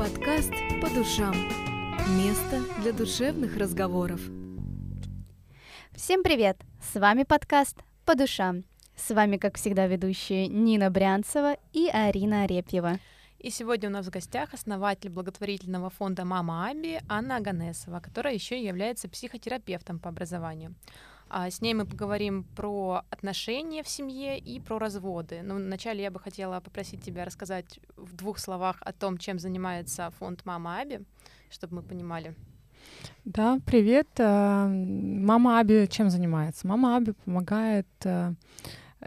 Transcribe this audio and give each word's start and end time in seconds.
Подкаст 0.00 0.54
«По 0.80 0.88
душам». 0.88 1.34
Место 2.16 2.62
для 2.80 2.90
душевных 2.90 3.58
разговоров. 3.58 4.22
Всем 5.92 6.22
привет! 6.22 6.56
С 6.80 6.98
вами 6.98 7.24
подкаст 7.24 7.76
«По 8.06 8.14
душам». 8.14 8.64
С 8.96 9.14
вами, 9.14 9.36
как 9.36 9.58
всегда, 9.58 9.86
ведущие 9.86 10.48
Нина 10.48 10.90
Брянцева 10.90 11.58
и 11.74 11.90
Арина 11.92 12.44
Арепьева. 12.44 12.98
И 13.38 13.50
сегодня 13.50 13.90
у 13.90 13.92
нас 13.92 14.06
в 14.06 14.10
гостях 14.10 14.54
основатель 14.54 15.10
благотворительного 15.10 15.90
фонда 15.90 16.24
«Мама 16.24 16.70
Аби» 16.70 16.98
Анна 17.06 17.36
Аганесова, 17.36 18.00
которая 18.00 18.32
еще 18.32 18.58
и 18.58 18.64
является 18.64 19.06
психотерапевтом 19.06 19.98
по 19.98 20.08
образованию. 20.08 20.74
А 21.30 21.48
с 21.48 21.60
ней 21.60 21.74
мы 21.74 21.86
поговорим 21.86 22.42
про 22.56 23.04
отношения 23.08 23.84
в 23.84 23.88
семье 23.88 24.36
и 24.36 24.58
про 24.58 24.78
разводы. 24.78 25.42
Но 25.42 25.54
вначале 25.54 26.02
я 26.02 26.10
бы 26.10 26.18
хотела 26.18 26.58
попросить 26.60 27.02
тебя 27.02 27.24
рассказать 27.24 27.78
в 27.96 28.16
двух 28.16 28.38
словах 28.38 28.78
о 28.80 28.92
том, 28.92 29.16
чем 29.16 29.38
занимается 29.38 30.10
фонд 30.18 30.44
«Мама 30.44 30.80
Аби», 30.80 31.04
чтобы 31.48 31.76
мы 31.76 31.82
понимали. 31.82 32.34
Да, 33.24 33.60
привет. 33.64 34.08
Э, 34.18 34.66
Мама 34.66 35.60
Аби 35.60 35.86
чем 35.88 36.10
занимается? 36.10 36.66
Мама 36.66 36.96
Аби 36.96 37.12
помогает 37.12 37.86
э, 38.04 38.34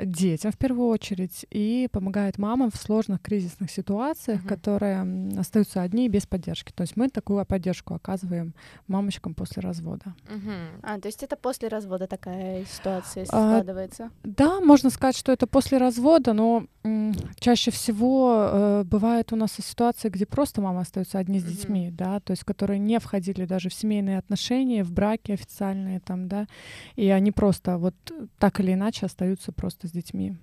детям 0.02 0.52
в 0.52 0.57
первую 0.57 0.88
очередь 0.88 1.45
и 1.52 1.88
помогает 1.91 2.38
мамам 2.38 2.71
в 2.71 2.75
сложных 2.75 3.21
кризисных 3.21 3.70
ситуациях, 3.70 4.43
uh-huh. 4.43 4.47
которые 4.47 5.39
остаются 5.39 5.81
одни 5.81 6.05
и 6.05 6.09
без 6.09 6.25
поддержки. 6.25 6.71
То 6.71 6.81
есть 6.81 6.97
мы 6.97 7.09
такую 7.09 7.45
поддержку 7.45 7.93
оказываем 7.93 8.53
мамочкам 8.87 9.35
после 9.35 9.61
развода. 9.61 10.15
Uh-huh. 10.25 10.79
А, 10.81 10.99
то 10.99 11.07
есть 11.07 11.21
это 11.23 11.35
после 11.35 11.67
развода 11.67 12.07
такая 12.07 12.65
ситуация 12.65 13.23
а, 13.23 13.25
складывается? 13.25 14.09
Да, 14.23 14.59
можно 14.61 14.89
сказать, 14.89 15.17
что 15.17 15.31
это 15.31 15.45
после 15.45 15.77
развода, 15.77 16.34
но 16.34 16.65
м, 16.84 17.13
чаще 17.39 17.70
всего 17.71 18.34
э, 18.35 18.84
бывает 18.85 19.31
у 19.31 19.35
нас 19.35 19.53
ситуации, 19.53 20.09
где 20.09 20.25
просто 20.25 20.62
мама 20.62 20.81
остается 20.81 21.20
одни 21.20 21.39
с 21.39 21.43
uh-huh. 21.43 21.49
детьми, 21.49 21.89
да, 21.91 22.20
то 22.20 22.31
есть 22.31 22.43
которые 22.43 22.79
не 22.79 22.99
входили 22.99 23.45
даже 23.45 23.70
в 23.70 23.73
семейные 23.73 24.18
отношения, 24.18 24.84
в 24.84 24.91
браки 24.91 25.31
официальные 25.31 25.99
там, 25.99 26.27
да, 26.27 26.48
и 26.96 27.09
они 27.09 27.31
просто 27.31 27.77
вот 27.77 27.96
так 28.40 28.59
или 28.59 28.73
иначе 28.73 29.05
остаются 29.05 29.51
просто 29.51 29.82
просто 29.84 29.87
с 29.87 29.91
детьми 29.91 30.35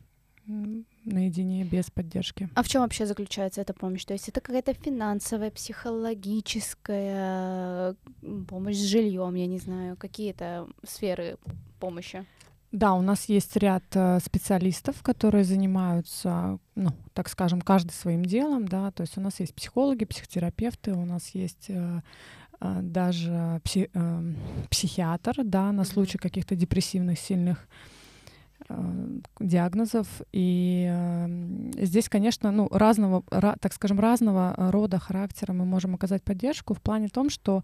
наедине, 1.04 1.64
без 1.64 1.90
поддержки. 1.90 2.48
А 2.54 2.62
в 2.62 2.68
чем 2.68 2.82
вообще 2.82 3.06
заключается 3.06 3.60
эта 3.60 3.72
помощь? 3.72 4.04
То 4.04 4.14
есть 4.14 4.28
это 4.28 4.40
какая-то 4.40 4.74
финансовая, 4.74 5.50
психологическая 5.50 7.94
помощь 8.48 8.76
с 8.76 8.84
жильем, 8.84 9.36
я 9.36 9.46
не 9.46 9.58
знаю, 9.58 9.96
какие-то 9.96 10.66
сферы 10.82 11.36
помощи? 11.78 12.24
Да, 12.72 12.94
у 12.94 13.02
нас 13.02 13.28
есть 13.28 13.56
ряд 13.56 13.84
э, 13.94 14.18
специалистов, 14.20 15.02
которые 15.02 15.44
занимаются, 15.44 16.58
ну, 16.74 16.90
так 17.12 17.28
скажем, 17.28 17.60
каждый 17.60 17.92
своим 17.92 18.24
делом, 18.24 18.66
да, 18.66 18.90
то 18.90 19.02
есть 19.02 19.18
у 19.18 19.20
нас 19.20 19.40
есть 19.40 19.54
психологи, 19.54 20.04
психотерапевты, 20.04 20.92
у 20.92 21.04
нас 21.04 21.34
есть 21.34 21.66
э, 21.68 22.00
э, 22.60 22.80
даже 22.82 23.60
пси, 23.64 23.90
психиатр, 24.70 25.44
да, 25.44 25.72
на 25.72 25.84
случай 25.84 26.18
каких-то 26.18 26.56
депрессивных 26.56 27.18
сильных 27.18 27.68
диагнозов. 29.38 30.06
И 30.32 30.88
э, 30.90 31.26
здесь, 31.84 32.08
конечно, 32.08 32.50
ну, 32.50 32.68
разного, 32.70 33.22
так 33.30 33.72
скажем, 33.72 34.00
разного 34.00 34.54
рода 34.56 34.98
характера 34.98 35.52
мы 35.52 35.64
можем 35.64 35.94
оказать 35.94 36.22
поддержку 36.22 36.74
в 36.74 36.80
плане 36.80 37.08
том, 37.08 37.30
что 37.30 37.62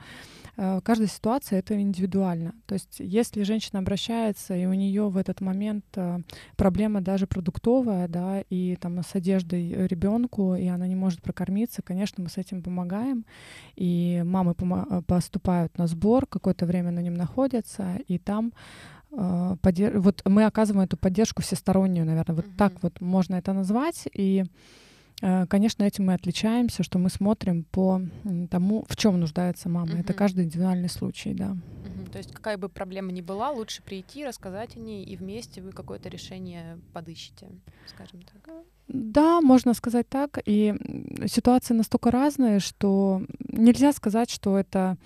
э, 0.57 0.81
каждая 0.83 1.09
ситуация— 1.09 1.59
это 1.61 1.81
индивидуально. 1.81 2.55
То 2.67 2.75
есть 2.75 2.97
если 2.99 3.43
женщина 3.43 3.79
обращается, 3.81 4.57
и 4.57 4.67
у 4.67 4.73
нее 4.73 5.09
в 5.09 5.17
этот 5.17 5.41
момент 5.41 5.85
проблема 6.57 7.01
даже 7.01 7.27
продуктовая, 7.27 8.09
да, 8.09 8.43
и 8.49 8.77
там 8.77 8.99
с 9.03 9.15
одеждой 9.15 9.87
ребенку, 9.87 10.55
и 10.55 10.67
она 10.67 10.87
не 10.87 10.97
может 10.97 11.23
прокормиться, 11.23 11.83
конечно, 11.83 12.23
мы 12.23 12.31
с 12.31 12.39
этим 12.39 12.63
помогаем. 12.63 13.25
И 13.77 14.23
мамы 14.25 14.55
поступают 15.07 15.79
на 15.79 15.87
сбор, 15.87 16.27
какое-то 16.27 16.67
время 16.67 16.91
на 16.91 17.01
нем 17.01 17.15
находятся, 17.15 17.99
и 18.09 18.19
там 18.19 18.53
поддерж... 19.63 19.99
вот 19.99 20.23
мы 20.25 20.45
оказываем 20.45 20.85
эту 20.85 20.97
поддержку 20.97 21.43
всестороннюю, 21.43 22.07
наверное, 22.07 22.37
вот 22.37 22.47
mm-hmm. 22.47 22.57
так 22.57 22.83
вот 22.83 23.01
можно 23.01 23.37
это 23.37 23.53
назвать. 23.53 24.09
И, 24.13 24.45
а, 25.23 25.47
конечно, 25.47 25.85
этим 25.85 26.07
мы 26.07 26.15
отличаемся, 26.15 26.83
что 26.83 26.99
мы 26.99 27.11
смотрим 27.11 27.65
по 27.65 28.01
тому, 28.51 28.85
в 28.89 28.97
чем 28.97 29.19
нуждается 29.21 29.69
мама. 29.69 29.93
Mm-hmm. 29.93 30.01
Это 30.01 30.13
каждый 30.13 30.45
индивидуальный 30.45 30.89
случай, 30.89 31.35
да. 31.35 31.57
Mm-hmm. 31.57 32.11
То 32.13 32.19
есть 32.19 32.33
какая 32.33 32.59
бы 32.59 32.69
проблема 32.69 33.13
ни 33.13 33.21
была, 33.21 33.51
лучше 33.51 33.83
прийти, 33.83 34.25
рассказать 34.27 34.77
о 34.77 34.81
ней, 34.81 35.05
и 35.05 35.17
вместе 35.17 35.63
вы 35.63 35.73
какое-то 35.73 36.09
решение 36.09 36.79
подыщете, 36.93 37.49
скажем 37.87 38.23
так. 38.23 38.55
Да, 38.89 39.41
можно 39.41 39.75
сказать 39.75 40.09
так. 40.09 40.39
И 40.45 40.75
ситуации 41.27 41.75
настолько 41.75 42.11
разные, 42.11 42.61
что 42.61 43.23
нельзя 43.49 43.93
сказать, 43.93 44.31
что 44.31 44.57
это 44.57 44.97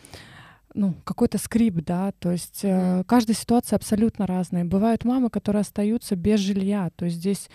ну, 0.75 0.95
какой-то 1.05 1.39
скрипт, 1.39 1.85
да, 1.85 2.13
то 2.19 2.31
есть 2.31 2.61
э, 2.63 3.03
каждая 3.07 3.37
ситуация 3.37 3.77
абсолютно 3.77 4.27
разная. 4.27 4.65
Бывают 4.65 5.05
мамы, 5.05 5.31
которые 5.31 5.61
остаются 5.61 6.17
без 6.17 6.41
жилья, 6.41 6.91
то 6.97 7.07
есть 7.07 7.17
здесь 7.17 7.49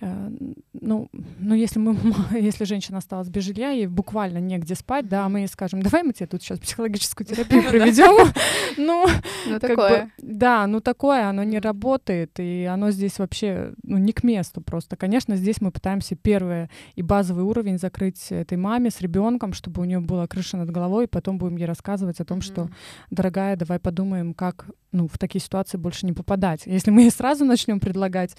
ну, 0.00 1.08
ну 1.38 1.54
если 1.54 1.78
мы, 1.78 1.96
если 2.32 2.64
женщина 2.64 2.98
осталась 2.98 3.28
без 3.28 3.44
жилья, 3.44 3.70
ей 3.70 3.86
буквально 3.86 4.38
негде 4.38 4.74
спать, 4.74 5.08
да, 5.08 5.28
мы 5.28 5.40
ей 5.40 5.48
скажем, 5.48 5.82
давай 5.82 6.02
мы 6.02 6.12
тебе 6.12 6.26
тут 6.26 6.42
сейчас 6.42 6.58
психологическую 6.58 7.26
терапию 7.28 7.62
проведем. 7.62 8.32
Ну, 8.76 9.06
ну 9.46 9.58
такое. 9.58 10.10
Да, 10.18 10.66
ну 10.66 10.80
такое, 10.80 11.28
оно 11.28 11.42
не 11.42 11.58
работает, 11.58 12.38
и 12.38 12.64
оно 12.64 12.92
здесь 12.92 13.18
вообще, 13.18 13.74
ну, 13.82 13.98
не 13.98 14.12
к 14.12 14.22
месту 14.22 14.60
просто. 14.60 14.96
Конечно, 14.96 15.36
здесь 15.36 15.60
мы 15.60 15.70
пытаемся 15.70 16.14
первый 16.14 16.68
и 16.94 17.02
базовый 17.02 17.44
уровень 17.44 17.78
закрыть 17.78 18.30
этой 18.30 18.56
маме 18.56 18.90
с 18.90 19.00
ребенком, 19.00 19.52
чтобы 19.52 19.82
у 19.82 19.84
нее 19.84 20.00
была 20.00 20.26
крыша 20.26 20.56
над 20.56 20.70
головой, 20.70 21.04
и 21.04 21.08
потом 21.08 21.36
будем 21.36 21.56
ей 21.56 21.66
рассказывать 21.66 22.20
о 22.20 22.24
том, 22.24 22.40
что, 22.40 22.70
дорогая, 23.10 23.56
давай 23.56 23.80
подумаем, 23.80 24.34
как 24.34 24.66
ну, 24.92 25.08
в 25.08 25.18
такие 25.18 25.42
ситуации 25.42 25.76
больше 25.76 26.06
не 26.06 26.12
попадать. 26.12 26.62
Если 26.66 26.90
мы 26.90 27.02
ей 27.02 27.10
сразу 27.10 27.44
начнем 27.44 27.80
предлагать 27.80 28.36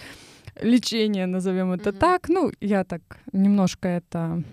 лечение, 0.56 1.26
назовем 1.26 1.72
это 1.72 1.90
mm-hmm. 1.90 2.00
так. 2.00 2.30
Ну, 2.30 2.52
я 2.60 2.84
так 2.84 3.02
немножко 3.32 3.88
это 3.88 4.44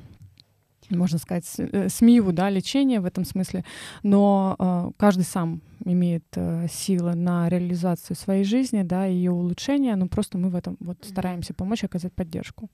можно 0.91 1.19
сказать, 1.19 1.45
э, 1.59 1.89
смею, 1.89 2.33
да, 2.33 2.51
лечение 2.51 3.01
в 3.01 3.05
этом 3.05 3.25
смысле, 3.25 3.65
но 4.03 4.57
э, 4.59 4.91
каждый 4.97 5.25
сам 5.25 5.61
имеет 5.85 6.25
э, 6.35 6.67
силы 6.71 7.15
на 7.15 7.49
реализацию 7.49 8.17
своей 8.17 8.45
жизни, 8.45 8.83
да, 8.83 9.07
и 9.07 9.15
ее 9.15 9.31
улучшение, 9.31 9.97
но 9.97 10.09
просто 10.09 10.39
мы 10.39 10.51
в 10.51 10.57
этом 10.57 10.77
вот 10.81 10.99
стараемся 11.03 11.55
помочь, 11.55 11.85
оказать 11.85 12.13
поддержку. 12.13 12.71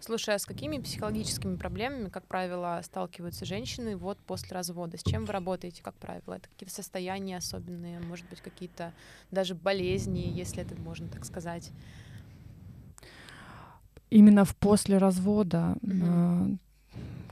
Слушай, 0.00 0.34
а 0.34 0.38
с 0.38 0.46
какими 0.46 0.78
психологическими 0.78 1.56
проблемами, 1.56 2.08
как 2.08 2.26
правило, 2.26 2.80
сталкиваются 2.84 3.44
женщины 3.44 3.96
вот 3.96 4.18
после 4.18 4.54
развода? 4.54 4.96
С 4.96 5.02
чем 5.02 5.24
вы 5.24 5.32
работаете, 5.32 5.82
как 5.82 5.94
правило? 5.94 6.34
Это 6.34 6.48
какие-то 6.48 6.74
состояния 6.74 7.38
особенные, 7.38 8.00
может 8.00 8.28
быть, 8.28 8.40
какие-то 8.40 8.92
даже 9.30 9.54
болезни, 9.54 10.30
если 10.32 10.62
это 10.62 10.80
можно 10.80 11.08
так 11.08 11.24
сказать? 11.24 11.72
Именно 14.10 14.44
в 14.44 14.56
после 14.56 14.98
развода 14.98 15.76
mm-hmm. 15.82 16.58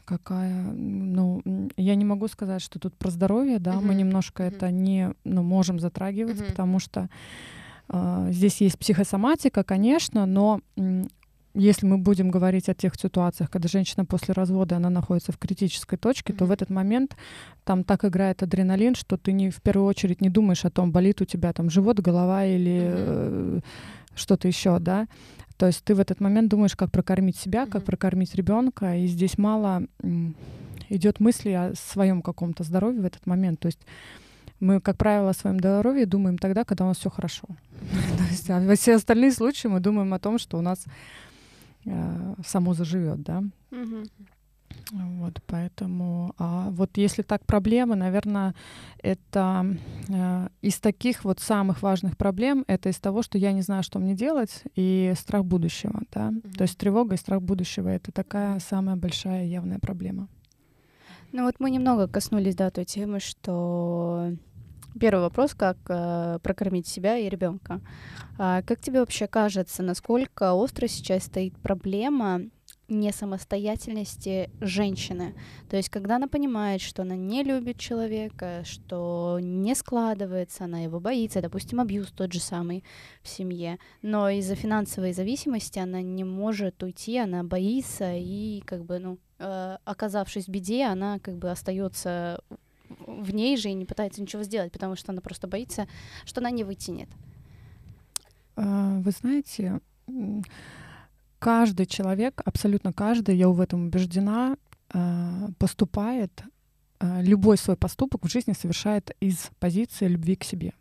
какая, 0.05 0.63
ну, 0.73 1.43
я 1.77 1.95
не 1.95 2.05
могу 2.05 2.29
сказать, 2.29 2.63
что 2.63 2.79
тут 2.79 2.95
про 2.97 3.11
здоровье, 3.11 3.59
да, 3.59 3.75
mm-hmm. 3.75 3.85
мы 3.85 3.95
немножко 3.95 4.43
mm-hmm. 4.43 4.57
это 4.57 4.71
не, 4.71 5.13
ну, 5.25 5.43
можем 5.43 5.79
затрагивать, 5.81 6.41
mm-hmm. 6.41 6.51
потому 6.51 6.79
что 6.79 7.09
э, 7.89 8.29
здесь 8.31 8.61
есть 8.61 8.79
психосоматика, 8.79 9.65
конечно, 9.65 10.27
но 10.27 10.61
если 11.59 11.87
мы 11.87 11.97
будем 11.97 12.31
говорить 12.31 12.69
о 12.69 12.75
тех 12.75 12.95
ситуациях, 13.01 13.51
когда 13.51 13.69
женщина 13.69 14.05
после 14.05 14.35
развода, 14.35 14.77
она 14.77 14.91
находится 14.91 15.33
в 15.33 15.39
критической 15.39 15.97
точке, 15.97 16.33
mm-hmm. 16.33 16.37
то 16.37 16.45
в 16.45 16.51
этот 16.51 16.71
момент 16.71 17.17
там 17.65 17.83
так 17.83 18.05
играет 18.05 18.43
адреналин, 18.43 18.95
что 18.95 19.17
ты 19.17 19.33
не 19.33 19.51
в 19.51 19.63
первую 19.63 19.89
очередь 19.89 20.21
не 20.21 20.29
думаешь 20.29 20.67
о 20.67 20.71
том, 20.71 20.93
болит 20.93 21.23
у 21.23 21.25
тебя 21.25 21.53
там 21.55 21.71
живот, 21.71 22.01
голова 22.01 22.45
или 22.45 22.73
mm-hmm. 22.73 23.59
э, 23.59 23.61
что-то 24.15 24.49
еще, 24.49 24.79
да. 24.79 25.09
То 25.56 25.67
есть 25.67 25.83
ты 25.84 25.94
в 25.94 26.00
этот 26.00 26.21
момент 26.21 26.50
думаешь, 26.50 26.77
как 26.77 26.91
прокормить 26.91 27.37
себя, 27.37 27.65
mm-hmm. 27.65 27.71
как 27.71 27.84
прокормить 27.84 28.34
ребенка, 28.34 28.97
и 28.97 29.06
здесь 29.06 29.39
мало 29.39 29.84
идет 30.89 31.21
мысли 31.21 31.51
о 31.51 31.75
своем 31.75 32.22
каком-то 32.22 32.63
здоровье 32.63 33.01
в 33.01 33.07
этот 33.07 33.27
момент. 33.27 33.60
То 33.60 33.66
есть 33.66 33.81
мы, 34.60 34.81
как 34.81 34.97
правило, 34.97 35.31
о 35.31 35.34
своем 35.34 35.59
здоровье 35.59 36.07
думаем 36.07 36.39
тогда, 36.39 36.65
когда 36.65 36.84
у 36.84 36.89
нас 36.89 36.98
все 36.98 37.10
хорошо. 37.10 37.47
То 38.19 38.25
есть, 38.31 38.51
а 38.51 38.60
во 38.60 38.75
все 38.75 38.95
остальные 38.95 39.33
случаи 39.33 39.69
мы 39.69 39.81
думаем 39.81 40.13
о 40.15 40.19
том, 40.19 40.39
что 40.39 40.59
у 40.59 40.63
нас 40.63 40.84
э, 41.84 42.34
само 42.45 42.75
заживет, 42.75 43.22
да. 43.22 43.42
Вот, 44.92 45.42
поэтому, 45.47 46.34
а 46.38 46.71
вот 46.71 46.97
если 46.97 47.22
так 47.22 47.44
проблемы, 47.44 47.97
наверное, 47.97 48.54
это 49.03 49.77
э, 50.09 50.48
из 50.62 50.78
таких 50.78 51.24
вот 51.24 51.41
самых 51.41 51.83
важных 51.83 52.16
проблем, 52.16 52.65
это 52.68 52.88
из 52.88 52.98
того, 52.98 53.22
что 53.22 53.36
я 53.36 53.53
не 53.53 53.62
знаю, 53.62 53.83
что 53.83 53.98
мне 53.98 54.15
делать, 54.15 54.62
и 54.77 55.12
страх 55.16 55.44
будущего, 55.44 56.03
да. 56.12 56.30
Mm-hmm. 56.30 56.56
То 56.56 56.62
есть 56.62 56.78
тревога 56.78 57.15
и 57.15 57.18
страх 57.18 57.42
будущего— 57.42 57.88
это 57.91 58.12
такая 58.12 58.60
самая 58.60 58.94
большая 58.97 59.47
явная 59.47 59.80
проблема. 59.80 60.28
Ну 61.33 61.44
вот 61.44 61.56
мы 61.59 61.71
немного 61.71 62.06
коснулись, 62.06 62.54
да, 62.54 62.71
той 62.71 62.84
темы, 62.84 63.18
что 63.18 64.33
первый 65.00 65.22
вопрос, 65.22 65.54
как 65.54 65.78
э, 65.88 66.38
прокормить 66.42 66.86
себя 66.86 67.18
и 67.18 67.28
ребенка. 67.28 67.80
А 68.38 68.62
как 68.62 68.80
тебе 68.80 69.00
вообще 69.00 69.27
кажется, 69.27 69.83
насколько 69.83 70.53
остро 70.53 70.86
сейчас 70.86 71.24
стоит 71.24 71.54
проблема 71.59 72.42
несамостоятельности 72.88 74.50
женщины. 74.60 75.34
То 75.68 75.77
есть, 75.77 75.88
когда 75.88 76.16
она 76.16 76.28
понимает, 76.28 76.80
что 76.80 77.03
она 77.03 77.16
не 77.16 77.42
любит 77.42 77.78
человека, 77.78 78.62
что 78.65 79.38
не 79.41 79.74
складывается, 79.74 80.65
она 80.65 80.80
его 80.80 81.00
боится, 81.00 81.42
допустим, 81.42 81.80
абьюз 81.80 82.12
тот 82.12 82.33
же 82.33 82.41
самый 82.41 82.84
в 83.22 83.28
семье, 83.28 83.78
но 84.03 84.30
из-за 84.30 84.54
финансовой 84.54 85.12
зависимости 85.12 85.78
она 85.78 86.00
не 86.03 86.24
может 86.24 86.83
уйти, 86.83 87.18
она 87.18 87.42
боится, 87.42 88.15
и 88.15 88.62
как 88.65 88.84
бы, 88.84 88.98
ну, 88.98 89.18
э, 89.38 89.78
оказавшись 89.84 90.47
в 90.47 90.50
беде, 90.50 90.84
она 90.84 91.18
как 91.18 91.36
бы 91.38 91.50
остается 91.50 92.41
в 92.88 93.34
ней 93.34 93.56
же 93.56 93.68
и 93.68 93.74
не 93.74 93.84
пытается 93.84 94.22
ничего 94.22 94.42
сделать, 94.42 94.72
потому 94.72 94.97
что 94.97 95.12
она 95.12 95.21
просто 95.21 95.48
боится, 95.48 95.88
что 96.24 96.41
она 96.41 96.50
не 96.50 96.65
вытянет. 96.65 97.09
А, 98.56 98.98
вы 99.00 99.10
знаете, 99.10 99.80
каждый 101.38 101.86
человек, 101.86 102.42
абсолютно 102.44 102.92
каждый, 102.92 103.36
я 103.36 103.48
в 103.48 103.60
этом 103.60 103.86
убеждена, 103.86 104.56
а, 104.91 105.48
поступает, 105.59 106.42
а, 106.98 107.21
любой 107.22 107.59
свой 107.59 107.77
поступок 107.77 108.24
в 108.24 108.30
жизни 108.30 108.53
совершает 108.53 109.10
из 109.21 109.50
позиции 109.59 110.06
любви 110.06 110.36
к 110.36 110.44
себе. 110.44 110.72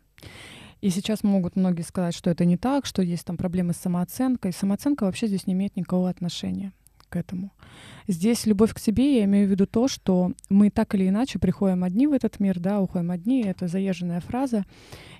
И 0.80 0.90
сейчас 0.90 1.24
могут 1.24 1.56
многие 1.56 1.82
сказать, 1.82 2.14
что 2.14 2.30
это 2.30 2.44
не 2.44 2.56
так, 2.56 2.86
что 2.86 3.02
есть 3.02 3.24
там 3.24 3.36
проблемы 3.36 3.72
с 3.72 3.78
самооценкой. 3.78 4.52
Самооценка 4.52 5.04
вообще 5.04 5.26
здесь 5.26 5.46
не 5.46 5.54
имеет 5.54 5.76
никакого 5.76 6.08
отношения 6.08 6.72
к 7.08 7.16
этому. 7.16 7.52
Здесь 8.08 8.46
любовь 8.46 8.72
к 8.72 8.78
себе, 8.78 9.18
я 9.18 9.24
имею 9.24 9.48
в 9.48 9.50
виду 9.50 9.66
то, 9.66 9.88
что 9.88 10.32
мы 10.48 10.70
так 10.70 10.94
или 10.94 11.08
иначе 11.08 11.38
приходим 11.38 11.84
одни 11.84 12.06
в 12.06 12.12
этот 12.12 12.40
мир, 12.40 12.58
да, 12.60 12.80
уходим 12.80 13.10
одни, 13.10 13.42
это 13.42 13.68
заезженная 13.68 14.20
фраза. 14.20 14.64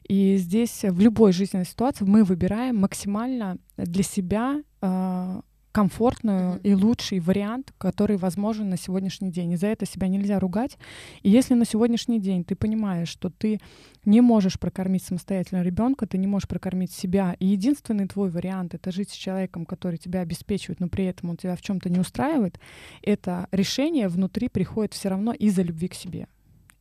И 0.08 0.36
здесь 0.36 0.84
в 0.84 1.00
любой 1.00 1.32
жизненной 1.32 1.66
ситуации 1.66 2.04
мы 2.04 2.22
выбираем 2.22 2.76
максимально 2.76 3.58
для 3.76 4.02
себя 4.02 4.62
э, 4.80 5.40
комфортную 5.76 6.54
mm-hmm. 6.54 6.62
и 6.62 6.74
лучший 6.74 7.20
вариант, 7.20 7.74
который 7.76 8.16
возможен 8.16 8.70
на 8.70 8.78
сегодняшний 8.78 9.30
день. 9.30 9.52
И 9.52 9.56
за 9.56 9.66
это 9.66 9.84
себя 9.84 10.08
нельзя 10.08 10.38
ругать. 10.38 10.78
И 11.20 11.28
если 11.28 11.52
на 11.52 11.66
сегодняшний 11.66 12.18
день 12.18 12.44
ты 12.44 12.56
понимаешь, 12.56 13.10
что 13.10 13.28
ты 13.28 13.60
не 14.06 14.22
можешь 14.22 14.58
прокормить 14.58 15.02
самостоятельно 15.02 15.62
ребенка, 15.62 16.06
ты 16.06 16.16
не 16.16 16.26
можешь 16.26 16.48
прокормить 16.48 16.92
себя, 16.92 17.36
и 17.40 17.46
единственный 17.48 18.08
твой 18.08 18.30
вариант 18.30 18.72
это 18.72 18.90
жить 18.90 19.10
с 19.10 19.14
человеком, 19.14 19.66
который 19.66 19.98
тебя 19.98 20.20
обеспечивает, 20.20 20.80
но 20.80 20.88
при 20.88 21.04
этом 21.04 21.28
он 21.28 21.36
тебя 21.36 21.54
в 21.54 21.60
чем-то 21.60 21.90
не 21.90 22.00
устраивает, 22.00 22.58
это 23.02 23.46
решение 23.52 24.08
внутри 24.08 24.48
приходит 24.48 24.94
все 24.94 25.10
равно 25.10 25.34
из-за 25.34 25.60
любви 25.60 25.88
к 25.88 25.94
себе. 25.94 26.26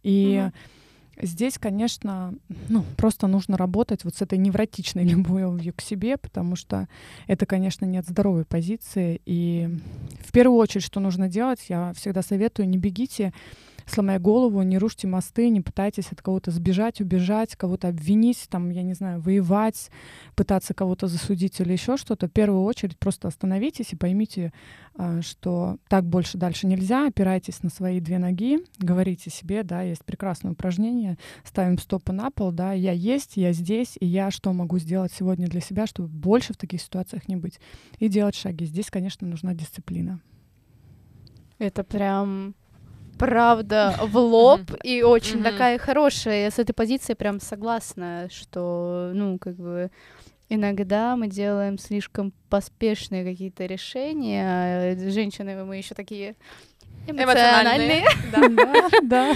И 0.04 0.36
mm-hmm 0.36 0.54
Здесь, 1.22 1.58
конечно, 1.58 2.34
ну, 2.70 2.84
просто 2.98 3.28
нужно 3.28 3.58
работать 3.58 4.04
вот 4.04 4.16
с 4.16 4.22
этой 4.22 4.38
невротичной 4.38 5.04
любовью 5.08 5.74
к 5.74 5.82
себе, 5.82 6.18
потому 6.18 6.56
что 6.56 6.88
это, 7.28 7.46
конечно, 7.46 7.86
не 7.86 7.98
от 7.98 8.08
здоровой 8.08 8.46
позиции. 8.46 9.22
И 9.26 9.70
в 10.20 10.32
первую 10.32 10.60
очередь, 10.60 10.84
что 10.84 11.00
нужно 11.00 11.30
делать, 11.30 11.66
я 11.70 11.94
всегда 11.94 12.22
советую, 12.22 12.70
не 12.70 12.78
бегите 12.78 13.34
сломая 13.86 14.20
голову, 14.20 14.62
не 14.64 14.78
рушьте 14.78 15.08
мосты, 15.08 15.50
не 15.50 15.62
пытайтесь 15.62 16.12
от 16.12 16.22
кого-то 16.22 16.52
сбежать, 16.52 17.02
убежать, 17.02 17.56
кого-то 17.56 17.88
обвинить, 17.88 18.48
там, 18.50 18.70
я 18.70 18.82
не 18.82 18.94
знаю, 18.94 19.22
воевать, 19.22 19.90
пытаться 20.36 20.74
кого-то 20.74 21.08
засудить 21.08 21.60
или 21.60 21.74
еще 21.74 21.98
что-то. 21.98 22.28
В 22.28 22.32
первую 22.32 22.64
очередь 22.64 22.98
просто 22.98 23.28
остановитесь 23.28 23.94
и 23.94 23.96
поймите, 23.96 24.54
а, 24.96 25.22
что 25.22 25.78
так 25.88 26.06
больше 26.06 26.38
дальше 26.38 26.68
нельзя, 26.68 27.08
опирайтесь 27.08 27.64
на 27.64 27.70
свои 27.70 28.00
две 28.00 28.18
ноги, 28.18 28.60
говорите 28.80 29.30
себе, 29.30 29.64
да, 29.64 29.82
есть 29.82 30.04
прекрасное 30.06 30.54
упражнение, 30.54 31.18
ставим 31.44 31.78
стопы 31.78 32.12
на 32.12 32.32
пол, 32.32 32.52
да, 32.52 32.74
я 32.74 32.92
есть, 32.92 33.38
я 33.38 33.54
здесь, 33.54 33.98
и 34.00 34.06
я 34.06 34.32
что 34.32 34.54
могу 34.54 34.80
сделать 34.80 35.12
сегодня 35.12 35.48
для 35.48 35.62
себя, 35.62 35.86
чтобы 35.86 36.10
больше 36.10 36.54
в 36.54 36.58
таких 36.58 36.82
ситуациях 36.82 37.28
не 37.28 37.36
быть, 37.36 37.60
и 38.00 38.08
делать 38.08 38.36
шаги. 38.36 38.66
Здесь, 38.66 38.90
конечно, 38.90 39.28
нужна 39.28 39.54
дисциплина. 39.54 40.20
Это 41.58 41.84
прям 41.84 42.54
правда 43.18 43.96
в 44.02 44.18
лоб 44.18 44.62
и 44.84 45.02
очень 45.04 45.44
такая 45.44 45.78
хорошая. 45.78 46.44
Я 46.44 46.52
с 46.52 46.60
этой 46.60 46.74
позиции 46.74 47.14
прям 47.14 47.40
согласна, 47.40 48.28
что, 48.32 49.12
ну, 49.14 49.38
как 49.40 49.56
бы 49.56 49.92
иногда 50.50 51.16
мы 51.16 51.28
делаем 51.28 51.78
слишком 51.78 52.34
поспешные 52.50 53.24
какие-то 53.24 53.66
решения. 53.66 54.96
Женщины 55.10 55.64
мы 55.64 55.78
еще 55.78 55.96
такие 55.96 56.36
эмоциональные. 57.08 58.06
Да, 58.32 58.50
да, 59.04 59.34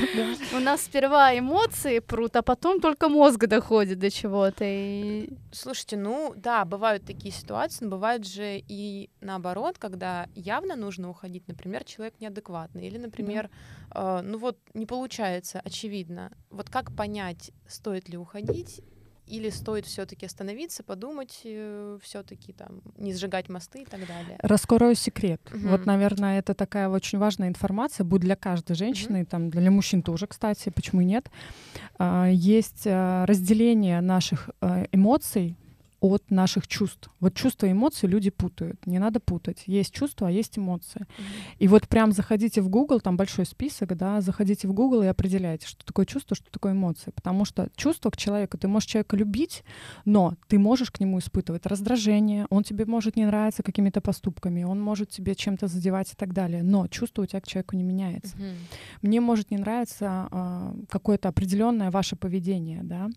У 0.54 0.60
нас 0.60 0.82
сперва 0.82 1.38
эмоции 1.38 2.00
прут, 2.00 2.36
а 2.36 2.42
потом 2.42 2.82
только 2.82 3.08
мозг 3.08 3.46
доходит 3.48 4.00
до 4.00 4.10
чего-то. 4.10 4.66
И... 4.66 5.30
Слушайте, 5.52 5.98
ну 5.98 6.34
да, 6.36 6.66
бывают 6.66 7.06
такие 7.06 7.34
ситуации, 7.34 7.86
но 7.86 7.92
бывает 7.92 8.26
же 8.26 8.62
и 8.68 9.10
наоборот, 9.22 9.78
когда 9.78 10.28
явно 10.36 10.76
нужно 10.76 11.10
уходить, 11.10 11.48
например, 11.48 11.84
человек 11.84 12.16
неадекватный, 12.20 12.88
или, 12.88 12.98
например, 12.98 13.50
э, 13.94 14.22
ну 14.24 14.38
вот 14.38 14.58
не 14.74 14.86
получается, 14.86 15.62
очевидно. 15.64 16.32
Вот 16.50 16.70
как 16.70 16.96
понять, 16.96 17.52
стоит 17.68 18.10
ли 18.10 18.18
уходить 18.18 18.82
или 19.30 19.50
стоит 19.50 19.86
все-таки 19.86 20.26
остановиться, 20.26 20.84
подумать, 20.84 21.42
э, 21.44 21.98
все-таки 22.02 22.54
там 22.54 22.82
не 22.98 23.14
сжигать 23.14 23.50
мосты 23.50 23.84
и 23.84 23.86
так 23.86 24.00
далее. 24.08 24.38
Раскрою 24.40 24.96
секрет. 24.96 25.42
Угу. 25.54 25.70
Вот, 25.70 25.86
наверное, 25.86 26.40
это 26.40 26.54
такая 26.54 26.90
очень 26.90 27.20
важная 27.20 27.48
информация 27.48 28.04
будет 28.04 28.22
для 28.22 28.36
каждой 28.36 28.76
женщины, 28.76 29.22
угу. 29.22 29.30
там 29.30 29.50
для 29.50 29.72
мужчин 29.72 30.02
тоже, 30.02 30.28
кстати, 30.28 30.70
почему 30.70 31.02
нет. 31.02 31.30
А, 31.98 32.28
есть 32.28 32.84
а, 32.86 33.26
разделение 33.26 34.02
наших 34.02 34.50
а, 34.62 34.86
эмоций 34.92 35.56
от 36.02 36.32
наших 36.32 36.68
чувств. 36.68 37.10
Вот 37.20 37.34
чувства 37.34 37.68
и 37.68 37.72
эмоции 37.72 38.08
люди 38.08 38.30
путают. 38.30 38.86
Не 38.86 39.00
надо 39.00 39.20
путать. 39.20 39.64
Есть 39.66 39.94
чувства, 39.94 40.28
а 40.28 40.32
есть 40.32 40.58
эмоции. 40.58 41.02
Mm-hmm. 41.02 41.56
И 41.60 41.68
вот 41.68 41.88
прям 41.88 42.12
заходите 42.12 42.62
в 42.62 42.70
Google, 42.70 43.02
там 43.02 43.18
большой 43.18 43.46
список, 43.46 43.98
да, 43.98 44.22
заходите 44.22 44.68
в 44.68 44.74
Google 44.74 45.04
и 45.04 45.08
определяйте, 45.08 45.68
что 45.68 45.86
такое 45.86 46.06
чувство, 46.06 46.36
что 46.36 46.50
такое 46.52 46.72
эмоции. 46.72 47.12
Потому 47.12 47.46
что 47.46 47.70
чувство 47.76 48.10
к 48.10 48.18
человеку, 48.18 48.58
ты 48.58 48.68
можешь 48.68 48.90
человека 48.90 49.18
любить, 49.18 49.64
но 50.06 50.36
ты 50.48 50.58
можешь 50.58 50.92
к 50.92 51.00
нему 51.00 51.20
испытывать 51.20 51.66
раздражение, 51.66 52.46
он 52.50 52.64
тебе 52.64 52.86
может 52.86 53.16
не 53.16 53.26
нравиться 53.26 53.64
какими-то 53.64 54.02
поступками, 54.02 54.64
он 54.64 54.82
может 54.82 55.10
тебе 55.10 55.36
чем-то 55.36 55.68
задевать 55.68 56.14
и 56.14 56.16
так 56.16 56.34
далее. 56.34 56.64
Но 56.64 56.88
чувство 56.88 57.24
у 57.24 57.26
тебя 57.26 57.42
к 57.42 57.48
человеку 57.48 57.76
не 57.76 57.84
меняется. 57.84 58.38
Mm-hmm. 58.38 58.56
Мне 59.02 59.22
может 59.22 59.52
не 59.52 59.58
нравиться 59.58 60.30
э, 60.32 60.74
какое-то 60.90 61.30
определенное 61.30 61.92
ваше 61.92 62.16
поведение, 62.16 62.82
да, 62.84 63.10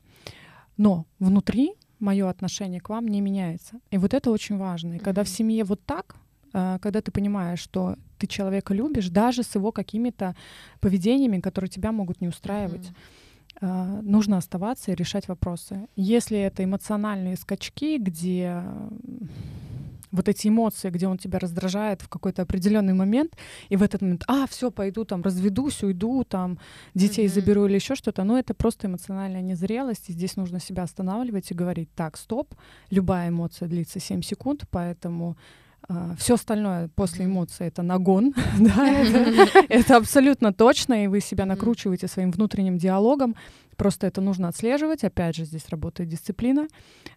но 0.77 1.07
внутри 1.19 1.75
мое 2.03 2.29
отношение 2.29 2.81
к 2.81 2.89
вам 2.91 3.09
не 3.09 3.21
меняется. 3.21 3.81
И 3.91 3.99
вот 3.99 4.13
это 4.13 4.31
очень 4.31 4.59
важно. 4.59 4.95
И 4.95 4.97
mm-hmm. 4.97 5.05
когда 5.05 5.25
в 5.25 5.29
семье 5.29 5.65
вот 5.65 5.85
так, 5.87 6.17
а, 6.53 6.79
когда 6.81 7.01
ты 7.01 7.11
понимаешь, 7.11 7.61
что 7.61 7.97
ты 8.19 8.27
человека 8.27 8.75
любишь, 8.75 9.09
даже 9.09 9.43
с 9.43 9.55
его 9.55 9.73
какими-то 9.73 10.35
поведениями, 10.81 11.41
которые 11.41 11.71
тебя 11.71 11.93
могут 11.93 12.21
не 12.21 12.29
устраивать, 12.29 12.91
mm-hmm. 13.61 14.03
нужно 14.03 14.37
оставаться 14.37 14.91
и 14.93 14.95
решать 14.95 15.29
вопросы. 15.29 15.87
Если 15.97 16.39
это 16.39 16.65
эмоциональные 16.65 17.37
скачки, 17.37 17.99
где 17.99 18.63
вот 20.13 20.29
эти 20.29 20.49
эмоции, 20.49 20.91
где 20.91 21.09
он 21.09 21.19
тебя 21.19 21.39
раздражает 21.39 22.03
в 22.03 22.09
какой-то 22.09 22.43
определенный 22.43 22.93
момент, 22.93 23.37
и 23.71 23.77
в 23.77 23.83
этот 23.83 24.03
момент, 24.03 24.25
а, 24.29 24.47
все, 24.47 24.71
пойду 24.71 25.05
там, 25.05 25.23
разведусь, 25.23 25.83
уйду, 25.83 26.25
там, 26.25 26.59
детей 26.95 27.27
mm-hmm. 27.27 27.35
заберу 27.35 27.67
или 27.67 27.75
еще 27.75 27.95
что-то, 27.95 28.23
но 28.25 28.39
это 28.39 28.55
просто 28.55 28.87
эмоциональная 28.87 29.43
незрелость, 29.43 30.11
и 30.11 30.13
здесь 30.13 30.37
нужно 30.37 30.61
себя 30.61 30.83
останавливать 30.83 31.51
и 31.51 31.55
говорить, 31.55 31.89
так, 31.95 32.17
стоп, 32.17 32.55
любая 32.91 33.31
эмоция 33.31 33.69
длится 33.69 33.99
7 33.99 34.23
секунд, 34.23 34.65
поэтому 34.71 35.37
Uh, 35.89 36.17
все 36.17 36.35
остальное 36.35 36.89
после 36.95 37.25
эмоций 37.25 37.67
это 37.67 37.83
нагон, 37.83 38.33
да, 38.61 38.89
это, 38.89 39.67
это 39.69 39.97
абсолютно 39.97 40.53
точно, 40.53 41.03
и 41.03 41.09
вы 41.09 41.21
себя 41.21 41.45
накручиваете 41.45 42.07
своим 42.07 42.31
внутренним 42.31 42.79
диалогом, 42.79 43.35
Просто 43.77 44.07
это 44.07 44.21
нужно 44.21 44.49
отслеживать. 44.49 45.05
Опять 45.05 45.37
же, 45.37 45.45
здесь 45.45 45.69
работает 45.69 46.09
дисциплина. 46.09 46.69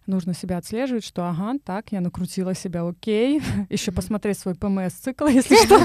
Нужно 0.06 0.34
себя 0.34 0.58
отслеживать, 0.58 1.04
что 1.04 1.28
ага, 1.28 1.58
так, 1.64 1.92
я 1.92 2.00
накрутила 2.00 2.54
себя, 2.54 2.86
окей. 2.86 3.42
Еще 3.70 3.92
посмотреть 3.92 4.38
свой 4.38 4.54
ПМС-цикл, 4.54 5.26
если 5.28 5.56
что. 5.64 5.80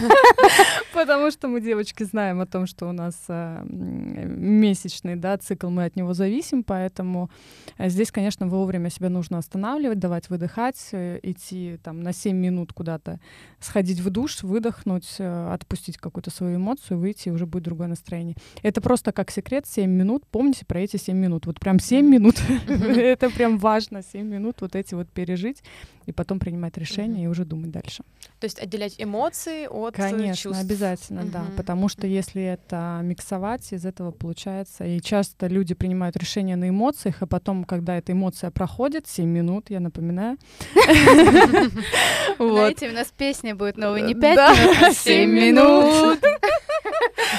Потому 0.93 1.31
что 1.31 1.47
мы, 1.47 1.61
девочки, 1.61 2.03
знаем 2.03 2.41
о 2.41 2.45
том, 2.45 2.67
что 2.67 2.87
у 2.87 2.91
нас 2.91 3.15
а, 3.27 3.63
месячный 3.65 5.15
да, 5.15 5.37
цикл, 5.37 5.69
мы 5.69 5.85
от 5.85 5.95
него 5.95 6.13
зависим. 6.13 6.63
Поэтому 6.63 7.29
а, 7.77 7.89
здесь, 7.89 8.11
конечно, 8.11 8.47
вовремя 8.47 8.89
себя 8.89 9.09
нужно 9.09 9.37
останавливать, 9.37 9.99
давать 9.99 10.29
выдыхать, 10.29 10.89
э, 10.91 11.19
идти 11.23 11.77
там 11.83 12.01
на 12.01 12.13
7 12.13 12.35
минут 12.35 12.73
куда-то, 12.73 13.19
сходить 13.59 13.99
в 13.99 14.09
душ, 14.09 14.43
выдохнуть, 14.43 15.15
э, 15.19 15.53
отпустить 15.53 15.97
какую-то 15.97 16.29
свою 16.29 16.57
эмоцию, 16.57 16.99
выйти, 16.99 17.29
и 17.29 17.31
уже 17.31 17.45
будет 17.45 17.63
другое 17.63 17.87
настроение. 17.87 18.35
Это 18.63 18.81
просто 18.81 19.11
как 19.11 19.31
секрет, 19.31 19.65
7 19.67 19.89
минут. 19.89 20.25
Помните, 20.27 20.60
помните 20.61 20.65
про 20.65 20.79
эти 20.79 20.97
7 20.97 21.17
минут. 21.17 21.45
Вот 21.45 21.59
прям 21.59 21.79
7 21.79 22.05
минут, 22.05 22.35
это 22.67 23.29
прям 23.29 23.57
важно, 23.57 24.01
7 24.03 24.25
минут 24.25 24.61
вот 24.61 24.75
эти 24.75 24.95
вот 24.95 25.09
пережить 25.09 25.63
и 26.07 26.11
потом 26.11 26.39
принимать 26.39 26.77
решение 26.77 27.25
и 27.25 27.27
уже 27.27 27.45
думать 27.45 27.71
дальше. 27.71 28.03
То 28.39 28.45
есть 28.45 28.59
отделять 28.59 28.95
эмоции 28.97 29.67
от 29.67 29.95
Конечно, 29.95 30.35
чувств. 30.35 30.63
обязательно. 30.63 31.21
Обязательно, 31.21 31.45
да, 31.51 31.57
потому 31.57 31.89
что 31.89 32.07
если 32.07 32.41
это 32.41 32.99
миксовать, 33.03 33.71
из 33.73 33.85
этого 33.85 34.11
получается, 34.11 34.83
и 34.85 34.99
часто 34.99 35.47
люди 35.47 35.75
принимают 35.75 36.17
решения 36.17 36.55
на 36.55 36.69
эмоциях, 36.69 37.17
а 37.21 37.27
потом, 37.27 37.63
когда 37.65 37.97
эта 37.97 38.11
эмоция 38.13 38.51
проходит, 38.51 39.07
7 39.07 39.29
минут, 39.29 39.69
я 39.69 39.79
напоминаю. 39.79 40.37
Знаете, 42.39 42.89
у 42.89 42.93
нас 42.93 43.13
песня 43.15 43.55
будет 43.55 43.77
новая, 43.77 44.01
не 44.01 44.15
5 44.15 44.37
минут, 44.37 44.77
а 44.81 44.93
7 44.93 45.29
минут. 45.29 46.19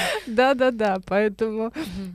Да-да-да, 0.27 0.97
поэтому... 1.05 1.71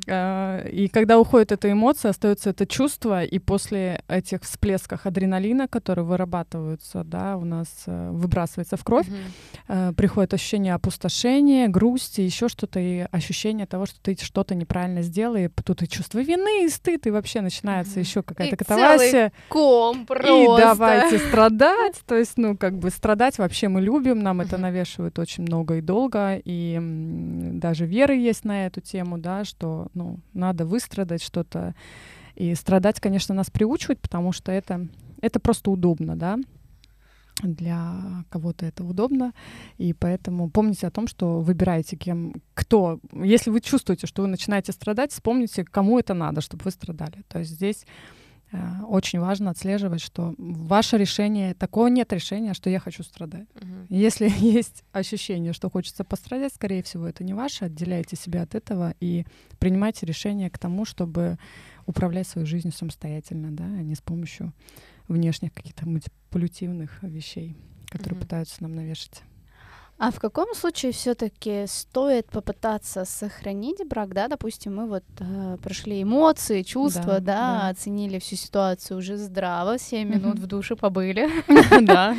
А, 0.09 0.65
и 0.67 0.89
когда 0.89 1.19
уходит 1.19 1.53
эта 1.53 1.71
эмоция, 1.71 2.11
остается 2.11 2.51
это 2.51 2.67
чувство, 2.67 3.25
и 3.25 3.39
после 3.39 4.03
этих 4.09 4.43
всплесков 4.43 5.07
адреналина, 5.07 5.69
которые 5.69 6.05
вырабатываются, 6.05 7.05
да, 7.05 7.37
у 7.37 7.45
нас 7.45 7.69
э, 7.87 8.11
выбрасывается 8.11 8.77
в 8.77 8.85
кровь, 8.85 9.07
э, 9.69 9.93
приходит 9.97 10.35
ощущение 10.35 10.75
опустошения, 10.75 11.69
грусти, 11.69 12.21
еще 12.21 12.49
что-то, 12.49 12.81
и 12.81 13.07
ощущение 13.11 13.67
того, 13.67 13.87
что 13.87 14.01
ты 14.01 14.17
что-то 14.21 14.55
неправильно 14.55 15.03
сделал, 15.03 15.37
и 15.37 15.49
тут 15.49 15.83
и 15.83 15.89
чувство 15.89 16.21
вины, 16.21 16.65
и 16.65 16.69
стыд, 16.69 17.07
и 17.07 17.11
вообще 17.11 17.41
начинается 17.41 18.01
еще 18.01 18.23
какая-то 18.23 18.57
катавасия. 18.57 19.33
ком 19.49 20.07
просто. 20.07 20.29
И 20.29 20.47
давайте 20.61 21.19
страдать, 21.19 22.01
то 22.07 22.17
есть, 22.17 22.37
ну, 22.37 22.57
как 22.57 22.79
бы 22.79 22.91
страдать 22.91 23.39
вообще 23.39 23.69
мы 23.69 23.81
любим, 23.81 24.21
нам 24.21 24.41
это 24.41 24.59
навешивают 24.59 25.19
очень 25.19 25.45
много 25.45 25.77
и 25.77 25.81
долго, 25.81 26.41
и 26.45 26.79
даже 26.81 27.78
веры 27.87 28.17
есть 28.17 28.45
на 28.45 28.67
эту 28.67 28.81
тему, 28.81 29.19
да, 29.19 29.45
что, 29.45 29.89
ну, 29.95 30.21
надо 30.33 30.65
выстрадать 30.65 31.23
что-то, 31.23 31.75
и 32.35 32.55
страдать, 32.55 33.01
конечно, 33.01 33.35
нас 33.35 33.51
приучивают, 33.51 34.01
потому 34.01 34.33
что 34.33 34.53
это, 34.53 34.87
это 35.21 35.41
просто 35.41 35.71
удобно, 35.71 36.17
да, 36.17 36.39
для 37.43 38.25
кого-то 38.31 38.67
это 38.67 38.85
удобно, 38.85 39.33
и 39.77 39.93
поэтому 39.93 40.51
помните 40.51 40.87
о 40.87 40.91
том, 40.91 41.07
что 41.07 41.41
выбираете 41.41 41.97
кем, 41.97 42.35
кто. 42.55 43.01
Если 43.13 43.51
вы 43.51 43.61
чувствуете, 43.61 44.07
что 44.07 44.23
вы 44.23 44.29
начинаете 44.29 44.73
страдать, 44.73 45.13
вспомните, 45.13 45.65
кому 45.65 45.99
это 45.99 46.15
надо, 46.15 46.41
чтобы 46.41 46.65
вы 46.65 46.71
страдали. 46.71 47.23
То 47.29 47.39
есть 47.39 47.53
здесь 47.53 47.87
очень 48.87 49.21
важно 49.21 49.51
отслеживать, 49.51 50.01
что 50.01 50.35
ваше 50.39 50.97
решение, 50.97 51.55
такого 51.55 51.89
нет 51.89 52.13
решения, 52.13 52.55
что 52.55 52.71
я 52.71 52.81
хочу 52.81 53.03
страдать. 53.03 53.47
Uh-huh. 53.55 53.87
Если 53.91 54.29
есть 54.39 54.85
ощущение, 54.93 55.53
что 55.53 55.71
хочется 55.71 56.05
пострадать, 56.05 56.55
скорее 56.55 56.83
всего, 56.83 57.07
это 57.07 57.25
не 57.25 57.35
ваше, 57.35 57.67
отделяйте 57.67 58.17
себя 58.17 58.43
от 58.43 58.55
этого 58.55 58.95
и 59.01 59.27
принимайте 59.59 60.07
решение 60.07 60.49
к 60.51 60.59
тому, 60.59 60.85
чтобы 60.85 61.39
управлять 61.87 62.27
своей 62.27 62.47
жизнью 62.47 62.73
самостоятельно, 62.73 63.51
да, 63.51 63.65
а 63.65 63.83
не 63.83 63.95
с 63.95 64.01
помощью 64.01 64.53
внешних 65.09 65.53
каких-то 65.53 65.87
манипулятивных 65.87 67.03
вещей, 67.03 67.57
которые 67.89 68.19
mm-hmm. 68.19 68.23
пытаются 68.23 68.63
нам 68.63 68.75
навешать. 68.75 69.23
А 69.99 70.13
в 70.13 70.21
каком 70.21 70.55
случае 70.55 70.93
все-таки 70.93 71.65
стоит 71.67 72.27
попытаться 72.31 73.05
сохранить 73.05 73.85
брак, 73.85 74.15
да, 74.15 74.29
допустим, 74.29 74.77
мы 74.77 74.87
вот 74.87 75.05
э, 75.19 75.57
прошли 75.61 76.03
эмоции, 76.03 76.63
чувства, 76.63 77.15
да, 77.15 77.21
да, 77.21 77.61
да, 77.61 77.69
оценили 77.71 78.21
всю 78.21 78.37
ситуацию 78.37 78.99
уже 78.99 79.17
здраво, 79.17 79.77
7 79.77 80.09
минут 80.09 80.39
в 80.39 80.47
душе 80.47 80.77
побыли. 80.77 81.29
Да. 81.85 82.15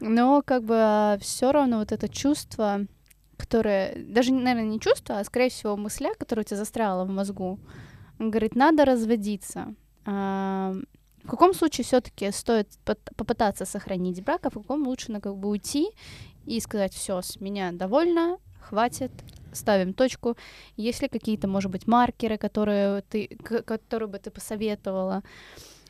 Но 0.00 0.42
как 0.44 0.64
бы 0.64 1.18
все 1.20 1.52
равно 1.52 1.78
вот 1.78 1.92
это 1.92 2.08
чувство, 2.08 2.80
которое, 3.38 3.94
даже, 3.96 4.32
наверное, 4.34 4.70
не 4.70 4.80
чувство, 4.80 5.18
а 5.18 5.24
скорее 5.24 5.48
всего 5.48 5.76
мысля, 5.78 6.10
которая 6.18 6.44
у 6.44 6.46
тебя 6.46 6.58
застряла 6.58 7.04
в 7.04 7.10
мозгу, 7.10 7.58
говорит, 8.18 8.54
надо 8.54 8.84
разводиться. 8.84 9.74
В 10.04 11.28
каком 11.28 11.52
случае 11.54 11.84
все-таки 11.84 12.30
стоит 12.30 12.68
попытаться 12.84 13.66
сохранить 13.66 14.24
брак, 14.24 14.46
а 14.46 14.50
в 14.50 14.54
каком 14.54 14.86
лучше 14.86 15.12
на 15.12 15.20
как 15.20 15.36
бы 15.36 15.48
уйти 15.48 15.90
и 16.46 16.60
сказать, 16.60 16.94
все, 16.94 17.20
с 17.22 17.40
меня 17.40 17.72
довольно, 17.72 18.38
хватит, 18.60 19.12
ставим 19.52 19.92
точку. 19.92 20.36
Есть 20.76 21.02
ли 21.02 21.08
какие-то, 21.08 21.48
может 21.48 21.70
быть, 21.70 21.86
маркеры, 21.86 22.38
которые 22.38 23.02
ты, 23.02 23.28
которые 23.44 24.08
бы 24.08 24.18
ты 24.18 24.30
посоветовала? 24.30 25.22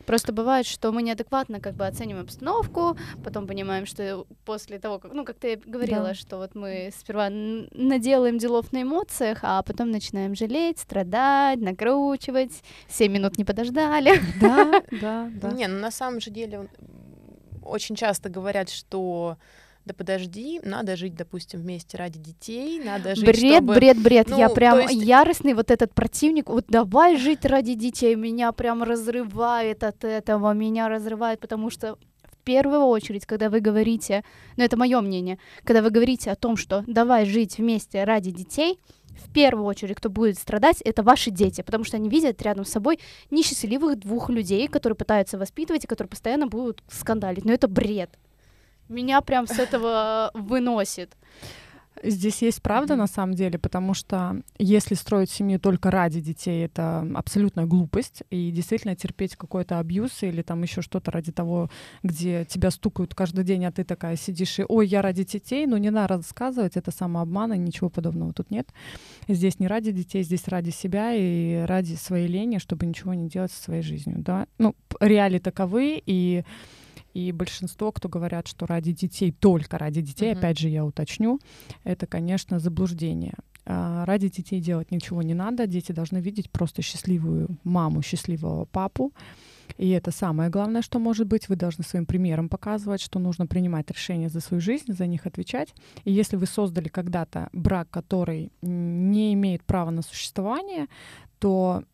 Просто 0.07 0.33
бывает, 0.33 0.67
что 0.67 0.93
мы 0.93 1.03
неадекватно 1.03 1.61
как 1.61 1.75
бы 1.75 1.87
оцениваем 1.87 2.25
обстановку, 2.25 2.97
потом 3.23 3.47
понимаем, 3.47 3.87
что 3.87 4.27
после 4.45 4.79
того, 4.79 4.99
как, 4.99 5.13
ну, 5.13 5.25
как 5.25 5.37
ты 5.39 5.57
говорила, 5.65 6.09
да. 6.09 6.15
что 6.15 6.39
вот 6.39 6.55
мы 6.55 6.91
сперва 6.99 7.29
наделаем 7.31 8.39
делов 8.39 8.73
на 8.73 8.83
эмоциях, 8.83 9.41
а 9.43 9.63
потом 9.63 9.91
начинаем 9.91 10.35
жалеть, 10.35 10.79
страдать, 10.79 11.61
накручивать, 11.61 12.63
7 12.89 13.13
минут 13.13 13.39
не 13.39 13.45
подождали. 13.45 14.21
Да, 14.41 14.83
да, 15.01 15.31
да. 15.41 15.51
Не, 15.53 15.69
ну 15.69 15.79
на 15.79 15.91
самом 15.91 16.21
же 16.21 16.31
деле 16.31 16.69
очень 17.63 17.95
часто 17.95 18.31
говорят, 18.31 18.71
что 18.71 19.37
да 19.85 19.95
подожди, 19.95 20.61
надо 20.63 20.97
жить, 20.97 21.15
допустим, 21.15 21.61
вместе 21.61 21.97
ради 21.97 22.19
детей, 22.19 22.83
надо 22.85 23.15
жить, 23.15 23.25
Бред, 23.25 23.55
чтобы... 23.55 23.75
бред, 23.75 23.99
бред, 23.99 24.29
ну, 24.29 24.39
я 24.39 24.49
прям 24.49 24.81
есть... 24.81 24.95
яростный 24.95 25.55
вот 25.55 25.71
этот 25.71 25.95
противник, 25.95 26.49
вот 26.49 26.67
давай 26.69 27.17
жить 27.17 27.45
ради 27.45 27.75
детей, 27.75 28.15
меня 28.15 28.53
прям 28.53 28.83
разрывает 28.83 29.83
от 29.83 30.05
этого, 30.05 30.53
меня 30.53 30.89
разрывает, 30.89 31.41
потому 31.41 31.71
что 31.71 31.99
в 32.23 32.37
первую 32.45 32.83
очередь, 32.83 33.27
когда 33.27 33.49
вы 33.49 33.61
говорите, 33.61 34.23
ну 34.57 34.65
это 34.65 34.77
мое 34.77 35.01
мнение, 35.01 35.39
когда 35.65 35.83
вы 35.83 35.91
говорите 35.91 36.31
о 36.31 36.37
том, 36.37 36.57
что 36.57 36.85
давай 36.87 37.25
жить 37.25 37.59
вместе 37.59 38.05
ради 38.05 38.31
детей, 38.31 38.79
в 39.25 39.33
первую 39.33 39.67
очередь, 39.67 39.97
кто 39.97 40.09
будет 40.09 40.39
страдать, 40.39 40.81
это 40.83 41.03
ваши 41.03 41.31
дети, 41.31 41.63
потому 41.63 41.85
что 41.85 41.97
они 41.97 42.09
видят 42.09 42.41
рядом 42.43 42.65
с 42.65 42.71
собой 42.71 42.99
несчастливых 43.31 43.99
двух 43.99 44.31
людей, 44.31 44.67
которые 44.69 44.97
пытаются 44.97 45.39
воспитывать 45.39 45.85
и 45.85 45.87
которые 45.87 46.11
постоянно 46.11 46.47
будут 46.47 46.83
скандалить. 46.89 47.45
Но 47.45 47.53
это 47.53 47.69
бред. 47.69 48.11
Меня 48.91 49.21
прям 49.21 49.47
с 49.47 49.59
этого 49.59 50.31
выносит. 50.35 51.17
Здесь 52.03 52.41
есть 52.41 52.63
правда 52.63 52.95
mm-hmm. 52.95 52.99
на 52.99 53.07
самом 53.07 53.35
деле, 53.35 53.59
потому 53.59 53.95
что 53.95 54.41
если 54.59 54.95
строить 54.95 55.31
семью 55.31 55.61
только 55.61 55.91
ради 55.91 56.21
детей, 56.21 56.65
это 56.65 57.07
абсолютная 57.15 57.67
глупость, 57.67 58.23
и 58.31 58.51
действительно 58.51 58.97
терпеть 58.97 59.37
какой-то 59.37 59.79
абьюз 59.79 60.23
или 60.23 60.41
там 60.43 60.63
еще 60.63 60.81
что-то 60.83 61.11
ради 61.11 61.31
того, 61.31 61.69
где 62.03 62.47
тебя 62.47 62.71
стукают 62.71 63.15
каждый 63.15 63.45
день, 63.45 63.67
а 63.67 63.73
ты 63.73 63.85
такая 63.85 64.17
сидишь 64.17 64.59
и 64.59 64.65
«Ой, 64.67 64.87
я 64.87 65.03
ради 65.03 65.25
детей», 65.25 65.67
ну 65.67 65.77
не 65.77 65.91
надо 65.91 66.17
рассказывать, 66.17 66.77
это 66.77 66.91
самообман, 66.91 67.53
и 67.53 67.59
ничего 67.59 67.91
подобного 67.91 68.33
тут 68.33 68.51
нет. 68.51 68.69
Здесь 69.29 69.59
не 69.59 69.69
ради 69.69 69.93
детей, 69.93 70.23
здесь 70.23 70.49
ради 70.49 70.71
себя 70.71 71.13
и 71.13 71.67
ради 71.67 71.97
своей 71.97 72.29
лени, 72.29 72.59
чтобы 72.59 72.87
ничего 72.87 73.13
не 73.13 73.29
делать 73.29 73.53
со 73.53 73.63
своей 73.63 73.83
жизнью, 73.83 74.17
да. 74.21 74.47
Ну, 74.59 74.75
реалии 75.01 75.39
таковы, 75.39 76.03
и 76.07 76.45
и 77.15 77.33
большинство, 77.33 77.93
кто 77.93 78.09
говорят, 78.09 78.47
что 78.47 78.67
ради 78.67 78.93
детей, 78.93 79.33
только 79.33 79.79
ради 79.79 80.01
детей, 80.01 80.33
uh-huh. 80.33 80.39
опять 80.39 80.59
же, 80.59 80.69
я 80.69 80.85
уточню, 80.85 81.41
это, 81.85 82.07
конечно, 82.07 82.59
заблуждение. 82.59 83.35
А, 83.67 84.05
ради 84.05 84.29
детей 84.29 84.61
делать 84.61 84.91
ничего 84.91 85.23
не 85.23 85.35
надо. 85.35 85.67
Дети 85.67 85.93
должны 85.93 86.19
видеть 86.19 86.51
просто 86.51 86.83
счастливую 86.83 87.59
маму, 87.65 88.03
счастливого 88.03 88.65
папу. 88.65 89.13
И 89.77 89.89
это 89.91 90.11
самое 90.11 90.51
главное, 90.51 90.83
что 90.83 90.99
может 90.99 91.27
быть. 91.27 91.49
Вы 91.49 91.57
должны 91.57 91.85
своим 91.85 92.05
примером 92.05 92.49
показывать, 92.49 93.01
что 93.01 93.19
нужно 93.19 93.47
принимать 93.47 93.91
решения 93.91 94.29
за 94.29 94.41
свою 94.41 94.61
жизнь, 94.61 94.93
за 94.93 95.07
них 95.07 95.27
отвечать. 95.27 95.75
И 96.05 96.13
если 96.13 96.37
вы 96.37 96.47
создали 96.47 96.89
когда-то 96.89 97.49
брак, 97.53 97.89
который 97.91 98.53
не 98.63 99.33
имеет 99.35 99.63
права 99.63 99.91
на 99.91 100.03
существование, 100.03 100.87
то 101.39 101.85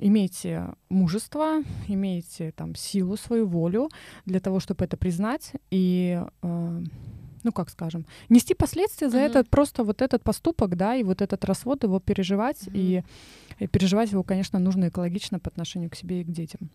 имейте 0.00 0.68
мужество, 0.88 1.62
имейте 1.88 2.52
там 2.52 2.74
силу, 2.74 3.16
свою 3.16 3.46
волю 3.46 3.88
для 4.26 4.40
того, 4.40 4.60
чтобы 4.60 4.84
это 4.84 4.96
признать 4.96 5.52
и 5.70 6.20
а, 6.42 6.82
ну 7.44 7.52
как 7.52 7.70
скажем, 7.70 8.06
нести 8.28 8.54
последствия 8.54 9.10
за 9.10 9.18
mm-hmm. 9.18 9.26
этот 9.26 9.50
просто 9.50 9.84
вот 9.84 10.02
этот 10.02 10.22
поступок, 10.22 10.76
да, 10.76 10.96
и 10.96 11.04
вот 11.04 11.22
этот 11.22 11.44
развод 11.44 11.84
его 11.84 12.00
переживать 12.00 12.62
mm-hmm. 12.62 12.72
и, 12.74 13.04
и 13.58 13.66
переживать 13.66 14.10
его, 14.10 14.22
конечно, 14.22 14.58
нужно 14.58 14.88
экологично 14.88 15.38
по 15.38 15.50
отношению 15.50 15.90
к 15.90 15.94
себе 15.94 16.22
и 16.22 16.24
к 16.24 16.30
детям. 16.30 16.70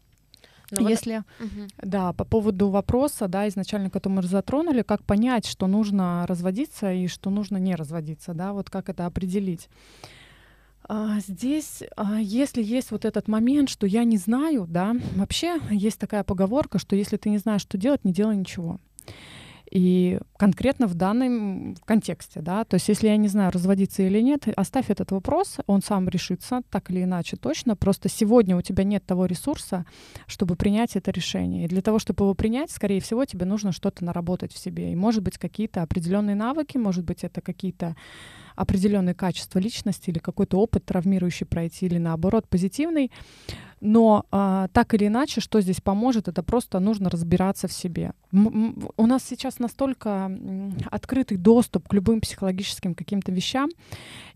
Но 0.72 0.82
ну 0.82 0.90
Если, 0.90 1.24
вот... 1.40 1.48
угу. 1.48 1.68
да, 1.78 2.14
по 2.14 2.26
поводу 2.26 2.70
вопроса, 2.70 3.28
да, 3.28 3.48
изначально, 3.48 3.90
который 3.90 4.14
мы 4.14 4.24
затронули, 4.24 4.84
как 4.84 5.04
понять, 5.04 5.48
что 5.48 5.66
нужно 5.68 6.26
разводиться 6.28 6.92
и 6.94 7.08
что 7.08 7.32
нужно 7.32 7.58
не 7.58 7.76
разводиться, 7.76 8.34
да, 8.36 8.54
вот 8.54 8.70
как 8.70 8.90
это 8.90 9.08
определить. 9.08 9.68
А, 10.92 11.20
здесь, 11.20 11.84
а, 11.96 12.20
если 12.20 12.64
есть 12.64 12.90
вот 12.90 13.06
этот 13.06 13.28
момент, 13.28 13.70
что 13.70 13.86
я 13.86 14.04
не 14.04 14.18
знаю, 14.18 14.66
да, 14.68 14.96
вообще 15.16 15.60
есть 15.70 16.00
такая 16.00 16.24
поговорка, 16.24 16.80
что 16.80 16.96
если 16.96 17.16
ты 17.18 17.30
не 17.30 17.38
знаешь, 17.38 17.62
что 17.62 17.78
делать, 17.78 18.04
не 18.04 18.12
делай 18.12 18.36
ничего. 18.36 18.80
И 19.70 20.20
конкретно 20.38 20.88
в 20.88 20.96
данном 20.96 21.76
контексте, 21.86 22.42
да, 22.42 22.64
то 22.64 22.74
есть 22.74 22.88
если 22.88 23.08
я 23.08 23.18
не 23.18 23.28
знаю, 23.28 23.52
разводиться 23.52 24.02
или 24.02 24.20
нет, 24.20 24.48
оставь 24.56 24.90
этот 24.90 25.12
вопрос, 25.12 25.58
он 25.68 25.84
сам 25.84 26.10
решится, 26.10 26.62
так 26.72 26.90
или 26.90 27.04
иначе 27.04 27.38
точно, 27.38 27.76
просто 27.76 28.10
сегодня 28.10 28.58
у 28.58 28.64
тебя 28.64 28.84
нет 28.84 29.06
того 29.06 29.28
ресурса, 29.28 29.86
чтобы 30.26 30.56
принять 30.56 30.96
это 30.96 31.12
решение. 31.12 31.66
И 31.66 31.68
для 31.68 31.84
того, 31.84 32.00
чтобы 32.00 32.24
его 32.26 32.34
принять, 32.34 32.72
скорее 32.72 33.00
всего, 33.00 33.26
тебе 33.26 33.46
нужно 33.46 33.74
что-то 33.74 34.04
наработать 34.04 34.54
в 34.54 34.58
себе. 34.58 34.92
И 34.92 34.96
может 34.96 35.22
быть 35.22 35.38
какие-то 35.38 35.84
определенные 35.84 36.36
навыки, 36.36 36.78
может 36.78 37.06
быть 37.06 37.24
это 37.24 37.42
какие-то 37.42 37.96
определенные 38.60 39.16
качества 39.16 39.60
личности 39.60 40.10
или 40.10 40.20
какой-то 40.20 40.60
опыт 40.60 40.84
травмирующий 40.84 41.46
пройти, 41.46 41.86
или 41.86 41.98
наоборот 41.98 42.50
позитивный. 42.50 43.10
Но 43.82 44.26
а, 44.32 44.68
так 44.74 44.94
или 44.94 45.08
иначе, 45.08 45.42
что 45.42 45.62
здесь 45.62 45.82
поможет, 45.82 46.28
это 46.28 46.44
просто 46.44 46.80
нужно 46.80 47.10
разбираться 47.10 47.68
в 47.68 47.74
себе. 47.74 48.14
М- 48.32 48.90
у 48.98 49.06
нас 49.06 49.24
сейчас 49.24 49.60
настолько 49.60 50.32
открытый 50.92 51.38
доступ 51.38 51.88
к 51.88 51.94
любым 51.94 52.22
психологическим 52.22 52.94
каким-то 52.94 53.32
вещам, 53.32 53.70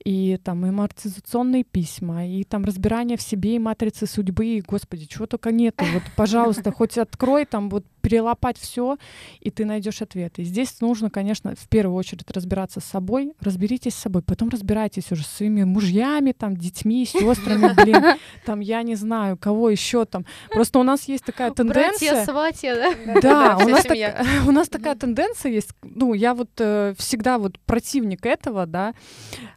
и 0.04 0.40
там 0.44 0.64
амортизационные 0.66 1.64
письма, 1.64 2.28
и 2.28 2.44
там 2.44 2.66
разбирание 2.66 3.18
в 3.18 3.22
себе, 3.22 3.56
и 3.56 3.60
матрицы 3.60 4.06
судьбы, 4.08 4.46
и, 4.46 4.62
господи, 4.62 5.06
чего 5.06 5.26
только 5.26 5.52
нету. 5.52 5.86
Вот, 5.94 6.04
пожалуйста, 6.16 6.72
хоть 6.72 6.98
открой 6.98 7.46
там 7.46 7.70
вот 7.70 7.86
перелопать 8.02 8.58
все, 8.58 8.98
и 9.40 9.50
ты 9.50 9.64
найдешь 9.64 10.02
ответы. 10.02 10.42
И 10.42 10.46
здесь 10.46 10.82
нужно, 10.82 11.10
конечно, 11.10 11.56
в 11.56 11.70
первую 11.70 11.96
очередь 11.96 12.30
разбираться 12.32 12.82
с 12.82 12.84
собой, 12.84 13.32
разберитесь 13.40 13.94
с 13.94 14.00
собой, 14.00 14.22
потом 14.22 14.50
разбирайтесь 14.50 15.10
уже 15.14 15.24
с 15.24 15.28
своими 15.28 15.64
мужьями, 15.64 16.34
там, 16.34 16.58
детьми, 16.58 17.06
сестрами, 17.06 17.74
блин, 17.82 18.04
там, 18.46 18.60
я 18.60 18.84
не 18.84 18.96
знаю, 18.96 19.33
кого 19.38 19.70
еще 19.70 20.06
там. 20.06 20.25
Просто 20.52 20.80
у 20.80 20.84
нас 20.84 21.08
есть 21.08 21.25
такая 21.25 21.52
тенденция... 21.52 22.12
Братья, 22.12 22.32
сватья, 22.32 22.75
да? 22.75 23.22
Да, 23.22 23.58
у 23.58 23.68
нас, 23.68 23.84
так, 23.84 23.98
у 24.48 24.52
нас 24.52 24.70
такая 24.70 24.96
тенденция 24.96 25.52
есть, 25.52 25.72
ну, 25.84 26.13
я 26.13 26.34
вот 26.34 26.50
э, 26.60 26.94
всегда 26.98 27.38
вот 27.38 27.60
противник 27.60 28.25
этого, 28.25 28.66
да, 28.66 28.94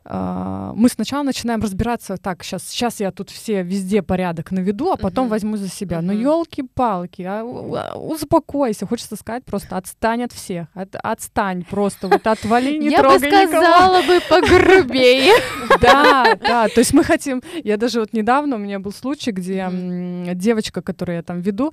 э, 0.05 0.73
мы 0.75 0.89
сначала 0.89 1.23
начинаем 1.23 1.61
разбираться, 1.61 2.17
так, 2.17 2.43
сейчас, 2.43 2.65
сейчас 2.69 3.01
я 3.01 3.11
тут 3.11 3.31
все 3.31 3.63
везде 3.63 4.03
порядок 4.03 4.51
наведу, 4.51 4.93
а 4.93 4.97
потом 4.97 5.29
возьму 5.29 5.57
за 5.57 5.69
себя. 5.69 6.01
Ну, 6.03 6.13
елки-палки, 6.13 7.23
а, 7.23 7.45
успокойся 7.45 8.47
успокойся. 8.47 8.87
Хочется 8.87 9.17
сказать 9.17 9.45
просто 9.45 9.77
отстань 9.77 10.25
от 10.25 10.33
всех. 10.33 10.67
От, 10.75 10.95
отстань 11.03 11.65
просто. 11.65 12.09
Вот 12.09 12.27
отвали, 12.27 12.77
не 12.77 12.91
я 12.91 13.01
трогай 13.01 13.31
Я 13.31 13.43
бы 13.43 13.49
сказала 13.49 14.03
никого. 14.03 14.15
бы 14.15 14.21
погрубее. 14.29 15.33
Да, 15.81 16.37
да. 16.41 16.69
То 16.69 16.81
есть 16.81 16.95
мы 16.95 17.05
хотим... 17.05 17.43
Я 17.63 17.77
даже 17.77 18.01
вот 18.01 18.13
недавно 18.13 18.57
у 18.57 18.59
меня 18.59 18.79
был 18.79 18.93
случай, 18.93 19.31
где 19.31 19.63
девочка, 19.71 20.83
которую 20.83 21.17
я 21.17 21.23
там 21.23 21.41
веду, 21.41 21.73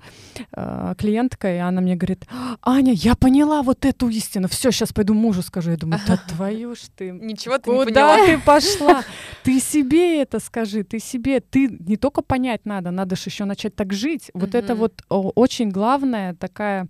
э, 0.51 0.95
клиентка, 0.97 1.53
и 1.53 1.57
она 1.57 1.81
мне 1.81 1.95
говорит, 1.95 2.25
Аня, 2.61 2.93
я 2.93 3.15
поняла 3.15 3.61
вот 3.61 3.85
эту 3.85 4.09
истину. 4.09 4.47
Все, 4.47 4.71
сейчас 4.71 4.93
пойду 4.93 5.13
мужу 5.13 5.41
скажу. 5.41 5.71
Я 5.71 5.77
думаю, 5.77 6.01
да 6.07 6.17
твою 6.17 6.75
ж 6.75 6.79
ты. 6.95 7.11
Ничего 7.11 7.57
ты 7.57 7.69
не 7.69 7.85
поняла. 7.85 8.17
Куда 8.17 8.25
ты 8.25 8.37
пошла? 8.39 9.03
Ты 9.43 9.59
себе 9.59 10.21
это 10.21 10.39
скажи, 10.39 10.83
ты 10.83 10.99
себе. 10.99 11.41
Ты 11.41 11.67
не 11.67 11.97
только 11.97 12.21
понять 12.21 12.65
надо, 12.65 12.91
надо 12.91 13.15
же 13.15 13.23
еще 13.25 13.45
начать 13.45 13.75
так 13.75 13.91
жить. 13.93 14.31
Вот 14.33 14.55
это 14.55 14.75
вот 14.75 15.01
очень 15.09 15.69
главное, 15.69 16.33
так 16.35 16.53
такая 16.53 16.87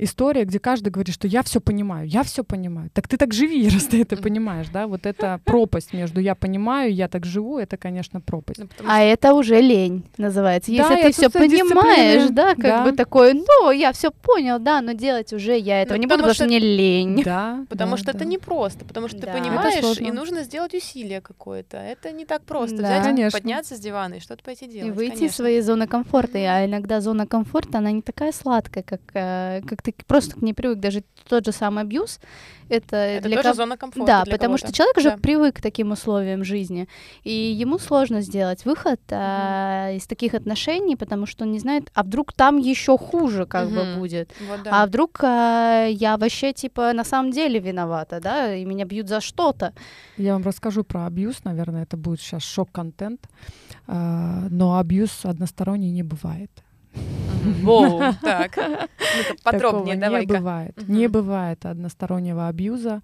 история, 0.00 0.44
где 0.44 0.58
каждый 0.58 0.90
говорит, 0.90 1.14
что 1.14 1.28
я 1.28 1.42
все 1.42 1.60
понимаю, 1.60 2.08
я 2.08 2.22
все 2.22 2.42
понимаю. 2.42 2.90
Так 2.92 3.08
ты 3.08 3.16
так 3.16 3.32
живи, 3.32 3.68
раз 3.72 3.84
ты 3.84 4.02
это 4.02 4.16
понимаешь, 4.16 4.68
да? 4.72 4.86
Вот 4.86 5.06
эта 5.06 5.40
пропасть 5.44 5.92
между 5.92 6.20
я 6.20 6.34
понимаю, 6.34 6.92
я 6.92 7.08
так 7.08 7.26
живу, 7.26 7.58
это, 7.58 7.76
конечно, 7.76 8.20
пропасть. 8.20 8.60
Ну, 8.60 8.68
а 8.86 9.02
это 9.02 9.34
уже 9.34 9.60
лень 9.60 10.04
называется. 10.16 10.72
Если 10.72 10.94
да, 10.94 11.02
ты 11.02 11.12
все 11.12 11.30
понимаешь, 11.30 12.30
да, 12.30 12.54
как 12.54 12.62
да. 12.62 12.84
бы 12.84 12.92
такое, 12.92 13.34
ну, 13.34 13.70
я 13.70 13.92
все 13.92 14.10
понял, 14.10 14.58
да, 14.58 14.80
но 14.80 14.92
делать 14.92 15.32
уже 15.32 15.56
я 15.56 15.82
этого 15.82 15.96
ну, 15.96 16.02
не 16.02 16.06
буду, 16.06 16.18
потому 16.18 16.34
что, 16.34 16.44
что 16.44 16.48
мне 16.48 16.58
лень. 16.58 17.22
Да. 17.22 17.64
Потому 17.68 17.92
да, 17.92 17.96
что 17.98 18.12
да. 18.12 18.18
это 18.18 18.24
непросто, 18.24 18.84
потому 18.84 19.08
что 19.08 19.18
да. 19.18 19.26
ты 19.32 19.38
понимаешь, 19.38 19.98
и 19.98 20.10
нужно 20.10 20.42
сделать 20.42 20.74
усилие 20.74 21.20
какое-то. 21.20 21.76
Это 21.76 22.10
не 22.12 22.24
так 22.24 22.42
просто. 22.42 22.78
Да. 22.78 22.82
Взять, 22.82 23.04
конечно. 23.04 23.38
подняться 23.38 23.76
с 23.76 23.80
дивана 23.80 24.14
и 24.14 24.20
что-то 24.20 24.42
пойти 24.42 24.66
делать. 24.66 24.88
И 24.88 24.90
выйти 24.90 25.10
конечно. 25.10 25.26
из 25.26 25.36
своей 25.36 25.60
зоны 25.60 25.86
комфорта. 25.86 26.38
А 26.38 26.64
иногда 26.64 27.00
зона 27.00 27.26
комфорта, 27.26 27.78
она 27.78 27.90
не 27.90 28.02
такая 28.02 28.32
сладкая, 28.32 28.82
как, 28.82 29.00
э, 29.14 29.60
как 29.66 29.82
ты 29.82 29.89
ты 29.92 30.04
просто 30.04 30.36
к 30.36 30.42
ней 30.42 30.54
привык, 30.54 30.78
даже 30.78 31.02
тот 31.28 31.46
же 31.46 31.52
самый 31.52 31.82
абьюз, 31.82 32.20
это, 32.70 32.96
это 32.96 33.28
для 33.28 33.36
тоже 33.36 33.48
кого... 33.48 33.54
зона 33.56 33.76
комфорта 33.76 34.06
Да, 34.06 34.24
для 34.24 34.32
потому 34.32 34.56
что 34.56 34.72
человек 34.72 34.96
уже 34.96 35.10
да. 35.10 35.16
привык 35.16 35.56
к 35.56 35.60
таким 35.60 35.90
условиям 35.90 36.44
жизни, 36.44 36.88
и 37.24 37.32
ему 37.32 37.78
сложно 37.78 38.20
сделать 38.20 38.64
выход 38.64 39.00
mm-hmm. 39.08 39.16
а, 39.18 39.90
из 39.92 40.06
таких 40.06 40.34
отношений, 40.34 40.96
потому 40.96 41.26
что 41.26 41.44
он 41.44 41.52
не 41.52 41.58
знает, 41.58 41.90
а 41.94 42.04
вдруг 42.04 42.32
там 42.32 42.58
еще 42.58 42.96
хуже 42.96 43.46
как 43.46 43.68
mm-hmm. 43.68 43.94
бы 43.94 43.98
будет, 43.98 44.32
вот, 44.48 44.62
да. 44.62 44.82
а 44.82 44.86
вдруг 44.86 45.18
а, 45.22 45.86
я 45.86 46.16
вообще 46.16 46.52
типа 46.52 46.92
на 46.92 47.04
самом 47.04 47.32
деле 47.32 47.58
виновата, 47.58 48.20
да, 48.20 48.54
и 48.54 48.64
меня 48.64 48.84
бьют 48.84 49.08
за 49.08 49.20
что-то. 49.20 49.74
Я 50.16 50.34
вам 50.34 50.42
расскажу 50.44 50.84
про 50.84 51.06
абьюз, 51.06 51.42
наверное, 51.44 51.82
это 51.82 51.96
будет 51.96 52.20
сейчас 52.20 52.42
шок-контент, 52.42 53.28
а, 53.88 54.46
но 54.48 54.78
абьюз 54.78 55.24
односторонний 55.24 55.90
не 55.90 56.04
бывает. 56.04 56.50
Воу, 57.62 58.00
так. 58.22 58.58
Подробнее 59.42 59.96
давай. 59.96 60.22
Не 60.22 60.26
бывает. 60.26 60.88
Не 60.88 61.08
бывает 61.08 61.66
одностороннего 61.66 62.48
абьюза, 62.48 63.02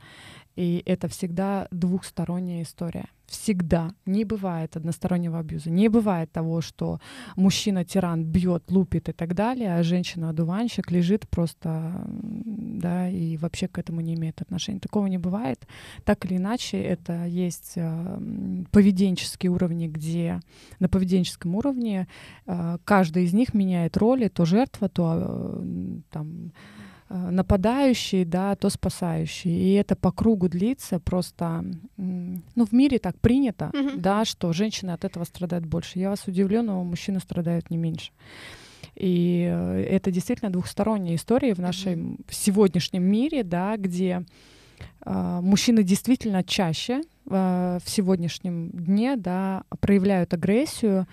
и 0.56 0.82
это 0.86 1.08
всегда 1.08 1.68
двухсторонняя 1.70 2.62
история 2.62 3.06
всегда 3.26 3.92
не 4.06 4.24
бывает 4.24 4.76
одностороннего 4.76 5.38
абьюза. 5.38 5.70
Не 5.70 5.88
бывает 5.88 6.30
того, 6.32 6.60
что 6.60 7.00
мужчина-тиран 7.36 8.24
бьет, 8.24 8.70
лупит 8.70 9.08
и 9.08 9.12
так 9.12 9.34
далее, 9.34 9.76
а 9.76 9.82
женщина-одуванщик 9.82 10.90
лежит 10.90 11.28
просто, 11.28 12.06
да, 12.86 13.08
и 13.08 13.36
вообще 13.36 13.68
к 13.68 13.78
этому 13.78 14.00
не 14.00 14.14
имеет 14.14 14.40
отношения. 14.40 14.80
Такого 14.80 15.06
не 15.06 15.18
бывает. 15.18 15.66
Так 16.04 16.24
или 16.24 16.36
иначе, 16.36 16.82
это 16.82 17.24
есть 17.24 17.72
э, 17.76 18.18
поведенческие 18.70 19.50
уровни, 19.50 19.88
где 19.88 20.40
на 20.80 20.88
поведенческом 20.88 21.54
уровне 21.54 22.06
э, 22.46 22.78
каждый 22.84 23.24
из 23.24 23.32
них 23.32 23.54
меняет 23.54 23.96
роли, 23.96 24.28
то 24.28 24.44
жертва, 24.44 24.88
то 24.88 25.14
э, 25.16 25.98
там 26.10 26.52
Э, 27.08 27.30
нападающий, 27.30 28.24
да, 28.24 28.56
то 28.56 28.68
спасающий. 28.68 29.50
И 29.50 29.74
это 29.74 29.94
по 29.94 30.10
кругу 30.10 30.48
длится 30.48 30.98
просто, 30.98 31.64
ну, 31.96 32.66
в 32.66 32.72
мире 32.72 32.98
так 32.98 33.16
принято, 33.20 33.70
mm-hmm. 33.72 34.00
да, 34.00 34.24
что 34.24 34.52
женщины 34.52 34.90
от 34.90 35.04
этого 35.04 35.24
страдают 35.24 35.66
больше. 35.66 36.00
Я 36.00 36.10
вас 36.10 36.26
удивлю, 36.26 36.62
но 36.62 36.82
мужчины 36.82 37.20
страдают 37.20 37.70
не 37.70 37.76
меньше. 37.76 38.10
И 38.96 39.46
э, 39.48 39.86
это 39.90 40.10
действительно 40.10 40.50
двухсторонняя 40.50 41.16
история 41.16 41.54
в 41.54 41.58
нашем 41.58 42.18
сегодняшнем 42.30 43.02
мире, 43.04 43.42
да, 43.42 43.76
где 43.76 44.24
э, 45.04 45.40
мужчины 45.42 45.82
действительно 45.82 46.42
чаще 46.42 47.02
э, 47.28 47.78
в 47.84 47.88
сегодняшнем 47.88 48.70
дне, 48.70 49.16
да, 49.16 49.64
проявляют 49.80 50.32
агрессию, 50.32 51.06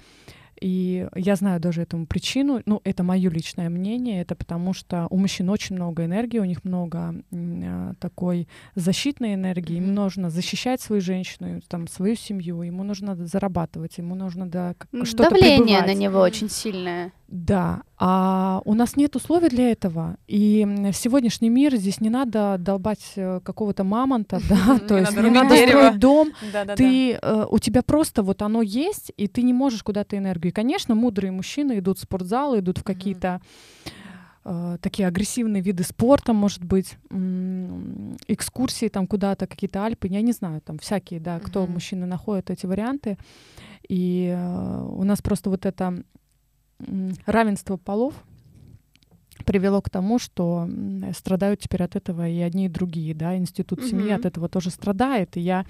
и 0.63 1.09
я 1.15 1.35
знаю 1.35 1.59
даже 1.59 1.81
этому 1.81 2.05
причину. 2.05 2.61
Ну, 2.65 2.79
это 2.85 3.03
мое 3.03 3.29
личное 3.29 3.69
мнение. 3.69 4.21
Это 4.21 4.33
потому 4.33 4.73
что 4.73 5.07
у 5.09 5.17
мужчин 5.17 5.49
очень 5.49 5.75
много 5.75 6.05
энергии, 6.05 6.39
у 6.39 6.45
них 6.45 6.63
много 6.63 7.15
э, 7.31 7.93
такой 7.99 8.47
защитной 8.73 9.33
энергии. 9.33 9.75
Им 9.75 9.93
нужно 9.93 10.29
защищать 10.29 10.79
свою 10.79 11.01
женщину, 11.01 11.59
там, 11.67 11.89
свою 11.89 12.15
семью. 12.15 12.61
Ему 12.61 12.83
нужно 12.83 13.13
зарабатывать, 13.15 13.97
ему 13.97 14.15
нужно 14.15 14.47
да, 14.47 14.75
что-то 15.03 15.31
Давление 15.31 15.79
прибывать. 15.79 15.87
на 15.87 15.93
него 15.93 16.19
очень 16.21 16.49
сильное. 16.49 17.11
Да, 17.35 17.81
а 17.97 18.61
у 18.63 18.75
нас 18.75 18.95
нет 18.95 19.15
условий 19.15 19.49
для 19.49 19.71
этого. 19.71 20.17
И 20.27 20.63
в 20.67 20.93
сегодняшний 20.93 21.49
мир 21.49 21.75
здесь 21.75 21.99
не 21.99 22.11
надо 22.11 22.57
долбать 22.59 23.13
э, 23.15 23.39
какого-то 23.43 23.83
мамонта, 23.83 24.39
да, 24.49 24.77
то 24.77 24.99
есть 24.99 25.17
не 25.17 25.31
надо 25.31 25.55
строить 25.55 25.97
дом. 25.97 26.31
Ты, 26.75 27.13
э, 27.13 27.45
у 27.49 27.57
тебя 27.57 27.81
просто 27.81 28.21
вот 28.21 28.43
оно 28.43 28.61
есть, 28.61 29.11
и 29.17 29.27
ты 29.27 29.41
не 29.41 29.51
можешь 29.51 29.81
куда-то 29.81 30.15
энергию. 30.15 30.51
И, 30.51 30.53
конечно, 30.53 30.93
мудрые 30.93 31.31
мужчины 31.31 31.79
идут 31.79 31.97
в 31.97 32.01
спортзал, 32.03 32.59
идут 32.59 32.77
в 32.77 32.83
какие-то 32.83 33.41
э, 34.45 34.77
такие 34.79 35.07
агрессивные 35.07 35.63
виды 35.63 35.83
спорта, 35.83 36.33
может 36.33 36.63
быть, 36.63 36.97
экскурсии 38.27 38.89
там 38.89 39.07
куда-то, 39.07 39.47
какие-то 39.47 39.83
Альпы, 39.83 40.07
я 40.07 40.21
не 40.21 40.33
знаю, 40.33 40.61
там 40.61 40.77
всякие, 40.77 41.19
да, 41.19 41.39
кто 41.39 41.65
мужчины 41.65 42.05
находят 42.05 42.51
эти 42.51 42.67
варианты. 42.67 43.17
И 43.89 44.31
у 44.87 45.03
нас 45.03 45.23
просто 45.23 45.49
вот 45.49 45.65
это 45.65 46.03
равенство 47.25 47.77
полов 47.77 48.13
привело 49.45 49.81
к 49.81 49.89
тому, 49.89 50.19
что 50.19 50.67
страдают 51.15 51.61
теперь 51.61 51.83
от 51.83 51.95
этого 51.95 52.27
и 52.27 52.39
одни, 52.39 52.65
и 52.65 52.69
другие, 52.69 53.13
да, 53.13 53.35
институт 53.37 53.79
mm-hmm. 53.79 53.89
семьи 53.89 54.11
от 54.11 54.25
этого 54.25 54.49
тоже 54.49 54.69
страдает, 54.69 55.37
и 55.37 55.41
я 55.41 55.65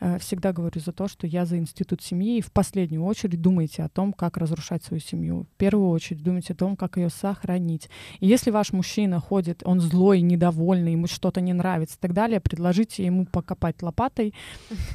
э, 0.00 0.18
всегда 0.18 0.52
говорю 0.52 0.80
за 0.80 0.92
то, 0.92 1.08
что 1.08 1.26
я 1.26 1.46
за 1.46 1.58
институт 1.58 2.02
семьи, 2.02 2.38
и 2.38 2.40
в 2.40 2.52
последнюю 2.52 3.04
очередь 3.04 3.40
думайте 3.40 3.82
о 3.82 3.88
том, 3.88 4.12
как 4.12 4.36
разрушать 4.36 4.84
свою 4.84 5.00
семью, 5.00 5.46
в 5.54 5.56
первую 5.56 5.90
очередь 5.90 6.22
думайте 6.22 6.52
о 6.52 6.56
том, 6.56 6.76
как 6.76 6.96
ее 6.96 7.10
сохранить. 7.10 7.88
И 8.20 8.26
если 8.26 8.50
ваш 8.50 8.72
мужчина 8.72 9.20
ходит, 9.20 9.62
он 9.64 9.80
злой, 9.80 10.20
недовольный, 10.20 10.92
ему 10.92 11.06
что-то 11.06 11.40
не 11.40 11.52
нравится 11.52 11.96
и 11.96 12.00
так 12.00 12.12
далее, 12.12 12.40
предложите 12.40 13.04
ему 13.04 13.26
покопать 13.26 13.82
лопатой, 13.82 14.34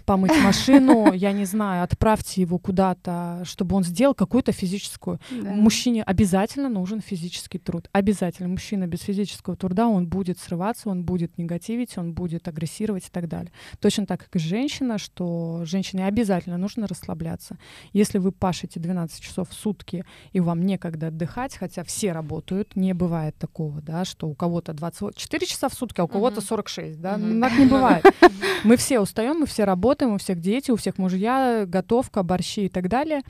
помыть 0.05 0.31
машину, 0.43 1.13
я 1.13 1.31
не 1.31 1.45
знаю, 1.45 1.83
отправьте 1.83 2.41
его 2.41 2.57
куда-то, 2.57 3.41
чтобы 3.45 3.75
он 3.75 3.83
сделал 3.83 4.13
какую-то 4.13 4.51
физическую. 4.51 5.19
Мужчине 5.31 6.03
обязательно 6.03 6.69
нужен 6.69 7.01
физический 7.01 7.57
труд 7.57 7.89
обязательно 8.01 8.49
мужчина 8.49 8.87
без 8.87 9.01
физического 9.01 9.55
труда, 9.55 9.87
он 9.87 10.07
будет 10.07 10.39
срываться, 10.39 10.89
он 10.89 11.03
будет 11.03 11.37
негативить, 11.37 11.97
он 11.97 12.13
будет 12.13 12.47
агрессировать 12.47 13.07
и 13.07 13.09
так 13.11 13.27
далее. 13.27 13.51
Точно 13.79 14.05
так, 14.05 14.21
как 14.21 14.35
и 14.35 14.39
женщина, 14.39 14.97
что 14.97 15.61
женщине 15.65 16.05
обязательно 16.07 16.57
нужно 16.57 16.87
расслабляться. 16.87 17.57
Если 17.93 18.17
вы 18.17 18.31
пашете 18.31 18.79
12 18.79 19.21
часов 19.21 19.49
в 19.49 19.53
сутки, 19.53 20.03
и 20.33 20.39
вам 20.39 20.65
некогда 20.65 21.07
отдыхать, 21.07 21.55
хотя 21.55 21.83
все 21.83 22.11
работают, 22.11 22.75
не 22.75 22.93
бывает 22.93 23.35
такого, 23.37 23.81
да, 23.81 24.03
что 24.03 24.27
у 24.27 24.33
кого-то 24.33 24.73
24 24.73 25.45
часа 25.45 25.69
в 25.69 25.73
сутки, 25.73 26.01
а 26.01 26.03
у 26.03 26.07
кого-то 26.07 26.41
46, 26.41 26.99
да, 26.99 27.15
mm-hmm. 27.15 27.41
так 27.41 27.59
не 27.59 27.65
бывает. 27.65 28.05
Мы 28.63 28.77
все 28.77 28.99
устаем, 28.99 29.39
мы 29.39 29.47
все 29.47 29.63
работаем, 29.63 30.13
у 30.13 30.17
всех 30.17 30.39
дети, 30.39 30.69
у 30.69 30.75
всех 30.75 30.99
мужья, 30.99 31.65
готовка, 31.65 32.21
борщи 32.21 32.65
и 32.65 32.69
так 32.69 32.89
далее, 32.89 33.21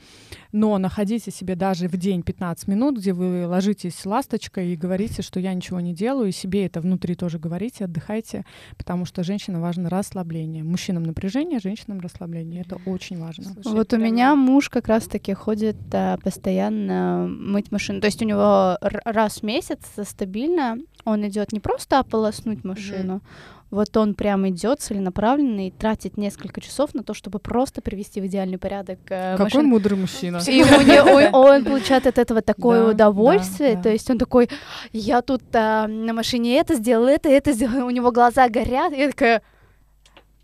но 0.52 0.76
находите 0.76 1.30
себе 1.30 1.56
даже 1.56 1.88
в 1.88 1.96
день 1.96 2.22
15 2.22 2.68
минут, 2.68 2.98
где 2.98 3.14
вы 3.14 3.46
ложитесь 3.46 4.04
ласточкой 4.04 4.61
и 4.62 4.76
говорите, 4.76 5.22
что 5.22 5.40
я 5.40 5.54
ничего 5.54 5.80
не 5.80 5.94
делаю, 5.94 6.28
и 6.28 6.32
себе 6.32 6.66
это 6.66 6.80
внутри 6.80 7.14
тоже 7.14 7.38
говорите, 7.38 7.84
отдыхайте, 7.84 8.44
потому 8.76 9.04
что 9.04 9.22
женщинам 9.22 9.60
важно 9.62 9.88
расслабление. 9.90 10.64
Мужчинам 10.64 11.02
напряжение, 11.02 11.58
женщинам 11.58 12.00
расслабление. 12.00 12.62
Это 12.62 12.78
очень 12.86 13.18
важно. 13.18 13.44
Слушай, 13.44 13.72
вот 13.72 13.92
у 13.92 13.98
меня 13.98 14.34
муж 14.34 14.68
как 14.68 14.88
раз-таки 14.88 15.32
ходит 15.34 15.76
а, 15.92 16.18
постоянно 16.18 17.26
мыть 17.28 17.70
машину. 17.72 18.00
То 18.00 18.06
есть 18.06 18.22
у 18.22 18.24
него 18.24 18.78
раз 18.80 19.38
в 19.38 19.42
месяц 19.42 19.80
стабильно 20.04 20.78
он 21.04 21.26
идет 21.26 21.52
не 21.52 21.60
просто 21.60 21.98
ополоснуть 21.98 22.64
машину, 22.64 23.16
mm-hmm 23.16 23.61
вот 23.72 23.96
он 23.96 24.14
прям 24.14 24.46
идет 24.50 24.80
целенаправленно 24.80 25.66
и 25.66 25.70
тратит 25.70 26.18
несколько 26.18 26.60
часов 26.60 26.94
на 26.94 27.02
то, 27.02 27.14
чтобы 27.14 27.38
просто 27.38 27.80
привести 27.80 28.20
в 28.20 28.26
идеальный 28.26 28.58
порядок 28.58 28.98
э, 29.08 29.32
Какой 29.32 29.44
машину. 29.44 29.68
мудрый 29.68 29.98
мужчина. 29.98 30.40
И 30.46 30.62
он, 31.32 31.34
он 31.34 31.64
получает 31.64 32.06
от 32.06 32.18
этого 32.18 32.42
такое 32.42 32.82
да, 32.82 32.90
удовольствие. 32.90 33.70
Да, 33.70 33.76
да. 33.76 33.82
То 33.84 33.88
есть 33.88 34.10
он 34.10 34.18
такой, 34.18 34.50
я 34.92 35.22
тут 35.22 35.42
а, 35.54 35.86
на 35.88 36.12
машине 36.12 36.58
это 36.58 36.74
сделал, 36.74 37.06
это, 37.06 37.30
это 37.30 37.52
сделал. 37.52 37.86
У 37.86 37.90
него 37.90 38.12
глаза 38.12 38.46
горят. 38.50 38.92
Я 38.92 39.08
такая, 39.08 39.42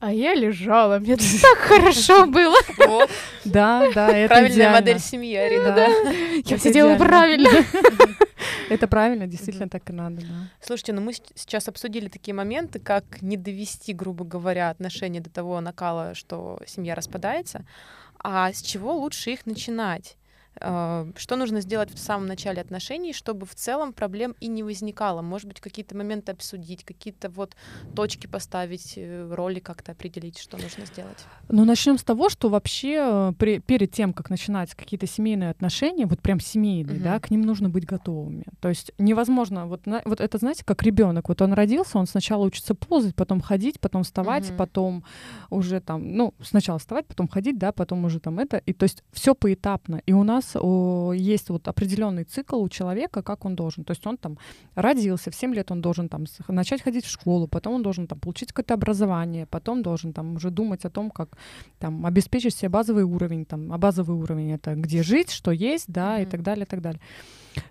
а 0.01 0.13
я 0.13 0.35
лежала, 0.35 0.99
мне 0.99 1.17
так 1.43 1.59
хорошо 1.59 2.27
было. 2.27 2.57
Да, 3.45 3.91
да, 3.95 4.11
это 4.11 4.35
Правильная 4.35 4.73
модель 4.73 5.01
семьи, 5.01 5.35
Арина, 5.35 5.73
да. 5.73 5.87
Я 6.45 6.57
все 6.57 6.73
делала 6.73 6.97
правильно. 6.97 7.49
Это 8.71 8.87
правильно, 8.87 9.27
действительно 9.27 9.71
так 9.71 9.89
и 9.89 9.95
надо, 9.95 10.21
да. 10.21 10.51
Слушайте, 10.61 10.93
ну 10.93 11.01
мы 11.01 11.15
сейчас 11.15 11.69
обсудили 11.69 12.09
такие 12.09 12.35
моменты, 12.35 12.79
как 12.79 13.23
не 13.23 13.39
довести, 13.39 13.95
грубо 13.95 14.27
говоря, 14.27 14.69
отношения 14.69 15.21
до 15.21 15.31
того 15.31 15.63
накала, 15.63 16.15
что 16.15 16.61
семья 16.67 16.95
распадается. 16.95 17.65
А 18.23 18.53
с 18.53 18.61
чего 18.61 18.95
лучше 18.95 19.31
их 19.31 19.47
начинать? 19.47 20.18
А, 20.61 21.09
что 21.17 21.37
нужно 21.37 21.61
сделать 21.61 21.91
в 21.93 21.99
самом 21.99 22.27
начале 22.27 22.61
отношений, 22.61 23.13
чтобы 23.13 23.47
в 23.47 23.55
целом 23.55 23.93
проблем 23.93 24.35
и 24.41 24.49
не 24.49 24.63
возникало? 24.63 25.23
Может 25.23 25.49
быть, 25.49 25.61
какие-то 25.61 25.97
моменты 25.97 26.33
обсудить, 26.33 26.85
какие-то 26.85 27.29
вот 27.31 27.57
точки 27.95 28.27
поставить, 28.27 28.95
э, 28.97 29.29
роли 29.33 29.61
как-то 29.61 29.93
определить, 29.93 30.39
что 30.39 30.57
нужно 30.57 30.87
сделать? 30.87 31.19
Ну, 31.49 31.65
начнем 31.65 31.99
с 31.99 32.05
того, 32.05 32.29
что 32.29 32.49
вообще 32.49 32.97
э, 33.01 33.33
при, 33.39 33.61
перед 33.61 33.93
тем, 33.93 34.13
как 34.13 34.31
начинать 34.31 34.75
какие-то 34.75 35.07
семейные 35.07 35.51
отношения, 35.51 36.07
вот 36.07 36.21
прям 36.21 36.41
семейные, 36.41 36.97
угу. 36.97 37.05
да, 37.05 37.21
к 37.21 37.31
ним 37.31 37.43
нужно 37.43 37.69
быть 37.69 37.85
готовыми. 37.85 38.45
То 38.61 38.69
есть 38.69 38.93
невозможно, 38.99 39.67
вот, 39.67 39.87
на, 39.87 40.03
вот 40.05 40.21
это, 40.21 40.39
знаете, 40.39 40.65
как 40.65 40.83
ребенок, 40.83 41.29
вот 41.29 41.41
он 41.43 41.53
родился, 41.53 41.99
он 41.99 42.07
сначала 42.07 42.45
учится 42.45 42.75
ползать, 42.75 43.15
потом 43.15 43.41
ходить, 43.41 43.81
потом 43.81 44.03
вставать, 44.03 44.51
угу. 44.51 44.57
потом 44.57 45.05
уже 45.51 45.81
там, 45.81 46.17
ну, 46.17 46.35
сначала 46.43 46.79
вставать, 46.79 47.07
потом 47.07 47.29
ходить, 47.29 47.59
да, 47.59 47.73
потом 47.73 48.05
уже 48.05 48.21
там 48.21 48.39
это, 48.39 48.57
и 48.59 48.73
то 48.73 48.85
есть 48.85 49.05
все 49.13 49.35
поэтапно. 49.35 50.03
И 50.07 50.13
у 50.13 50.23
нас 50.23 50.48
нас 50.55 51.17
есть 51.17 51.51
вот 51.51 51.69
определенный 51.69 52.25
цикл 52.25 52.61
у 52.61 52.69
человека, 52.69 53.23
как 53.23 53.45
он 53.45 53.55
должен. 53.57 53.85
То 53.85 53.93
есть 53.93 54.07
он 54.07 54.17
там 54.17 54.39
родился, 54.75 55.31
в 55.31 55.35
7 55.35 55.55
лет 55.55 55.71
он 55.71 55.81
должен 55.81 56.09
там 56.09 56.25
начать 56.49 56.83
ходить 56.83 57.05
в 57.05 57.11
школу, 57.11 57.49
потом 57.49 57.75
он 57.75 57.83
должен 57.83 58.07
там 58.07 58.19
получить 58.19 58.53
какое-то 58.53 58.75
образование, 58.75 59.47
потом 59.47 59.83
должен 59.83 60.13
там 60.13 60.37
уже 60.37 60.51
думать 60.51 60.85
о 60.85 60.91
том, 60.91 61.11
как 61.11 61.39
там 61.79 62.07
обеспечить 62.07 62.55
себе 62.55 62.69
базовый 62.69 63.05
уровень, 63.05 63.45
там, 63.45 63.73
а 63.73 63.79
базовый 63.79 64.17
уровень 64.17 64.53
это 64.53 64.75
где 64.75 65.03
жить, 65.03 65.31
что 65.31 65.51
есть, 65.51 65.87
да, 65.89 66.19
mm-hmm. 66.19 66.23
и 66.23 66.27
так 66.27 66.43
далее, 66.43 66.65
и 66.65 66.69
так 66.69 66.81
далее. 66.81 67.01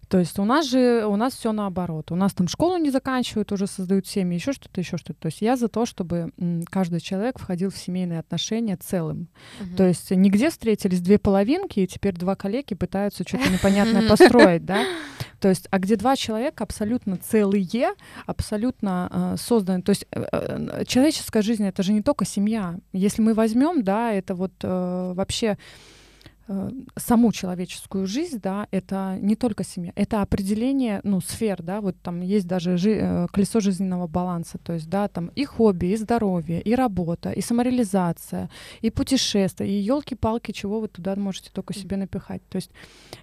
То 0.07 0.19
есть 0.19 0.39
у 0.39 0.45
нас 0.45 0.65
же 0.69 1.05
у 1.05 1.15
нас 1.17 1.33
все 1.33 1.51
наоборот. 1.51 2.11
У 2.11 2.15
нас 2.15 2.33
там 2.33 2.47
школу 2.47 2.77
не 2.77 2.91
заканчивают, 2.91 3.51
уже 3.51 3.67
создают 3.67 4.07
семьи, 4.07 4.35
еще 4.35 4.53
что-то, 4.53 4.79
еще 4.79 4.97
что-то. 4.97 5.19
То 5.19 5.25
есть 5.27 5.41
я 5.41 5.57
за 5.57 5.67
то, 5.67 5.85
чтобы 5.85 6.31
каждый 6.69 7.01
человек 7.01 7.39
входил 7.39 7.71
в 7.71 7.77
семейные 7.77 8.19
отношения 8.19 8.77
целым. 8.77 9.27
Угу. 9.59 9.75
То 9.75 9.87
есть 9.87 10.11
нигде 10.11 10.49
встретились 10.49 11.01
две 11.01 11.19
половинки, 11.19 11.81
и 11.81 11.87
теперь 11.87 12.13
два 12.13 12.35
коллеги 12.35 12.73
пытаются 12.73 13.23
что-то 13.27 13.49
непонятное 13.51 14.01
построить, 14.09 14.65
да? 14.65 14.83
То 15.39 15.49
есть, 15.49 15.67
а 15.69 15.77
где 15.77 15.95
два 15.97 16.15
человека 16.15 16.63
абсолютно 16.63 17.17
целые, 17.17 17.93
абсолютно 18.25 19.09
э, 19.11 19.35
созданы. 19.37 19.83
То 19.83 19.91
есть 19.91 20.07
э, 20.11 20.23
э, 20.31 20.85
человеческая 20.85 21.41
жизнь 21.41 21.65
это 21.65 21.83
же 21.83 21.93
не 21.93 22.01
только 22.01 22.25
семья. 22.25 22.79
Если 22.91 23.21
мы 23.21 23.33
возьмем, 23.33 23.83
да, 23.83 24.11
это 24.11 24.33
вот 24.35 24.53
э, 24.63 25.13
вообще 25.13 25.57
саму 26.95 27.31
человеческую 27.31 28.07
жизнь, 28.07 28.39
да, 28.41 28.67
это 28.71 29.17
не 29.21 29.35
только 29.35 29.63
семья, 29.63 29.91
это 29.95 30.21
определение, 30.21 31.01
ну, 31.03 31.19
сфер, 31.19 31.61
да, 31.61 31.81
вот 31.81 31.95
там 32.01 32.21
есть 32.21 32.47
даже 32.47 32.77
жи- 32.77 32.99
э, 33.01 33.27
колесо 33.31 33.59
жизненного 33.59 34.07
баланса, 34.07 34.57
то 34.57 34.73
есть, 34.73 34.89
да, 34.89 35.07
там 35.07 35.27
и 35.35 35.43
хобби, 35.43 35.87
и 35.87 35.97
здоровье, 35.97 36.61
и 36.61 36.73
работа, 36.75 37.31
и 37.31 37.41
самореализация, 37.41 38.49
и 38.81 38.89
путешествия, 38.89 39.67
и 39.67 39.81
елки-палки, 39.81 40.53
чего 40.53 40.79
вы 40.79 40.87
туда 40.87 41.15
можете 41.17 41.49
только 41.51 41.73
себе 41.73 41.97
напихать. 41.97 42.41
То 42.49 42.55
есть 42.55 42.71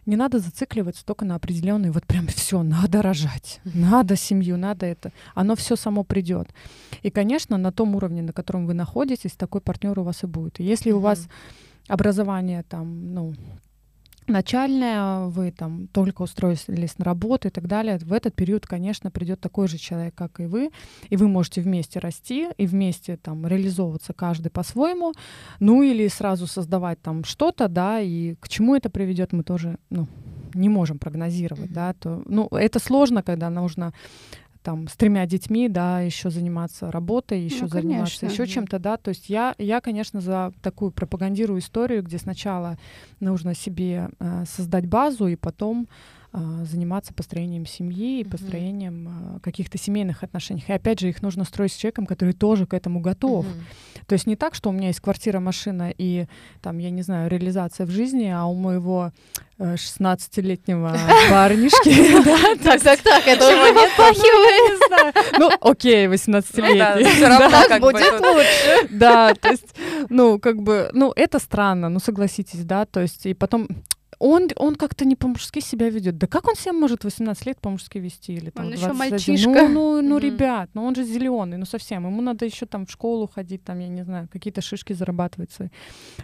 не 0.05 0.17
надо 0.17 0.39
зацикливаться 0.39 1.05
только 1.05 1.25
на 1.25 1.35
определенные, 1.35 1.93
вот 1.93 2.07
прям 2.07 2.27
все, 2.27 2.63
надо 2.63 3.01
рожать, 3.01 3.61
надо 3.65 4.17
семью, 4.17 4.59
надо 4.59 4.85
это. 4.85 5.13
Оно 5.35 5.57
все 5.57 5.77
само 5.77 6.05
придет. 6.05 6.49
И, 7.03 7.11
конечно, 7.11 7.57
на 7.57 7.73
том 7.73 7.97
уровне, 7.97 8.23
на 8.23 8.33
котором 8.33 8.67
вы 8.67 8.75
находитесь, 8.75 9.33
такой 9.33 9.61
партнер 9.61 9.99
у 9.99 10.03
вас 10.03 10.25
и 10.25 10.27
будет. 10.27 10.61
И 10.61 10.65
если 10.65 10.93
у 10.93 10.99
вас 10.99 11.29
образование 11.89 12.63
там, 12.63 13.13
ну, 13.15 13.35
начальное, 14.27 15.27
вы 15.27 15.51
там 15.51 15.87
только 15.89 16.23
устроились 16.23 16.99
на 16.99 17.05
работу 17.05 17.49
и 17.49 17.51
так 17.51 17.67
далее, 17.67 17.99
в 17.99 18.13
этот 18.13 18.35
период, 18.35 18.67
конечно, 18.67 19.11
придет 19.11 19.41
такой 19.41 19.69
же 19.69 19.79
человек, 19.79 20.15
как 20.15 20.41
и 20.41 20.47
вы, 20.47 20.71
и 21.11 21.17
вы 21.17 21.29
можете 21.29 21.61
вместе 21.61 21.99
расти 21.99 22.49
и 22.57 22.67
вместе 22.67 23.17
там 23.17 23.47
реализовываться 23.47 24.13
каждый 24.13 24.51
по-своему, 24.51 25.13
ну 25.61 25.83
или 25.83 26.09
сразу 26.09 26.47
создавать 26.47 27.01
там 27.03 27.25
что-то, 27.25 27.69
да, 27.69 28.01
и 28.01 28.35
к 28.37 28.49
чему 28.49 28.75
это 28.75 28.91
приведет, 28.91 29.33
мы 29.33 29.43
тоже, 29.43 29.79
ну, 29.91 30.09
не 30.55 30.69
можем 30.69 30.99
прогнозировать, 30.99 31.71
mm-hmm. 31.71 31.75
да, 31.75 31.93
то, 31.95 32.23
ну, 32.27 32.47
это 32.53 32.79
сложно, 32.79 33.23
когда 33.23 33.51
нужно 33.51 33.93
там 34.65 34.89
с 34.89 34.97
тремя 34.97 35.27
детьми, 35.27 35.69
да, 35.69 36.01
еще 36.01 36.31
заниматься 36.31 36.91
работой, 36.91 37.41
еще 37.41 37.63
ну, 37.63 37.69
заниматься 37.69 38.27
еще 38.27 38.47
чем-то, 38.47 38.79
да. 38.79 38.97
То 38.97 39.11
есть 39.11 39.29
я, 39.29 39.55
я, 39.59 39.81
конечно, 39.81 40.21
за 40.21 40.53
такую 40.63 40.91
пропагандирую 40.91 41.61
историю, 41.61 42.03
где 42.03 42.19
сначала 42.19 42.79
нужно 43.21 43.55
себе 43.55 44.09
э, 44.19 44.45
создать 44.47 44.87
базу 44.87 45.27
и 45.29 45.37
потом 45.37 45.87
заниматься 46.65 47.15
построением 47.15 47.65
семьи 47.65 48.21
и 48.21 48.25
построением 48.25 49.09
mm-hmm. 49.09 49.41
каких-то 49.41 49.79
семейных 49.79 50.25
отношений. 50.25 50.65
И 50.67 50.73
опять 50.73 50.99
же, 50.99 51.09
их 51.09 51.23
нужно 51.23 51.45
строить 51.45 51.73
с 51.73 51.77
человеком, 51.77 52.07
который 52.07 52.35
тоже 52.35 52.67
к 52.67 52.75
этому 52.75 53.01
готов. 53.01 53.47
Mm-hmm. 53.47 54.07
То 54.07 54.13
есть 54.15 54.27
не 54.27 54.35
так, 54.35 54.55
что 54.55 54.71
у 54.71 54.73
меня 54.73 54.89
есть 54.89 55.01
квартира, 55.01 55.39
машина 55.39 55.93
и 55.97 56.27
там, 56.61 56.79
я 56.79 56.91
не 56.91 57.03
знаю, 57.03 57.31
реализация 57.31 57.87
в 57.87 57.91
жизни, 57.91 58.27
а 58.27 58.47
у 58.47 58.55
моего 58.55 59.13
16-летнего 59.59 60.97
э, 60.97 61.31
парнишки. 61.31 61.95
Так, 62.65 62.81
так, 62.83 63.01
так, 63.01 63.27
это 63.27 63.47
уже 63.47 63.73
попахивает. 63.73 65.35
Ну, 65.39 65.51
окей, 65.61 66.07
18-летний. 66.07 67.05
Все 67.05 67.29
равно 67.29 67.81
будет 67.81 68.21
лучше. 68.21 68.89
Да, 68.91 69.35
то 69.35 69.51
есть, 69.51 69.75
ну, 70.09 70.39
как 70.39 70.63
бы, 70.63 70.91
ну, 70.93 71.13
это 71.15 71.39
странно, 71.39 71.89
ну, 71.89 72.01
согласитесь, 72.01 72.65
да, 72.65 72.87
то 72.87 73.01
есть, 73.01 73.27
и 73.27 73.35
потом 73.35 73.69
он, 74.19 74.49
он 74.57 74.77
как-то 74.77 75.05
не 75.05 75.17
по-мужски 75.17 75.61
себя 75.61 75.91
ведет. 75.91 76.19
Да 76.19 76.27
как 76.27 76.49
он 76.49 76.55
себя 76.55 76.73
может 76.73 77.05
18 77.05 77.47
лет 77.47 77.61
по-мужски 77.61 77.99
вести? 77.99 78.33
Или, 78.35 78.51
там, 78.51 78.67
он 78.67 78.73
еще 78.73 78.93
мальчишка. 78.93 79.51
Ну, 79.51 79.69
ну, 79.69 80.03
ну 80.03 80.19
mm-hmm. 80.19 80.21
ребят, 80.21 80.71
ну 80.75 80.85
он 80.85 80.95
же 80.95 81.05
зеленый, 81.05 81.59
ну 81.59 81.67
совсем. 81.67 82.07
Ему 82.07 82.23
надо 82.23 82.45
еще 82.45 82.67
там 82.67 82.87
в 82.87 82.91
школу 82.91 83.31
ходить, 83.33 83.65
там, 83.65 83.79
я 83.81 83.89
не 83.89 84.05
знаю, 84.05 84.29
какие-то 84.33 84.63
шишки 84.63 84.93
зарабатывать 84.93 85.53
свои. 85.53 85.69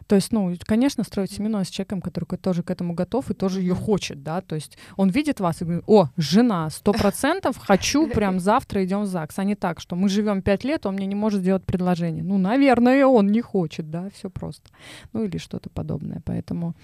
То 0.07 0.14
есть, 0.14 0.33
ну, 0.33 0.55
конечно, 0.66 1.05
строить 1.05 1.33
семью 1.33 1.50
но 1.50 1.64
с 1.64 1.68
человеком, 1.68 2.00
который 2.00 2.37
тоже 2.37 2.62
к 2.62 2.70
этому 2.70 2.94
готов 2.94 3.31
и 3.31 3.35
тоже 3.35 3.61
ее 3.61 3.74
хочет, 3.74 4.22
да. 4.22 4.40
То 4.40 4.55
есть 4.55 4.79
он 4.96 5.11
видит 5.11 5.40
вас 5.40 5.61
и 5.61 5.64
говорит, 5.64 5.85
о, 5.87 6.09
жена, 6.16 6.70
сто 6.70 6.92
процентов 6.92 7.59
хочу, 7.59 8.07
прям 8.09 8.40
завтра 8.40 8.85
идем 8.85 9.03
в 9.03 9.07
ЗАГС. 9.07 9.38
А 9.38 9.44
не 9.44 9.55
так, 9.55 9.81
что 9.81 9.96
мы 9.96 10.09
живем 10.09 10.42
пять 10.42 10.64
лет, 10.64 10.87
он 10.87 10.94
мне 10.94 11.07
не 11.07 11.14
может 11.14 11.40
сделать 11.40 11.64
предложение. 11.64 12.22
Ну, 12.22 12.38
наверное, 12.38 13.07
он 13.07 13.26
не 13.26 13.40
хочет, 13.40 13.90
да, 13.90 14.09
все 14.14 14.31
просто. 14.31 14.70
Ну, 15.12 15.24
или 15.24 15.38
что-то 15.38 15.70
подобное. 15.70 16.22
Поэтому 16.24 16.74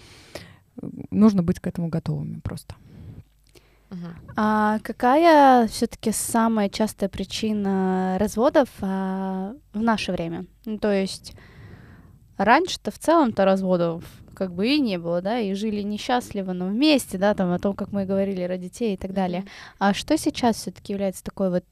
нужно 1.10 1.42
быть 1.42 1.60
к 1.60 1.66
этому 1.66 1.88
готовыми 1.88 2.40
просто. 2.40 2.74
А 4.36 4.80
какая 4.80 5.68
все-таки 5.68 6.10
самая 6.10 6.68
частая 6.68 7.08
причина 7.08 8.16
разводов 8.18 8.68
а, 8.80 9.54
в 9.72 9.80
наше 9.80 10.12
время? 10.12 10.46
Ну, 10.64 10.78
то 10.78 10.92
есть 10.92 11.34
раньше-то 12.36 12.90
в 12.90 12.98
целом-то 12.98 13.44
разводов 13.44 14.04
как 14.34 14.52
бы 14.52 14.68
и 14.68 14.80
не 14.80 14.98
было, 14.98 15.22
да, 15.22 15.38
и 15.38 15.54
жили 15.54 15.80
несчастливо, 15.80 16.52
но 16.52 16.66
вместе, 16.66 17.16
да, 17.16 17.34
там 17.34 17.50
о 17.52 17.58
том, 17.58 17.74
как 17.74 17.92
мы 17.92 18.04
говорили, 18.04 18.46
про 18.46 18.58
детей 18.58 18.94
и 18.94 18.96
так 18.96 19.14
далее. 19.14 19.46
А 19.78 19.94
что 19.94 20.18
сейчас 20.18 20.56
все-таки 20.56 20.92
является 20.92 21.24
такой 21.24 21.50
вот 21.50 21.64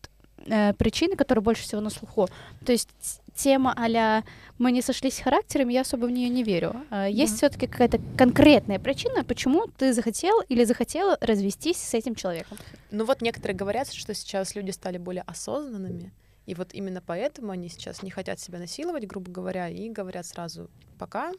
э, 0.46 0.72
причиной, 0.74 1.16
которая 1.16 1.42
больше 1.42 1.62
всего 1.62 1.80
на 1.80 1.90
слуху? 1.90 2.28
То 2.64 2.72
есть 2.72 2.88
тема 3.34 3.74
а 3.76 4.22
мы 4.58 4.72
не 4.72 4.82
сошлись 4.82 5.20
характерами, 5.20 5.72
я 5.72 5.80
особо 5.80 6.06
в 6.06 6.10
нее 6.10 6.28
не 6.28 6.42
верю. 6.42 6.74
А 6.90 7.08
есть 7.08 7.32
да. 7.32 7.36
все-таки 7.36 7.66
какая-то 7.66 8.00
конкретная 8.16 8.78
причина, 8.78 9.24
почему 9.24 9.66
ты 9.66 9.92
захотел 9.92 10.40
или 10.48 10.64
захотела 10.64 11.18
развестись 11.20 11.78
с 11.78 11.94
этим 11.94 12.14
человеком? 12.14 12.58
Ну 12.90 13.04
вот 13.04 13.22
некоторые 13.22 13.56
говорят, 13.56 13.92
что 13.92 14.14
сейчас 14.14 14.54
люди 14.54 14.70
стали 14.70 14.98
более 14.98 15.22
осознанными, 15.22 16.12
и 16.46 16.54
вот 16.54 16.72
именно 16.74 17.00
поэтому 17.00 17.50
они 17.50 17.68
сейчас 17.68 18.02
не 18.02 18.10
хотят 18.10 18.38
себя 18.38 18.58
насиловать, 18.58 19.06
грубо 19.06 19.30
говоря, 19.30 19.68
и 19.68 19.88
говорят 19.88 20.26
сразу 20.26 20.70
«пока, 20.98 21.32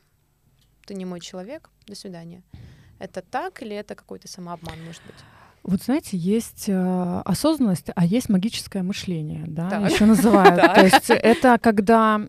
ты 0.85 0.95
не 0.95 1.05
мой 1.05 1.19
человек, 1.19 1.69
до 1.87 1.95
свидания». 1.95 2.43
Это 2.97 3.21
так 3.21 3.61
или 3.61 3.75
это 3.75 3.93
какой-то 3.93 4.27
самообман, 4.27 4.83
может 4.85 5.01
быть? 5.05 5.15
Вот 5.65 5.81
знаете, 5.81 6.15
есть 6.15 6.65
э, 6.67 7.21
осознанность, 7.25 7.87
а 7.95 8.05
есть 8.05 8.29
магическое 8.29 8.83
мышление, 8.83 9.45
да, 9.47 9.69
еще 9.87 10.05
называют. 10.05 10.55
То 10.75 10.81
есть 10.83 11.09
это 11.09 11.57
когда 11.57 12.21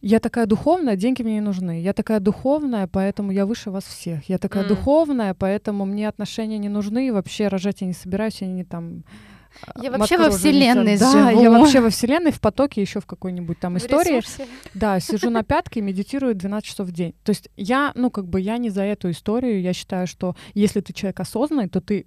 я 0.00 0.20
такая 0.20 0.46
духовная, 0.46 0.96
деньги 0.96 1.22
мне 1.22 1.34
не 1.34 1.40
нужны. 1.40 1.80
Я 1.80 1.92
такая 1.92 2.20
духовная, 2.20 2.86
поэтому 2.86 3.32
я 3.32 3.46
выше 3.46 3.70
вас 3.70 3.84
всех. 3.84 4.28
Я 4.28 4.38
такая 4.38 4.66
духовная, 4.66 5.34
поэтому 5.34 5.84
мне 5.84 6.08
отношения 6.08 6.58
не 6.58 6.68
нужны, 6.68 7.12
вообще 7.12 7.48
рожать 7.48 7.80
я 7.80 7.86
не 7.86 7.92
собираюсь, 7.92 8.40
я 8.40 8.48
не 8.48 8.64
там 8.64 9.04
я 9.80 9.90
вообще 9.90 10.18
во 10.18 10.30
вселенной 10.30 10.98
Да, 10.98 11.30
живу. 11.30 11.42
я 11.42 11.50
вообще 11.50 11.80
во 11.80 11.90
вселенной, 11.90 12.32
в 12.32 12.40
потоке, 12.40 12.80
еще 12.80 13.00
в 13.00 13.06
какой-нибудь 13.06 13.58
там 13.58 13.74
в 13.74 13.78
истории. 13.78 14.18
Ресурсе. 14.18 14.46
Да, 14.74 15.00
сижу 15.00 15.30
на 15.30 15.42
пятке 15.42 15.80
и 15.80 15.82
медитирую 15.82 16.34
12 16.34 16.68
часов 16.68 16.88
в 16.88 16.92
день. 16.92 17.14
То 17.24 17.30
есть 17.30 17.48
я, 17.56 17.92
ну, 17.94 18.10
как 18.10 18.28
бы 18.28 18.40
я 18.40 18.58
не 18.58 18.70
за 18.70 18.82
эту 18.82 19.10
историю. 19.10 19.60
Я 19.60 19.72
считаю, 19.72 20.06
что 20.06 20.36
если 20.54 20.80
ты 20.80 20.92
человек 20.92 21.20
осознанный, 21.20 21.68
то 21.68 21.80
ты 21.80 22.06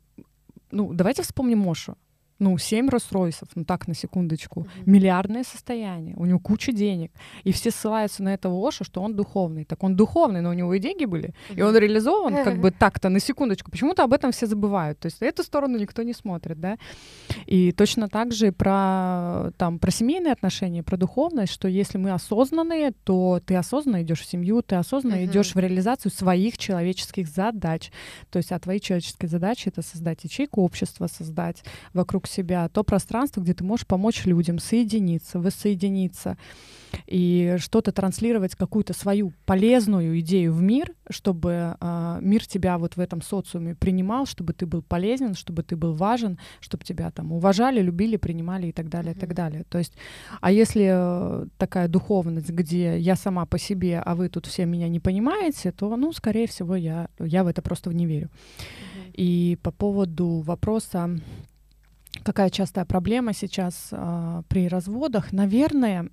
ну, 0.72 0.94
давайте 0.94 1.24
вспомним 1.24 1.60
Мошу 1.60 1.98
ну, 2.42 2.58
7 2.58 2.90
Роллс-Ройсов, 2.90 3.50
ну 3.54 3.64
так, 3.66 3.88
на 3.88 3.94
секундочку, 3.94 4.62
mm-hmm. 4.62 4.84
миллиардное 4.86 5.44
состояние, 5.44 6.16
у 6.18 6.26
него 6.26 6.40
куча 6.40 6.72
денег, 6.72 7.12
и 7.44 7.52
все 7.52 7.70
ссылаются 7.70 8.24
на 8.24 8.34
этого 8.34 8.68
Оша, 8.68 8.84
что 8.84 9.02
он 9.02 9.16
духовный. 9.16 9.64
Так 9.64 9.84
он 9.84 9.96
духовный, 9.96 10.42
но 10.42 10.50
у 10.50 10.54
него 10.54 10.74
и 10.74 10.80
деньги 10.80 11.06
были, 11.06 11.30
mm-hmm. 11.30 11.56
и 11.56 11.62
он 11.62 11.78
реализован 11.78 12.44
как 12.44 12.60
бы 12.60 12.72
так-то, 12.80 13.10
на 13.10 13.20
секундочку. 13.20 13.70
Почему-то 13.70 14.04
об 14.04 14.14
этом 14.14 14.32
все 14.32 14.48
забывают, 14.48 15.00
то 15.00 15.06
есть 15.06 15.22
эту 15.22 15.44
сторону 15.44 15.78
никто 15.78 16.02
не 16.02 16.14
смотрит, 16.14 16.60
да. 16.60 16.78
И 17.46 17.72
точно 17.74 18.10
так 18.10 18.32
же 18.32 18.52
про, 18.52 19.52
там, 19.58 19.78
про 19.78 19.92
семейные 19.92 20.34
отношения, 20.34 20.82
про 20.82 20.98
духовность, 20.98 21.54
что 21.54 21.68
если 21.68 22.00
мы 22.00 22.10
осознанные, 22.10 22.92
то 23.04 23.40
ты 23.46 23.56
осознанно 23.56 24.02
идешь 24.02 24.22
в 24.22 24.26
семью, 24.26 24.64
ты 24.64 24.76
осознанно 24.78 25.16
mm-hmm. 25.16 25.26
идешь 25.26 25.54
в 25.54 25.60
реализацию 25.60 26.12
своих 26.12 26.58
человеческих 26.58 27.28
задач. 27.28 27.92
То 28.32 28.38
есть, 28.38 28.52
а 28.52 28.58
твои 28.58 28.80
человеческие 28.80 29.30
задачи— 29.30 29.68
это 29.70 29.84
создать 29.84 30.24
ячейку 30.24 30.64
общества, 30.64 31.06
создать 31.06 31.64
вокруг 31.94 32.31
себя 32.32 32.70
то 32.70 32.84
пространство, 32.84 33.42
где 33.42 33.54
ты 33.54 33.64
можешь 33.64 33.86
помочь 33.86 34.26
людям 34.26 34.60
соединиться, 34.60 35.40
воссоединиться 35.40 36.38
и 37.08 37.56
что-то 37.60 37.92
транслировать, 37.92 38.56
какую-то 38.56 38.94
свою 38.94 39.34
полезную 39.46 40.20
идею 40.20 40.54
в 40.54 40.62
мир, 40.62 40.94
чтобы 41.10 41.76
э, 41.80 42.20
мир 42.22 42.46
тебя 42.46 42.78
вот 42.78 42.96
в 42.96 43.00
этом 43.00 43.22
социуме 43.22 43.76
принимал, 43.76 44.26
чтобы 44.26 44.54
ты 44.54 44.66
был 44.66 44.82
полезен, 44.82 45.34
чтобы 45.34 45.64
ты 45.64 45.76
был 45.76 45.94
важен, 45.94 46.38
чтобы 46.60 46.84
тебя 46.84 47.12
там 47.12 47.32
уважали, 47.32 47.82
любили, 47.82 48.18
принимали 48.18 48.68
и 48.68 48.72
так 48.72 48.90
далее, 48.90 49.14
mm-hmm. 49.14 49.18
и 49.18 49.20
так 49.20 49.34
далее. 49.34 49.64
То 49.70 49.78
есть, 49.78 49.94
а 50.42 50.52
если 50.52 50.90
э, 50.92 51.46
такая 51.58 51.88
духовность, 51.88 52.50
где 52.50 53.00
я 53.00 53.16
сама 53.16 53.46
по 53.46 53.58
себе, 53.58 54.00
а 54.00 54.16
вы 54.16 54.30
тут 54.30 54.46
все 54.46 54.66
меня 54.66 54.88
не 54.88 55.00
понимаете, 55.00 55.72
то, 55.72 55.96
ну, 55.96 56.12
скорее 56.14 56.48
всего, 56.48 56.76
я, 56.76 57.10
я 57.20 57.44
в 57.44 57.48
это 57.48 57.62
просто 57.62 57.92
не 57.92 58.06
верю. 58.06 58.28
Mm-hmm. 58.28 59.12
И 59.14 59.58
по 59.62 59.72
поводу 59.72 60.42
вопроса 60.42 61.10
какая 62.24 62.50
частая 62.50 62.86
проблема 62.86 63.34
сейчас 63.34 63.90
э, 63.92 64.44
при 64.48 64.68
разводах, 64.68 65.32
наверное, 65.32 66.10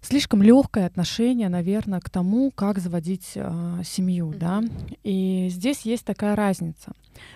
слишком 0.00 0.42
легкое 0.42 0.86
отношение, 0.86 1.48
наверное, 1.48 2.00
к 2.00 2.10
тому, 2.10 2.50
как 2.50 2.78
заводить 2.78 3.32
э, 3.34 3.82
семью, 3.84 4.30
mm-hmm. 4.30 4.38
да. 4.38 4.62
И 5.02 5.48
здесь 5.50 5.82
есть 5.82 6.04
такая 6.04 6.36
разница. 6.36 6.92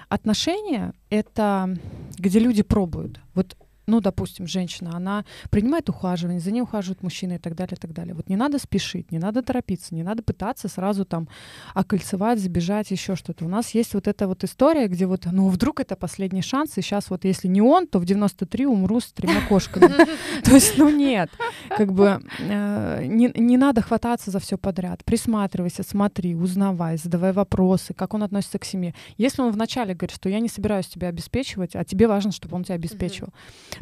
Отношения 0.09 0.93
это 1.11 1.77
где 2.19 2.39
люди 2.39 2.63
пробуют. 2.63 3.21
Вот 3.35 3.57
ну, 3.87 4.01
допустим, 4.01 4.47
женщина, 4.47 4.97
она 4.97 5.25
принимает 5.51 5.89
ухаживание, 5.89 6.41
за 6.41 6.51
ней 6.51 6.61
ухаживают 6.61 7.03
мужчины 7.03 7.35
и 7.35 7.39
так 7.39 7.55
далее, 7.55 7.77
и 7.77 7.81
так 7.81 7.93
далее. 7.93 8.15
Вот 8.15 8.29
не 8.29 8.37
надо 8.37 8.59
спешить, 8.59 9.13
не 9.13 9.19
надо 9.19 9.43
торопиться, 9.43 9.95
не 9.95 10.03
надо 10.03 10.23
пытаться 10.23 10.69
сразу 10.69 11.05
там 11.05 11.29
окольцевать, 11.75 12.41
забежать, 12.41 12.91
еще 12.91 13.15
что-то. 13.15 13.45
У 13.45 13.49
нас 13.49 13.75
есть 13.75 13.95
вот 13.95 14.09
эта 14.09 14.27
вот 14.27 14.45
история, 14.45 14.89
где 14.89 15.07
вот, 15.07 15.27
ну, 15.31 15.49
вдруг 15.49 15.81
это 15.81 15.97
последний 15.97 16.43
шанс, 16.43 16.77
и 16.79 16.83
сейчас 16.83 17.11
вот 17.11 17.25
если 17.25 17.49
не 17.49 17.63
он, 17.63 17.87
то 17.87 17.99
в 17.99 18.05
93 18.05 18.67
умру 18.67 19.01
с 19.01 19.13
тремя 19.13 19.41
кошками. 19.49 19.95
То 20.45 20.55
есть, 20.55 20.79
ну, 20.79 20.91
нет, 20.91 21.31
как 21.69 21.93
бы 21.93 22.21
э, 22.41 23.05
не 23.07 23.57
надо 23.57 23.83
хвататься 23.83 24.31
за 24.31 24.41
все 24.41 24.59
подряд. 24.59 25.05
Присматривайся, 25.05 25.83
смотри, 25.83 26.35
узнавай, 26.35 26.97
задавай 26.97 27.33
вопросы, 27.33 27.95
как 27.95 28.15
он 28.15 28.23
относится 28.23 28.59
к 28.59 28.65
семье. 28.65 28.95
Если 29.17 29.43
он 29.43 29.53
вначале 29.53 29.95
говорит, 29.95 30.15
что 30.15 30.29
я 30.29 30.41
не 30.41 30.49
собираюсь 30.49 30.87
тебя 30.87 31.09
обеспечивать, 31.09 31.77
а 31.77 31.85
тебе 31.85 32.09
важно, 32.09 32.33
чтобы 32.33 32.57
он 32.57 32.65
тебя 32.65 32.75
обеспечивал, 32.75 33.33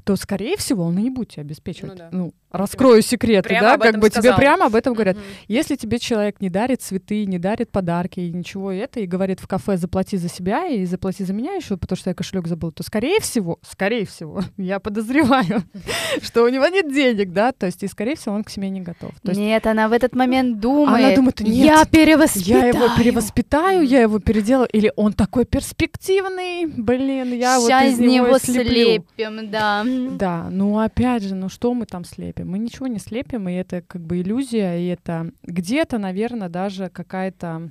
то, 0.04 0.16
скорее 0.16 0.56
всего, 0.56 0.84
он 0.84 0.98
и 0.98 1.02
не 1.02 1.10
будет 1.10 1.30
тебя 1.30 1.42
обеспечивать. 1.42 1.92
Ну, 1.92 1.98
да. 1.98 2.08
ну 2.10 2.34
раскрою 2.54 3.02
секреты, 3.02 3.48
прямо 3.48 3.76
да, 3.76 3.78
как 3.78 3.98
бы 3.98 4.08
сказал. 4.08 4.32
тебе 4.32 4.40
прямо 4.40 4.66
об 4.66 4.74
этом 4.74 4.94
говорят. 4.94 5.16
Mm-hmm. 5.16 5.44
Если 5.48 5.76
тебе 5.76 5.98
человек 5.98 6.40
не 6.40 6.50
дарит 6.50 6.82
цветы, 6.82 7.26
не 7.26 7.38
дарит 7.38 7.70
подарки 7.70 8.20
и 8.20 8.30
ничего 8.30 8.70
это, 8.70 9.00
и 9.00 9.06
говорит 9.06 9.40
в 9.40 9.48
кафе 9.48 9.76
заплати 9.76 10.16
за 10.16 10.28
себя 10.28 10.66
и 10.66 10.84
заплати 10.84 11.24
за 11.24 11.32
меня 11.32 11.54
еще, 11.54 11.76
потому 11.76 11.96
что 11.96 12.10
я 12.10 12.14
кошелек 12.14 12.46
забыл, 12.46 12.70
то, 12.70 12.82
скорее 12.82 13.20
всего, 13.20 13.58
скорее 13.68 14.06
всего, 14.06 14.42
я 14.56 14.78
подозреваю, 14.78 15.64
что 16.22 16.44
у 16.44 16.48
него 16.48 16.66
нет 16.66 16.92
денег, 16.92 17.32
да, 17.32 17.52
то 17.52 17.66
есть, 17.66 17.82
и, 17.82 17.88
скорее 17.88 18.14
всего, 18.16 18.34
он 18.34 18.44
к 18.44 18.50
семье 18.50 18.70
не 18.70 18.80
готов. 18.80 19.12
Нет, 19.24 19.66
она 19.66 19.88
в 19.88 19.92
этот 19.92 20.14
момент 20.14 20.60
думает, 20.60 21.04
она 21.04 21.16
думает, 21.16 21.40
нет, 21.40 21.66
я 21.66 21.84
перевоспитаю. 21.84 22.60
Я 22.60 22.68
его 22.68 22.96
перевоспитаю, 22.96 23.82
я 23.82 24.02
его 24.02 24.18
переделаю, 24.20 24.68
или 24.72 24.92
он 24.96 25.12
такой 25.12 25.44
перспективный, 25.44 26.66
блин, 26.66 27.32
я 27.32 27.58
Сейчас 27.58 27.84
вот 27.84 27.92
из 27.92 27.98
него 27.98 28.38
слепим, 28.38 29.50
да. 29.50 29.84
Да, 29.84 30.48
ну 30.50 30.78
опять 30.78 31.22
же, 31.24 31.34
ну 31.34 31.48
что 31.48 31.74
мы 31.74 31.86
там 31.86 32.04
слепим? 32.04 32.43
Мы 32.44 32.58
ничего 32.58 32.86
не 32.86 32.98
слепим, 32.98 33.48
и 33.48 33.52
это 33.52 33.82
как 33.82 34.02
бы 34.02 34.20
иллюзия, 34.20 34.78
и 34.78 34.86
это 34.86 35.32
где-то, 35.42 35.98
наверное, 35.98 36.48
даже 36.48 36.88
какая-то 36.88 37.70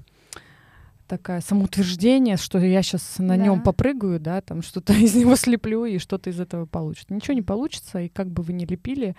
такая 1.07 1.41
самоутверждение, 1.41 2.37
что 2.37 2.57
я 2.59 2.81
сейчас 2.81 3.19
на 3.19 3.37
да. 3.37 3.43
нем 3.43 3.61
попрыгаю, 3.61 4.19
да, 4.19 4.41
там 4.41 4.61
что-то 4.61 4.93
из 4.97 5.15
него 5.15 5.35
слеплю 5.35 5.85
и 5.85 5.97
что-то 5.97 6.29
из 6.29 6.39
этого 6.39 6.65
получится. 6.65 7.13
Ничего 7.13 7.33
не 7.33 7.41
получится, 7.41 7.99
и 7.99 8.09
как 8.09 8.29
бы 8.29 8.43
вы 8.43 8.53
ни 8.53 8.65
лепили, 8.65 9.15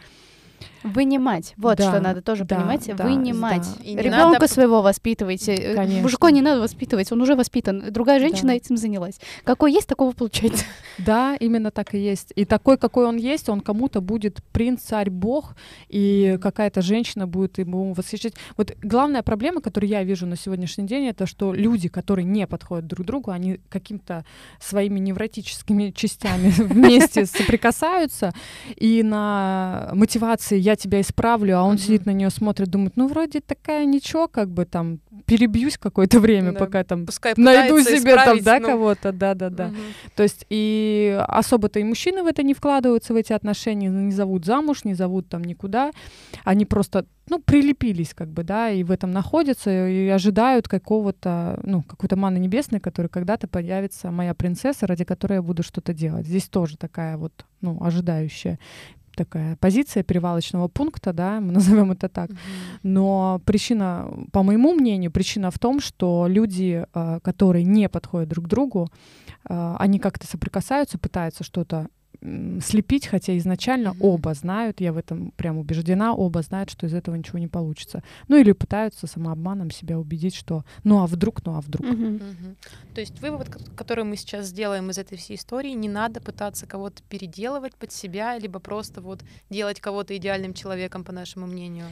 Вынимать. 0.85 1.55
Вот 1.57 1.79
да, 1.79 1.89
что 1.89 2.01
надо 2.01 2.21
тоже 2.21 2.45
да, 2.45 2.57
понимать. 2.57 2.91
Да, 2.95 3.05
вынимать. 3.05 3.67
Да. 3.79 4.03
Ребенка 4.03 4.33
надо... 4.33 4.49
своего 4.49 4.83
воспитывайте. 4.83 5.55
Э, 5.55 5.75
Конечно. 5.75 6.03
Мужика 6.03 6.31
не 6.31 6.43
надо 6.43 6.61
воспитывать, 6.61 7.11
он 7.11 7.23
уже 7.23 7.37
воспитан. 7.37 7.91
Другая 7.91 8.21
женщина 8.21 8.49
да. 8.49 8.55
этим 8.55 8.77
занялась. 8.77 9.19
Какой 9.45 9.73
есть, 9.73 9.89
такого 9.89 10.13
получается. 10.13 10.65
Да, 10.97 11.35
именно 11.41 11.73
так 11.73 11.95
и 11.95 11.99
есть. 11.99 12.33
И 12.37 12.45
такой, 12.45 12.79
какой 12.79 13.07
он 13.07 13.17
есть, 13.17 13.49
он 13.49 13.61
кому-то 13.61 14.01
будет 14.01 14.45
принц, 14.53 14.83
царь, 14.83 15.11
бог, 15.11 15.57
и 15.89 16.39
какая-то 16.41 16.83
женщина 16.83 17.27
будет 17.27 17.59
ему 17.59 17.93
восхищать. 17.95 18.35
Вот 18.57 18.77
главная 18.81 19.25
проблема, 19.25 19.61
которую 19.61 19.91
я 19.91 20.05
вижу 20.05 20.27
на 20.27 20.37
сегодняшний 20.37 20.87
день, 20.87 21.07
это 21.07 21.27
что 21.27 21.53
люди, 21.53 21.89
которые 21.89 22.27
не 22.27 22.47
подходят 22.47 22.87
друг 22.87 23.07
другу, 23.07 23.33
они 23.33 23.59
каким-то 23.69 24.25
своими 24.61 25.01
невротическими 25.01 25.91
частями 25.97 26.51
вместе 26.57 27.27
соприкасаются, 27.27 28.33
и 28.77 29.03
на 29.03 29.91
мотивации 30.45 30.59
я 30.59 30.77
тебя 30.77 31.01
исправлю, 31.01 31.59
а 31.59 31.63
он 31.63 31.77
mm-hmm. 31.77 31.79
сидит 31.79 32.07
на 32.07 32.11
нее, 32.11 32.31
смотрит, 32.31 32.69
думает, 32.69 32.97
ну 32.97 33.09
вроде 33.09 33.41
такая 33.41 33.85
ничего, 33.85 34.29
как 34.29 34.49
бы 34.49 34.65
там 34.65 35.01
перебьюсь 35.27 35.79
какое-то 35.79 36.21
время, 36.21 36.53
да. 36.53 36.59
пока 36.59 36.85
там 36.85 37.07
Пускай 37.07 37.35
найду 37.37 37.81
себе 37.81 38.17
там, 38.17 38.41
да, 38.43 38.61
ну... 38.61 38.67
кого-то, 38.67 39.13
да-да-да. 39.13 39.67
Угу. 39.67 39.77
То 40.17 40.23
есть 40.23 40.47
и 40.51 41.19
особо-то 41.29 41.81
и 41.81 41.85
мужчины 41.85 42.23
в 42.23 42.27
это 42.27 42.43
не 42.43 42.55
вкладываются, 42.55 43.13
в 43.13 43.17
эти 43.17 43.33
отношения, 43.33 43.89
не 43.89 44.13
зовут 44.13 44.45
замуж, 44.45 44.85
не 44.85 44.95
зовут 44.95 45.29
там 45.29 45.45
никуда. 45.45 45.91
Они 46.45 46.65
просто, 46.65 47.07
ну, 47.29 47.41
прилепились 47.41 48.15
как 48.15 48.29
бы, 48.29 48.43
да, 48.43 48.71
и 48.71 48.85
в 48.85 48.91
этом 48.91 49.13
находятся, 49.13 49.89
и 49.89 50.09
ожидают 50.09 50.69
какого-то, 50.69 51.61
ну, 51.63 51.83
какой-то 51.83 52.17
маны 52.17 52.39
небесной, 52.39 52.81
которая 52.81 53.09
когда-то 53.09 53.49
появится 53.49 54.11
моя 54.11 54.35
принцесса, 54.35 54.87
ради 54.87 55.05
которой 55.05 55.35
я 55.35 55.43
буду 55.43 55.63
что-то 55.63 55.95
делать. 55.95 56.27
Здесь 56.27 56.49
тоже 56.49 56.77
такая 56.77 57.17
вот, 57.17 57.45
ну, 57.61 57.83
ожидающая 57.83 58.59
такая 59.15 59.57
позиция 59.57 60.03
перевалочного 60.03 60.69
пункта, 60.69 61.13
да, 61.13 61.41
мы 61.41 61.53
назовем 61.53 61.93
это 61.93 62.09
так. 62.09 62.31
Но 62.83 63.41
причина, 63.45 64.09
по 64.33 64.43
моему 64.43 64.75
мнению, 64.75 65.11
причина 65.11 65.51
в 65.51 65.59
том, 65.59 65.81
что 65.81 66.27
люди, 66.29 66.87
а, 66.93 67.21
которые 67.21 67.65
не 67.65 67.89
подходят 67.89 68.29
друг 68.29 68.47
к 68.47 68.49
другу, 68.49 68.91
а, 69.49 69.77
они 69.79 69.99
как-то 69.99 70.27
соприкасаются, 70.27 70.99
пытаются 70.99 71.45
что-то 71.45 71.89
слепить, 72.61 73.07
хотя 73.07 73.37
изначально 73.37 73.89
mm-hmm. 73.89 74.01
оба 74.01 74.35
знают, 74.35 74.81
я 74.81 74.93
в 74.93 74.97
этом 74.97 75.31
прям 75.37 75.59
убеждена, 75.59 76.15
оба 76.15 76.43
знают, 76.43 76.71
что 76.71 76.87
из 76.87 76.95
этого 76.95 77.15
ничего 77.15 77.39
не 77.39 77.49
получится. 77.49 78.03
Ну 78.29 78.37
или 78.37 78.53
пытаются 78.53 79.07
самообманом 79.07 79.71
себя 79.71 79.99
убедить, 79.99 80.35
что 80.35 80.65
ну 80.85 81.03
а 81.03 81.07
вдруг, 81.07 81.45
ну 81.45 81.57
а 81.57 81.61
вдруг. 81.61 81.87
Mm-hmm. 81.87 82.21
Mm-hmm. 82.21 82.57
То 82.95 83.01
есть 83.01 83.21
вывод, 83.21 83.51
который 83.77 84.05
мы 84.05 84.17
сейчас 84.17 84.47
сделаем 84.47 84.91
из 84.91 84.99
этой 84.99 85.19
всей 85.19 85.37
истории, 85.37 85.71
не 85.71 85.89
надо 85.89 86.21
пытаться 86.21 86.67
кого-то 86.67 87.03
переделывать 87.09 87.77
под 87.77 87.93
себя, 87.93 88.39
либо 88.39 88.59
просто 88.59 89.01
вот 89.01 89.23
делать 89.51 89.81
кого-то 89.81 90.17
идеальным 90.17 90.55
человеком, 90.55 91.05
по 91.05 91.13
нашему 91.13 91.47
мнению. 91.47 91.87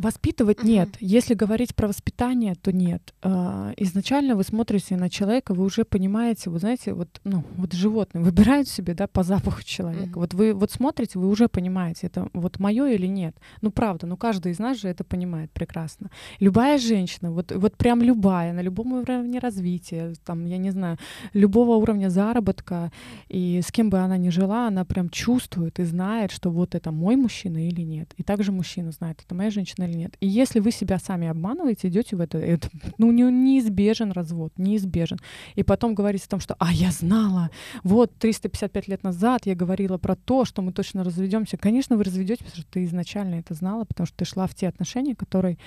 Воспитывать 0.00 0.62
нет. 0.62 0.88
Uh-huh. 0.88 0.98
Если 1.00 1.34
говорить 1.34 1.74
про 1.74 1.88
воспитание, 1.88 2.54
то 2.54 2.72
нет. 2.72 3.14
А, 3.22 3.72
изначально 3.76 4.34
вы 4.34 4.44
смотрите 4.44 4.96
на 4.96 5.10
человека, 5.10 5.52
вы 5.52 5.64
уже 5.64 5.84
понимаете, 5.84 6.48
вы 6.48 6.58
знаете, 6.58 6.94
вот, 6.94 7.20
ну, 7.24 7.44
вот 7.56 7.74
животные 7.74 8.24
выбирают 8.24 8.66
себе, 8.68 8.94
да, 8.94 9.06
по 9.06 9.22
запаху 9.22 9.62
человека. 9.62 10.12
Uh-huh. 10.12 10.20
Вот 10.20 10.34
вы 10.34 10.54
вот 10.54 10.70
смотрите, 10.70 11.18
вы 11.18 11.28
уже 11.28 11.48
понимаете, 11.48 12.06
это 12.06 12.28
вот 12.32 12.58
мое 12.58 12.86
или 12.86 13.06
нет. 13.06 13.36
Ну, 13.60 13.70
правда, 13.70 14.06
ну, 14.06 14.16
каждый 14.16 14.52
из 14.52 14.58
нас 14.58 14.80
же 14.80 14.88
это 14.88 15.04
понимает 15.04 15.50
прекрасно. 15.50 16.10
Любая 16.38 16.78
женщина, 16.78 17.30
вот, 17.30 17.52
вот 17.52 17.76
прям 17.76 18.00
любая, 18.00 18.54
на 18.54 18.62
любом 18.62 18.92
уровне 18.94 19.38
развития, 19.38 20.14
там, 20.24 20.46
я 20.46 20.56
не 20.56 20.70
знаю, 20.70 20.96
любого 21.34 21.76
уровня 21.76 22.08
заработка, 22.08 22.90
и 23.28 23.60
с 23.62 23.70
кем 23.70 23.90
бы 23.90 23.98
она 23.98 24.16
ни 24.16 24.30
жила, 24.30 24.68
она 24.68 24.84
прям 24.84 25.10
чувствует 25.10 25.78
и 25.78 25.84
знает, 25.84 26.30
что 26.30 26.50
вот 26.50 26.74
это 26.74 26.90
мой 26.90 27.16
мужчина 27.16 27.68
или 27.68 27.82
нет. 27.82 28.14
И 28.16 28.22
также 28.22 28.50
мужчина 28.50 28.92
знает, 28.92 29.22
это 29.24 29.34
моя 29.34 29.50
женщина 29.50 29.89
или 29.90 29.96
нет. 29.96 30.16
И 30.20 30.26
если 30.26 30.60
вы 30.60 30.70
себя 30.70 30.98
сами 30.98 31.28
обманываете, 31.28 31.88
идете 31.88 32.16
в 32.16 32.20
это, 32.20 32.38
это 32.38 32.68
ну, 32.98 33.10
не, 33.10 33.22
неизбежен 33.22 34.12
развод, 34.12 34.52
неизбежен. 34.56 35.18
И 35.54 35.62
потом 35.62 35.94
говорите 35.94 36.24
о 36.26 36.30
том, 36.30 36.40
что 36.40 36.56
«а, 36.58 36.72
я 36.72 36.90
знала, 36.90 37.50
вот 37.82 38.12
355 38.18 38.88
лет 38.88 39.02
назад 39.02 39.42
я 39.46 39.54
говорила 39.54 39.98
про 39.98 40.16
то, 40.16 40.44
что 40.44 40.62
мы 40.62 40.72
точно 40.72 41.04
разведемся». 41.04 41.56
Конечно, 41.56 41.96
вы 41.96 42.04
разведетесь, 42.04 42.44
потому 42.44 42.62
что 42.62 42.72
ты 42.72 42.84
изначально 42.84 43.36
это 43.36 43.54
знала, 43.54 43.84
потому 43.84 44.06
что 44.06 44.16
ты 44.16 44.24
шла 44.24 44.46
в 44.46 44.54
те 44.54 44.68
отношения, 44.68 45.14
которые 45.14 45.58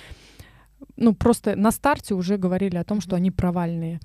ну, 0.96 1.14
просто 1.14 1.56
на 1.56 1.72
старте 1.72 2.14
уже 2.14 2.38
говорили 2.38 2.78
о 2.78 2.84
том, 2.84 3.02
что 3.02 3.16
они 3.16 3.32
провальные. 3.32 4.00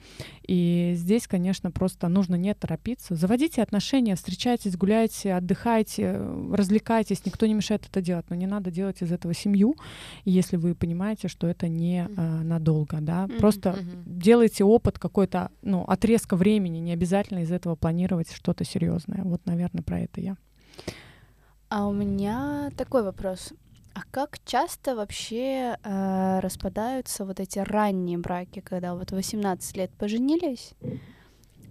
И 0.47 0.93
здесь, 0.97 1.27
конечно, 1.27 1.71
просто 1.71 2.09
нужно 2.09 2.37
не 2.37 2.55
торопиться. 2.55 3.15
Заводите 3.15 3.63
отношения, 3.63 4.17
встречайтесь, 4.17 4.77
гуляйте, 4.77 5.35
отдыхайте, 5.35 6.21
развлекайтесь. 6.53 7.25
Никто 7.27 7.47
не 7.47 7.55
мешает 7.55 7.87
это 7.87 8.01
делать. 8.01 8.27
Но 8.31 8.37
не 8.37 8.47
надо 8.47 8.71
делать 8.71 9.03
из 9.03 9.13
этого 9.13 9.35
семью, 9.35 9.77
если 10.25 10.57
вы 10.57 10.75
понимаете, 10.75 11.29
что 11.29 11.47
это 11.47 11.69
не 11.69 12.07
а, 12.17 12.43
надолго. 12.43 12.99
Да? 13.01 13.29
Просто 13.39 13.79
делайте 14.07 14.65
опыт 14.65 14.99
какой-то, 14.99 15.51
ну, 15.63 15.85
отрезка 15.85 16.37
времени. 16.37 16.79
Не 16.79 16.93
обязательно 16.93 17.41
из 17.41 17.53
этого 17.53 17.77
планировать 17.77 18.33
что-то 18.33 18.65
серьезное. 18.65 19.23
Вот, 19.25 19.45
наверное, 19.47 19.83
про 19.83 20.01
это 20.01 20.21
я. 20.21 20.37
А 21.69 21.87
у 21.87 21.93
меня 21.93 22.71
такой 22.77 23.03
вопрос. 23.03 23.53
А 23.99 24.03
как 24.13 24.39
часто 24.45 24.95
вообще 24.95 25.77
э, 25.83 26.39
распадаются 26.39 27.25
вот 27.25 27.41
эти 27.41 27.59
ранние 27.59 28.17
браки, 28.17 28.61
когда 28.61 28.95
вот 28.95 29.11
18 29.11 29.77
лет 29.77 29.91
поженились, 29.99 30.71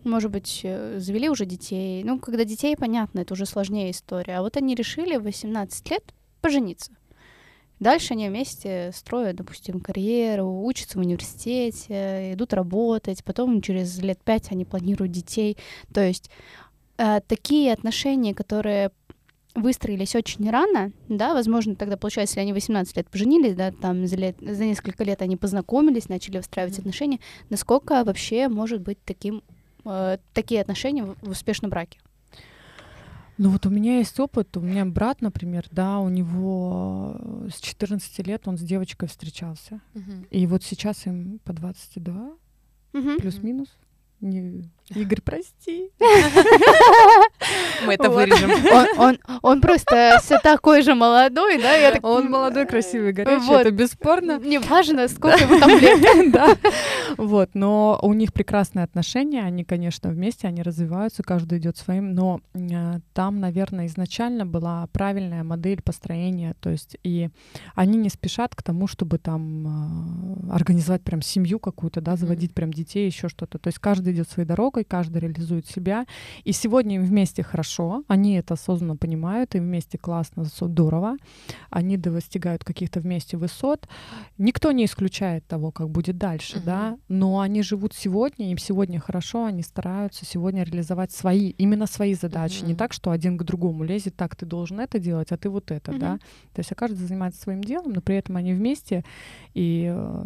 может 0.03 0.29
быть, 0.29 0.59
э, 0.63 0.99
завели 0.99 1.29
уже 1.29 1.45
детей. 1.45 2.03
Ну, 2.03 2.19
когда 2.19 2.43
детей, 2.43 2.75
понятно, 2.75 3.21
это 3.21 3.33
уже 3.33 3.45
сложнее 3.45 3.91
история. 3.91 4.39
А 4.39 4.41
вот 4.41 4.57
они 4.57 4.75
решили 4.75 5.15
в 5.15 5.23
18 5.23 5.89
лет 5.89 6.03
пожениться. 6.41 6.91
Дальше 7.79 8.13
они 8.13 8.27
вместе 8.27 8.91
строят, 8.93 9.37
допустим, 9.37 9.79
карьеру, 9.79 10.63
учатся 10.65 10.97
в 10.97 11.01
университете, 11.01 12.33
идут 12.33 12.51
работать, 12.51 13.23
потом 13.23 13.61
через 13.61 13.99
лет 13.99 14.19
пять 14.21 14.51
они 14.51 14.65
планируют 14.65 15.13
детей. 15.13 15.55
То 15.93 16.05
есть 16.05 16.29
э, 16.97 17.21
такие 17.25 17.71
отношения, 17.71 18.35
которые 18.35 18.91
выстроились 19.57 20.15
очень 20.15 20.49
рано, 20.49 20.91
да, 21.09 21.33
возможно, 21.33 21.75
тогда, 21.75 21.97
получается, 21.97 22.33
если 22.33 22.41
они 22.41 22.53
18 22.53 22.95
лет 22.95 23.09
поженились, 23.09 23.55
да, 23.55 23.71
там 23.71 24.05
за, 24.07 24.15
лет, 24.15 24.37
за 24.39 24.65
несколько 24.65 25.03
лет 25.03 25.21
они 25.21 25.35
познакомились, 25.35 26.09
начали 26.09 26.37
выстраивать 26.37 26.75
mm-hmm. 26.75 26.79
отношения, 26.79 27.19
насколько 27.49 28.03
вообще 28.03 28.47
может 28.47 28.81
быть 28.81 28.99
таким, 29.03 29.43
э, 29.85 30.17
такие 30.33 30.61
отношения 30.61 31.03
в, 31.03 31.15
в 31.21 31.29
успешном 31.31 31.71
браке? 31.71 31.99
Ну 33.39 33.49
вот 33.49 33.65
у 33.65 33.69
меня 33.69 33.97
есть 33.97 34.19
опыт, 34.19 34.55
у 34.57 34.61
меня 34.61 34.85
брат, 34.85 35.21
например, 35.21 35.65
да, 35.71 35.99
у 35.99 36.09
него 36.09 37.19
с 37.49 37.59
14 37.59 38.25
лет 38.27 38.47
он 38.47 38.57
с 38.57 38.61
девочкой 38.61 39.09
встречался, 39.09 39.81
mm-hmm. 39.93 40.27
и 40.29 40.47
вот 40.47 40.63
сейчас 40.63 41.05
им 41.07 41.39
по 41.43 41.53
22, 41.53 42.31
mm-hmm. 42.93 43.17
плюс-минус, 43.19 43.69
не... 44.21 44.69
Игорь, 44.95 45.21
прости. 45.21 45.91
Мы 47.85 47.93
это 47.93 48.09
вырежем. 48.09 48.51
Он, 49.41 49.61
просто 49.61 50.19
все 50.23 50.39
такой 50.39 50.81
же 50.81 50.95
молодой, 50.95 51.61
да? 51.61 51.99
Он 52.03 52.29
молодой, 52.29 52.65
красивый, 52.65 53.11
горячий, 53.11 53.51
это 53.51 53.71
бесспорно. 53.71 54.39
Не 54.39 54.59
важно, 54.59 55.07
сколько 55.07 55.43
ему 55.43 55.59
там 55.59 55.69
лет. 55.77 56.31
да. 56.31 56.55
Вот, 57.17 57.49
но 57.53 57.99
у 58.01 58.13
них 58.13 58.33
прекрасные 58.33 58.83
отношения, 58.83 59.43
они, 59.43 59.63
конечно, 59.63 60.09
вместе, 60.09 60.47
они 60.47 60.61
развиваются, 60.61 61.23
каждый 61.23 61.59
идет 61.59 61.77
своим, 61.77 62.13
но 62.13 62.41
э, 62.53 62.99
там, 63.13 63.39
наверное, 63.39 63.87
изначально 63.87 64.45
была 64.45 64.87
правильная 64.91 65.43
модель 65.43 65.81
построения, 65.81 66.55
то 66.59 66.69
есть 66.69 66.97
и 67.03 67.29
они 67.75 67.97
не 67.97 68.09
спешат 68.09 68.55
к 68.55 68.63
тому, 68.63 68.87
чтобы 68.87 69.17
там 69.17 70.47
э, 70.47 70.53
организовать 70.53 71.03
прям 71.03 71.21
семью 71.21 71.59
какую-то, 71.59 72.01
да, 72.01 72.15
заводить 72.15 72.53
прям 72.53 72.71
детей, 72.71 73.05
еще 73.05 73.29
что-то. 73.29 73.57
То 73.57 73.67
есть 73.67 73.79
каждый 73.79 74.13
идет 74.13 74.29
своей 74.29 74.47
дорогой, 74.47 74.76
каждый 74.83 75.19
реализует 75.19 75.67
себя. 75.67 76.05
И 76.43 76.51
сегодня 76.51 76.95
им 76.95 77.03
вместе 77.03 77.43
хорошо, 77.43 78.03
они 78.07 78.35
это 78.35 78.55
осознанно 78.55 78.95
понимают, 78.95 79.55
им 79.55 79.63
вместе 79.63 79.97
классно, 79.97 80.43
здорово. 80.43 81.17
Они 81.69 81.97
достигают 81.97 82.63
каких-то 82.63 82.99
вместе 82.99 83.37
высот. 83.37 83.87
Никто 84.37 84.71
не 84.71 84.85
исключает 84.85 85.45
того, 85.47 85.71
как 85.71 85.89
будет 85.89 86.17
дальше, 86.17 86.57
uh-huh. 86.57 86.65
да, 86.65 86.97
но 87.07 87.39
они 87.39 87.61
живут 87.61 87.93
сегодня, 87.93 88.51
им 88.51 88.57
сегодня 88.57 88.99
хорошо, 88.99 89.45
они 89.45 89.63
стараются 89.63 90.25
сегодня 90.25 90.63
реализовать 90.63 91.11
свои, 91.11 91.49
именно 91.49 91.87
свои 91.87 92.13
задачи. 92.13 92.61
Uh-huh. 92.61 92.67
Не 92.67 92.75
так, 92.75 92.93
что 92.93 93.11
один 93.11 93.37
к 93.37 93.43
другому 93.43 93.83
лезет, 93.83 94.15
так, 94.15 94.35
ты 94.35 94.45
должен 94.45 94.79
это 94.79 94.99
делать, 94.99 95.31
а 95.31 95.37
ты 95.37 95.49
вот 95.49 95.71
это, 95.71 95.91
uh-huh. 95.91 95.99
да. 95.99 96.17
То 96.53 96.59
есть 96.59 96.71
а 96.71 96.75
каждый 96.75 97.05
занимается 97.05 97.41
своим 97.41 97.63
делом, 97.63 97.93
но 97.93 98.01
при 98.01 98.15
этом 98.15 98.37
они 98.37 98.53
вместе, 98.53 99.03
и 99.53 99.91
э, 99.93 100.25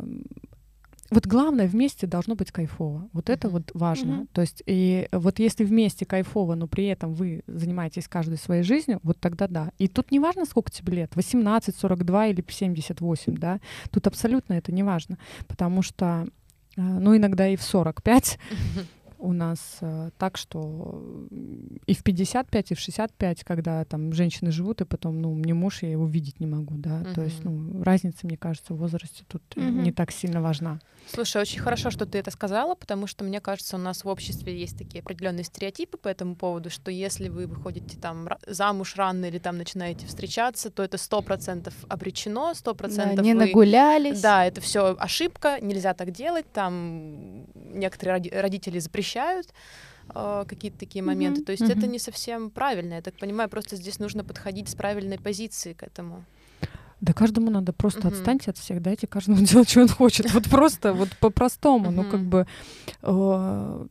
вот 1.11 1.27
главное 1.27 1.67
вместе 1.67 2.07
должно 2.07 2.35
быть 2.35 2.51
кайфово. 2.51 3.09
Вот 3.11 3.29
uh-huh. 3.29 3.33
это 3.33 3.49
вот 3.49 3.71
важно. 3.73 4.11
Uh-huh. 4.13 4.27
То 4.31 4.41
есть 4.41 4.63
и 4.65 5.07
вот 5.11 5.39
если 5.39 5.65
вместе 5.65 6.05
кайфово, 6.05 6.55
но 6.55 6.67
при 6.67 6.85
этом 6.85 7.13
вы 7.13 7.43
занимаетесь 7.47 8.07
каждой 8.07 8.37
своей 8.37 8.63
жизнью, 8.63 8.99
вот 9.03 9.19
тогда 9.19 9.47
да. 9.47 9.71
И 9.77 9.89
тут 9.89 10.09
не 10.11 10.19
важно, 10.19 10.45
сколько 10.45 10.71
тебе 10.71 10.93
лет, 10.93 11.15
18, 11.15 11.75
42 11.75 12.27
или 12.27 12.43
78, 12.47 13.35
да. 13.35 13.59
Тут 13.91 14.07
абсолютно 14.07 14.53
это 14.53 14.71
не 14.71 14.83
важно, 14.83 15.17
потому 15.47 15.81
что, 15.81 16.27
э, 16.77 16.81
ну, 16.81 17.15
иногда 17.15 17.47
и 17.47 17.57
в 17.57 17.61
45 17.61 18.39
uh-huh 18.49 18.85
у 19.21 19.33
нас 19.33 19.77
э, 19.81 20.09
так, 20.17 20.37
что 20.37 21.01
и 21.85 21.93
в 21.93 22.03
55, 22.03 22.71
и 22.71 22.75
в 22.75 22.79
65, 22.79 23.43
когда 23.43 23.85
там 23.85 24.13
женщины 24.13 24.51
живут, 24.51 24.81
и 24.81 24.85
потом, 24.85 25.21
ну, 25.21 25.33
мне 25.33 25.53
муж, 25.53 25.83
я 25.83 25.91
его 25.91 26.07
видеть 26.07 26.39
не 26.39 26.47
могу, 26.47 26.75
да, 26.77 27.01
uh-huh. 27.01 27.13
то 27.13 27.21
есть, 27.21 27.43
ну, 27.43 27.83
разница, 27.83 28.25
мне 28.25 28.37
кажется, 28.37 28.73
в 28.73 28.77
возрасте 28.77 29.23
тут 29.27 29.43
uh-huh. 29.55 29.69
не 29.69 29.91
так 29.91 30.11
сильно 30.11 30.41
важна. 30.41 30.79
Слушай, 31.07 31.41
очень 31.41 31.59
хорошо, 31.59 31.91
что 31.91 32.05
ты 32.05 32.17
это 32.17 32.31
сказала, 32.31 32.75
потому 32.75 33.07
что, 33.07 33.23
мне 33.23 33.39
кажется, 33.41 33.75
у 33.75 33.79
нас 33.79 34.03
в 34.03 34.07
обществе 34.07 34.57
есть 34.57 34.77
такие 34.77 35.01
определенные 35.01 35.43
стереотипы 35.43 35.97
по 35.97 36.07
этому 36.07 36.35
поводу, 36.35 36.69
что 36.69 36.89
если 36.89 37.29
вы 37.29 37.47
выходите 37.47 37.97
там 37.97 38.27
замуж 38.47 38.95
рано 38.95 39.25
или 39.25 39.37
там 39.37 39.57
начинаете 39.57 40.07
встречаться, 40.07 40.71
то 40.71 40.83
это 40.83 40.97
сто 40.97 41.21
процентов 41.21 41.73
обречено, 41.89 42.53
сто 42.53 42.73
процентов 42.73 43.17
да, 43.17 43.21
не 43.23 43.33
вы... 43.33 43.45
нагулялись. 43.45 44.21
Да, 44.21 44.45
это 44.45 44.61
все 44.61 44.95
ошибка, 44.97 45.59
нельзя 45.61 45.93
так 45.93 46.11
делать, 46.11 46.45
там 46.51 47.45
некоторые 47.53 48.41
родители 48.41 48.79
запрещают 48.79 49.10
э, 49.15 50.45
какие-то 50.47 50.77
такие 50.77 51.03
моменты. 51.03 51.41
Mm-hmm. 51.41 51.45
То 51.45 51.51
есть 51.51 51.63
mm-hmm. 51.63 51.77
это 51.77 51.87
не 51.87 51.99
совсем 51.99 52.49
правильно. 52.49 52.95
Я 52.95 53.01
так 53.01 53.17
понимаю, 53.17 53.49
просто 53.49 53.75
здесь 53.75 53.99
нужно 53.99 54.23
подходить 54.23 54.69
с 54.69 54.75
правильной 54.75 55.19
позиции 55.19 55.73
к 55.73 55.83
этому. 55.83 56.23
Да 57.01 57.13
каждому 57.13 57.49
надо 57.49 57.73
просто 57.73 58.01
uh-huh. 58.01 58.13
отстаньте 58.13 58.51
от 58.51 58.57
всех, 58.59 58.79
дайте 58.79 59.07
каждому 59.07 59.37
делать, 59.41 59.69
что 59.69 59.81
он 59.81 59.87
хочет. 59.89 60.31
Вот 60.33 60.43
просто, 60.49 60.93
вот 60.93 61.09
по-простому. 61.19 61.89
Uh-huh. 61.89 62.03
Ну, 62.03 62.11
как 62.11 62.21
бы, 62.21 62.45
э, 63.01 63.85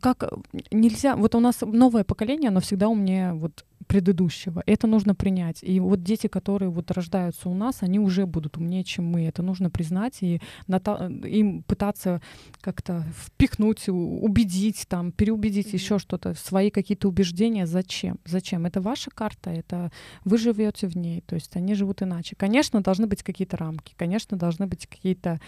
как 0.00 0.30
нельзя... 0.70 1.16
Вот 1.16 1.34
у 1.34 1.40
нас 1.40 1.62
новое 1.62 2.04
поколение, 2.04 2.48
оно 2.48 2.60
всегда 2.60 2.88
умнее 2.88 3.32
вот 3.32 3.64
предыдущего. 3.88 4.62
Это 4.66 4.86
нужно 4.86 5.14
принять. 5.14 5.58
И 5.62 5.80
вот 5.80 6.02
дети, 6.02 6.26
которые 6.26 6.68
вот 6.68 6.90
рождаются 6.90 7.48
у 7.48 7.54
нас, 7.54 7.78
они 7.80 7.98
уже 7.98 8.26
будут 8.26 8.58
умнее, 8.58 8.84
чем 8.84 9.06
мы. 9.06 9.24
Это 9.24 9.42
нужно 9.42 9.70
признать 9.70 10.22
и 10.22 10.40
им 10.68 11.62
пытаться 11.62 12.20
как-то 12.60 13.04
впихнуть, 13.16 13.88
убедить, 13.88 14.84
там, 14.88 15.10
переубедить, 15.10 15.68
mm-hmm. 15.68 15.74
еще 15.74 15.98
что-то, 15.98 16.34
свои 16.34 16.70
какие-то 16.70 17.08
убеждения. 17.08 17.66
Зачем? 17.66 18.18
Зачем? 18.26 18.66
Это 18.66 18.80
ваша 18.80 19.10
карта, 19.10 19.50
это 19.50 19.90
вы 20.24 20.36
живете 20.36 20.86
в 20.86 20.96
ней, 20.96 21.22
то 21.22 21.34
есть 21.34 21.56
они 21.56 21.74
живут 21.74 22.02
иначе. 22.02 22.36
Конечно, 22.36 22.82
должны 22.82 23.06
быть 23.06 23.22
какие-то 23.22 23.56
рамки, 23.56 23.94
конечно, 23.96 24.36
должны 24.36 24.66
быть 24.66 24.86
какие-то, 24.86 25.40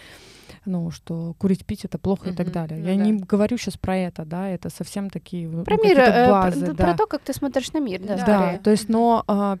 ну, 0.65 0.89
что 0.89 1.35
курить, 1.37 1.65
пить 1.65 1.85
это 1.85 1.99
плохо 1.99 2.29
mm-hmm. 2.29 2.33
и 2.33 2.35
так 2.35 2.51
далее. 2.51 2.79
Ну, 2.79 2.87
Я 2.87 2.95
да. 2.95 3.03
не 3.03 3.13
говорю 3.13 3.57
сейчас 3.57 3.77
про 3.77 3.95
это, 3.97 4.25
да, 4.25 4.49
это 4.49 4.69
совсем 4.69 5.11
такие 5.11 5.47
про 5.63 5.75
мир, 5.75 5.99
э, 5.99 6.29
базы, 6.29 6.65
про, 6.65 6.73
да. 6.73 6.83
про 6.85 6.97
то, 6.97 7.05
как 7.05 7.21
ты 7.21 7.33
смотришь 7.33 7.71
на 7.73 7.79
мир, 7.79 8.01
да. 8.01 8.17
Да, 8.17 8.30
то 8.63 8.71
есть, 8.71 8.89
но 8.89 9.23
а, 9.27 9.57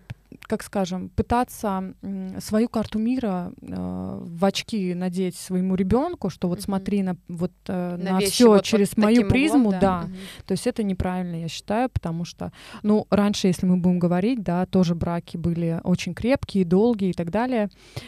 как 0.51 0.63
скажем, 0.63 1.07
пытаться 1.09 1.93
свою 2.39 2.67
карту 2.67 2.99
мира 2.99 3.53
э, 3.61 4.19
в 4.21 4.43
очки 4.43 4.93
надеть 4.93 5.37
своему 5.37 5.75
ребенку, 5.75 6.29
что 6.29 6.49
вот 6.49 6.59
mm-hmm. 6.59 6.63
смотри 6.63 7.03
на 7.03 7.15
вот 7.29 7.53
э, 7.67 7.97
на, 7.97 8.13
на 8.13 8.19
все 8.19 8.49
вот 8.49 8.63
через 8.63 8.89
вот 8.89 8.97
мою 8.97 9.29
призму, 9.29 9.69
углом, 9.69 9.79
да. 9.79 9.79
да. 9.79 10.07
Mm-hmm. 10.07 10.45
То 10.47 10.51
есть 10.51 10.67
это 10.67 10.83
неправильно, 10.83 11.35
я 11.35 11.47
считаю, 11.47 11.89
потому 11.89 12.25
что, 12.25 12.51
ну, 12.83 13.07
раньше, 13.09 13.47
если 13.47 13.65
мы 13.65 13.77
будем 13.77 13.99
говорить, 13.99 14.43
да, 14.43 14.65
тоже 14.65 14.93
браки 14.93 15.37
были 15.37 15.79
очень 15.83 16.13
крепкие, 16.13 16.65
долгие 16.65 17.11
и 17.11 17.13
так 17.13 17.31
далее. 17.31 17.69
Э, 17.95 17.99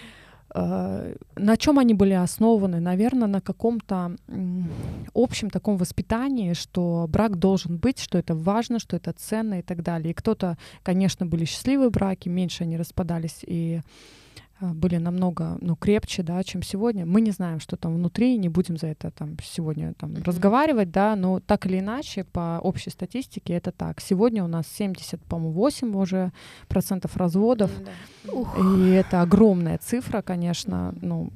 на 0.53 1.57
чем 1.57 1.79
они 1.79 1.93
были 1.93 2.13
основаны? 2.13 2.79
Наверное, 2.79 3.27
на 3.27 3.41
каком-то 3.41 4.15
общем 5.13 5.49
таком 5.49 5.77
воспитании, 5.77 6.53
что 6.53 7.07
брак 7.09 7.37
должен 7.37 7.77
быть, 7.77 7.99
что 7.99 8.17
это 8.17 8.35
важно, 8.35 8.79
что 8.79 8.95
это 8.95 9.13
ценно 9.13 9.59
и 9.59 9.61
так 9.61 9.81
далее. 9.81 10.11
И 10.11 10.13
кто-то, 10.13 10.57
конечно, 10.83 11.25
были 11.25 11.45
счастливые 11.45 11.89
браки, 11.89 12.29
меньше 12.29 12.63
они 12.63 12.77
распадались, 12.77 13.39
и 13.41 13.81
были 14.61 14.97
намного 14.97 15.57
ну, 15.61 15.75
крепче, 15.75 16.23
да, 16.23 16.43
чем 16.43 16.63
сегодня. 16.63 17.05
Мы 17.05 17.21
не 17.21 17.31
знаем, 17.31 17.59
что 17.59 17.75
там 17.75 17.95
внутри, 17.95 18.37
не 18.37 18.49
будем 18.49 18.77
за 18.77 18.87
это 18.87 19.11
там 19.11 19.35
сегодня 19.43 19.93
там 19.93 20.11
mm-hmm. 20.11 20.23
разговаривать, 20.23 20.91
да, 20.91 21.15
но 21.15 21.39
так 21.39 21.65
или 21.65 21.79
иначе, 21.79 22.23
по 22.23 22.59
общей 22.63 22.89
статистике 22.89 23.53
это 23.53 23.71
так. 23.71 23.99
Сегодня 23.99 24.43
у 24.43 24.47
нас 24.47 24.65
70, 24.67 25.21
по-моему, 25.21 25.53
8 25.53 25.95
уже 25.95 26.31
процентов 26.67 27.17
разводов, 27.17 27.71
mm-hmm. 28.25 28.89
и 28.89 28.91
это 28.91 29.21
огромная 29.21 29.77
цифра, 29.79 30.21
конечно, 30.21 30.93
ну, 31.01 31.29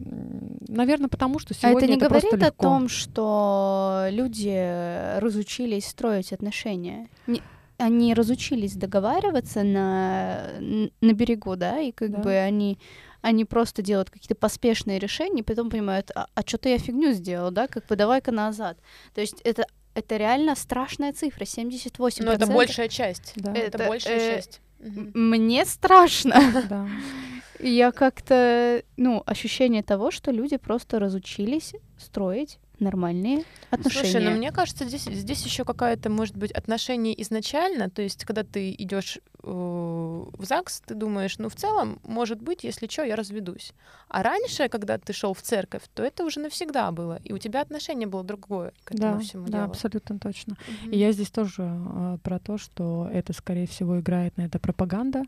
наверное, 0.68 1.10
потому 1.10 1.40
что 1.40 1.54
сегодня 1.54 1.76
А 1.76 1.80
это 1.80 1.88
не 1.88 1.98
это 1.98 2.10
говорит 2.10 2.44
о 2.44 2.52
том, 2.52 2.88
что 2.88 4.08
люди 4.10 5.20
разучились 5.20 5.88
строить 5.88 6.32
отношения? 6.34 7.10
Не 7.26 7.42
они 7.78 8.14
разучились 8.14 8.74
договариваться 8.76 9.64
на, 9.64 10.50
на 10.60 11.14
берегу, 11.14 11.56
да, 11.56 11.80
и 11.80 11.92
как 11.92 12.12
да. 12.12 12.18
бы 12.18 12.32
они 12.34 12.80
они 13.28 13.44
просто 13.44 13.82
делают 13.82 14.10
какие-то 14.10 14.36
поспешные 14.36 15.00
решения, 15.00 15.42
и 15.42 15.44
потом 15.44 15.70
понимают, 15.70 16.12
а, 16.16 16.28
а 16.34 16.42
что-то 16.46 16.70
я 16.70 16.78
фигню 16.78 17.12
сделал, 17.12 17.52
да, 17.52 17.68
как 17.68 17.86
бы 17.88 17.98
давай-ка 17.98 18.32
назад. 18.32 18.78
То 19.14 19.22
есть 19.22 19.42
это 19.44 19.68
это 19.96 20.16
реально 20.16 20.56
страшная 20.56 21.12
цифра, 21.12 21.44
78%. 21.44 22.24
Но 22.24 22.32
это 22.32 22.46
большая 22.46 22.88
часть. 22.88 23.34
Да. 23.36 23.52
Это, 23.52 23.78
это 23.78 23.88
большая 23.90 24.18
э, 24.18 24.36
часть. 24.36 24.62
Мне 24.80 25.66
страшно. 25.66 26.36
Да. 26.70 26.88
Я 27.60 27.92
как-то, 27.92 28.84
ну, 28.96 29.24
ощущение 29.26 29.82
того, 29.82 30.12
что 30.12 30.32
люди 30.32 30.58
просто 30.58 31.00
разучились 31.00 31.74
строить 31.98 32.60
нормальные 32.80 33.44
отношения. 33.70 34.12
Слушай, 34.12 34.24
ну 34.24 34.32
мне 34.32 34.52
кажется, 34.52 34.86
здесь, 34.86 35.04
здесь 35.04 35.44
еще 35.44 35.66
какая-то, 35.66 36.10
может 36.10 36.36
быть, 36.38 36.52
отношение 36.52 37.20
изначально, 37.22 37.90
то 37.90 38.02
есть, 38.02 38.26
когда 38.26 38.44
ты 38.44 38.72
идешь 38.78 39.20
э, 39.44 39.48
в 39.48 40.44
ЗАГС, 40.44 40.82
ты 40.82 40.96
думаешь, 40.96 41.38
ну, 41.38 41.50
в 41.50 41.56
целом, 41.56 42.00
может 42.04 42.42
быть, 42.42 42.64
если 42.64 42.88
что, 42.88 43.04
я 43.04 43.16
разведусь. 43.16 43.74
А 44.08 44.24
раньше, 44.24 44.70
когда 44.70 44.98
ты 44.98 45.14
шел 45.14 45.34
в 45.34 45.42
церковь, 45.42 45.84
то 45.94 46.04
это 46.04 46.24
уже 46.24 46.40
навсегда 46.40 46.92
было, 46.92 47.20
и 47.24 47.34
у 47.34 47.38
тебя 47.38 47.62
отношение 47.62 48.08
было 48.08 48.24
другое 48.24 48.74
к 48.84 48.92
этому 48.92 49.14
да, 49.14 49.20
всему 49.20 49.46
Да, 49.46 49.52
делу. 49.52 49.64
абсолютно 49.72 50.20
точно. 50.20 50.54
Угу. 50.54 50.92
И 50.92 50.98
я 50.98 51.12
здесь 51.12 51.30
тоже 51.30 51.64
э, 51.64 52.18
про 52.24 52.40
то, 52.40 52.58
что 52.58 53.10
это, 53.12 53.34
скорее 53.34 53.68
всего, 53.68 54.00
играет 54.00 54.38
на 54.38 54.44
это 54.44 54.60
пропаганда. 54.60 55.24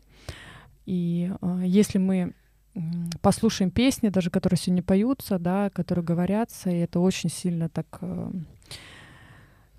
И 0.86 1.30
э, 1.40 1.62
если 1.64 1.98
мы 1.98 2.34
послушаем 3.20 3.70
песни, 3.70 4.08
даже 4.08 4.30
которые 4.30 4.58
сегодня 4.58 4.82
поются, 4.82 5.38
да, 5.38 5.70
которые 5.70 6.04
говорятся, 6.04 6.70
и 6.70 6.78
это 6.78 7.00
очень 7.00 7.30
сильно 7.30 7.68
так 7.68 7.86
э, 8.00 8.30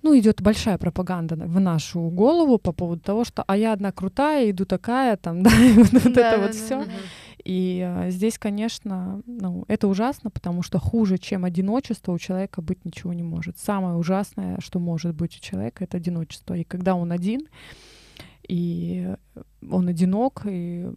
ну, 0.02 0.18
идет 0.18 0.42
большая 0.42 0.78
пропаганда 0.78 1.36
в 1.36 1.60
нашу 1.60 2.02
голову 2.10 2.58
по 2.58 2.72
поводу 2.72 3.02
того, 3.02 3.24
что 3.24 3.44
а 3.48 3.56
я 3.56 3.74
одна 3.74 3.92
крутая, 3.92 4.50
иду 4.50 4.66
такая, 4.66 5.18
там, 5.18 5.44
да, 5.44 5.52
и 5.52 5.74
вот, 5.74 5.92
вот 5.92 6.14
да, 6.14 6.34
это 6.34 6.42
вот 6.42 6.56
все. 6.56 6.86
И 7.44 7.82
а, 7.84 8.10
здесь, 8.10 8.38
конечно, 8.38 9.22
ну, 9.26 9.66
это 9.68 9.88
ужасно, 9.88 10.30
потому 10.30 10.62
что 10.62 10.80
хуже, 10.80 11.18
чем 11.18 11.44
одиночество, 11.44 12.12
у 12.12 12.20
человека 12.20 12.62
быть 12.62 12.86
ничего 12.86 13.14
не 13.14 13.24
может. 13.24 13.58
Самое 13.58 13.96
ужасное, 13.96 14.60
что 14.60 14.80
может 14.80 15.16
быть 15.16 15.38
у 15.38 15.40
человека, 15.40 15.84
это 15.84 15.98
одиночество. 15.98 16.54
И 16.54 16.64
когда 16.64 16.96
он 16.96 17.12
один, 17.12 17.48
и 18.52 19.16
он 19.72 19.88
одинок, 19.88 20.46
и 20.46 20.92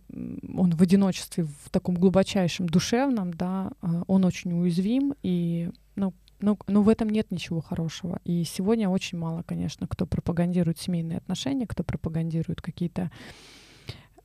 он 0.57 0.71
в 0.73 0.83
одиночестве, 0.83 1.45
в 1.45 1.71
таком 1.71 1.95
глубочайшем 1.95 2.69
душевном, 2.69 3.33
да, 3.33 3.71
а, 3.81 4.03
он 4.09 4.25
очень 4.25 4.53
уязвим, 4.53 5.15
и, 5.23 5.71
ну, 5.95 6.13
ну, 6.41 6.59
ну, 6.67 6.83
в 6.83 6.89
этом 6.89 7.11
нет 7.11 7.31
ничего 7.31 7.61
хорошего. 7.61 8.19
И 8.25 8.43
сегодня 8.43 8.89
очень 8.89 9.19
мало, 9.19 9.45
конечно, 9.45 9.87
кто 9.87 10.05
пропагандирует 10.05 10.81
семейные 10.81 11.19
отношения, 11.19 11.69
кто 11.69 11.85
пропагандирует 11.85 12.61
какие-то 12.61 13.13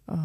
э, 0.08 0.16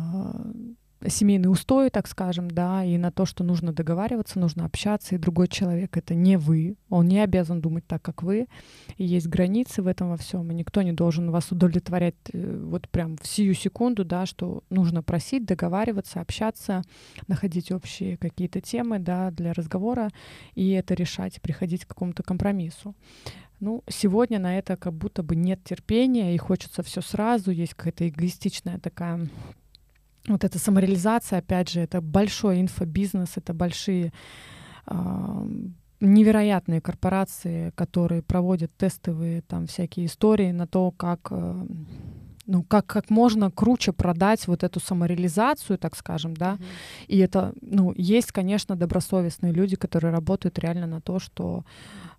семейные 1.06 1.50
устои, 1.50 1.88
так 1.88 2.06
скажем, 2.06 2.50
да, 2.50 2.84
и 2.84 2.96
на 2.98 3.10
то, 3.10 3.26
что 3.26 3.44
нужно 3.44 3.72
договариваться, 3.72 4.38
нужно 4.38 4.64
общаться, 4.64 5.14
и 5.14 5.18
другой 5.18 5.48
человек— 5.48 5.96
это 5.98 6.14
не 6.14 6.36
вы, 6.36 6.76
он 6.88 7.06
не 7.06 7.20
обязан 7.20 7.60
думать 7.60 7.86
так, 7.86 8.02
как 8.02 8.22
вы, 8.22 8.46
и 8.96 9.04
есть 9.04 9.26
границы 9.28 9.82
в 9.82 9.86
этом 9.86 10.10
во 10.10 10.16
всем, 10.16 10.50
и 10.50 10.54
никто 10.54 10.82
не 10.82 10.92
должен 10.92 11.30
вас 11.30 11.50
удовлетворять 11.52 12.14
э, 12.32 12.62
вот 12.64 12.88
прям 12.88 13.16
в 13.16 13.26
сию 13.26 13.54
секунду, 13.54 14.04
да, 14.04 14.26
что 14.26 14.62
нужно 14.70 15.02
просить, 15.02 15.44
договариваться, 15.44 16.20
общаться, 16.20 16.82
находить 17.26 17.72
общие 17.72 18.16
какие-то 18.16 18.60
темы, 18.60 18.98
да, 18.98 19.30
для 19.30 19.52
разговора, 19.52 20.10
и 20.54 20.70
это 20.70 20.94
решать, 20.94 21.40
приходить 21.40 21.84
к 21.84 21.88
какому-то 21.88 22.22
компромиссу. 22.22 22.94
Ну, 23.60 23.82
сегодня 23.88 24.38
на 24.38 24.58
это 24.58 24.76
как 24.76 24.92
будто 24.92 25.22
бы 25.22 25.36
нет 25.36 25.62
терпения, 25.64 26.34
и 26.34 26.38
хочется 26.38 26.82
все 26.82 27.00
сразу, 27.00 27.50
есть 27.50 27.74
какая-то 27.74 28.08
эгоистичная 28.08 28.78
такая 28.78 29.28
вот 30.28 30.44
эта 30.44 30.58
самореализация, 30.58 31.40
опять 31.40 31.70
же, 31.70 31.80
это 31.80 32.00
большой 32.00 32.60
инфобизнес, 32.60 33.36
это 33.36 33.52
большие 33.52 34.12
э, 34.86 35.46
невероятные 36.00 36.80
корпорации, 36.80 37.70
которые 37.74 38.22
проводят 38.22 38.70
тестовые 38.76 39.42
там 39.42 39.66
всякие 39.66 40.06
истории 40.06 40.50
на 40.52 40.66
то, 40.66 40.90
как 40.90 41.28
э, 41.30 41.66
ну, 42.46 42.62
как, 42.62 42.86
как 42.86 43.10
можно 43.10 43.50
круче 43.50 43.92
продать 43.92 44.46
вот 44.46 44.64
эту 44.64 44.80
самореализацию, 44.80 45.78
так 45.78 45.96
скажем, 45.96 46.34
да. 46.34 46.54
Mm-hmm. 46.54 47.06
И 47.08 47.18
это, 47.18 47.54
ну, 47.62 47.94
есть, 47.96 48.32
конечно, 48.32 48.76
добросовестные 48.76 49.52
люди, 49.52 49.76
которые 49.76 50.12
работают 50.12 50.58
реально 50.58 50.86
на 50.86 51.00
то, 51.00 51.18
что 51.18 51.64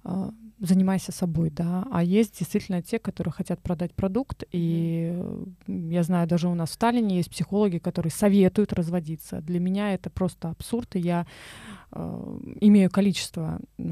э, 0.04 0.32
занимайся 0.60 1.12
собой, 1.12 1.50
да. 1.50 1.86
А 1.92 2.04
есть 2.04 2.40
действительно 2.40 2.82
те, 2.82 3.00
которые 3.00 3.32
хотят 3.32 3.62
продать 3.62 3.94
продукт, 3.94 4.44
и 4.52 5.22
я 5.68 6.04
знаю, 6.04 6.28
даже 6.28 6.48
у 6.48 6.56
нас 6.56 6.70
в 6.70 6.74
Сталине 6.74 7.18
есть 7.18 7.30
психологи, 7.30 7.78
которые 7.78 8.12
советуют 8.12 8.74
разводиться. 8.74 9.42
Для 9.42 9.60
меня 9.60 9.94
это 9.94 10.10
просто 10.10 10.50
абсурд, 10.50 10.96
и 10.96 11.00
я 11.00 11.28
э, 11.92 12.40
имею 12.62 12.90
количество 12.90 13.60
э, 13.78 13.84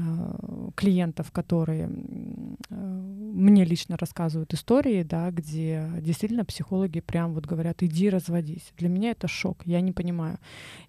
клиентов, 0.74 1.32
которые 1.32 1.90
э, 2.70 2.74
мне 2.74 3.64
лично 3.64 3.96
рассказывают 3.98 4.54
истории, 4.54 5.02
да, 5.02 5.30
где 5.30 5.90
действительно 6.00 6.44
психологи 6.44 7.00
прям 7.00 7.34
вот 7.34 7.46
говорят, 7.46 7.82
иди 7.82 8.08
разводись. 8.08 8.72
Для 8.78 8.88
меня 8.88 9.10
это 9.10 9.28
шок, 9.28 9.62
я 9.66 9.80
не 9.80 9.92
понимаю. 9.92 10.38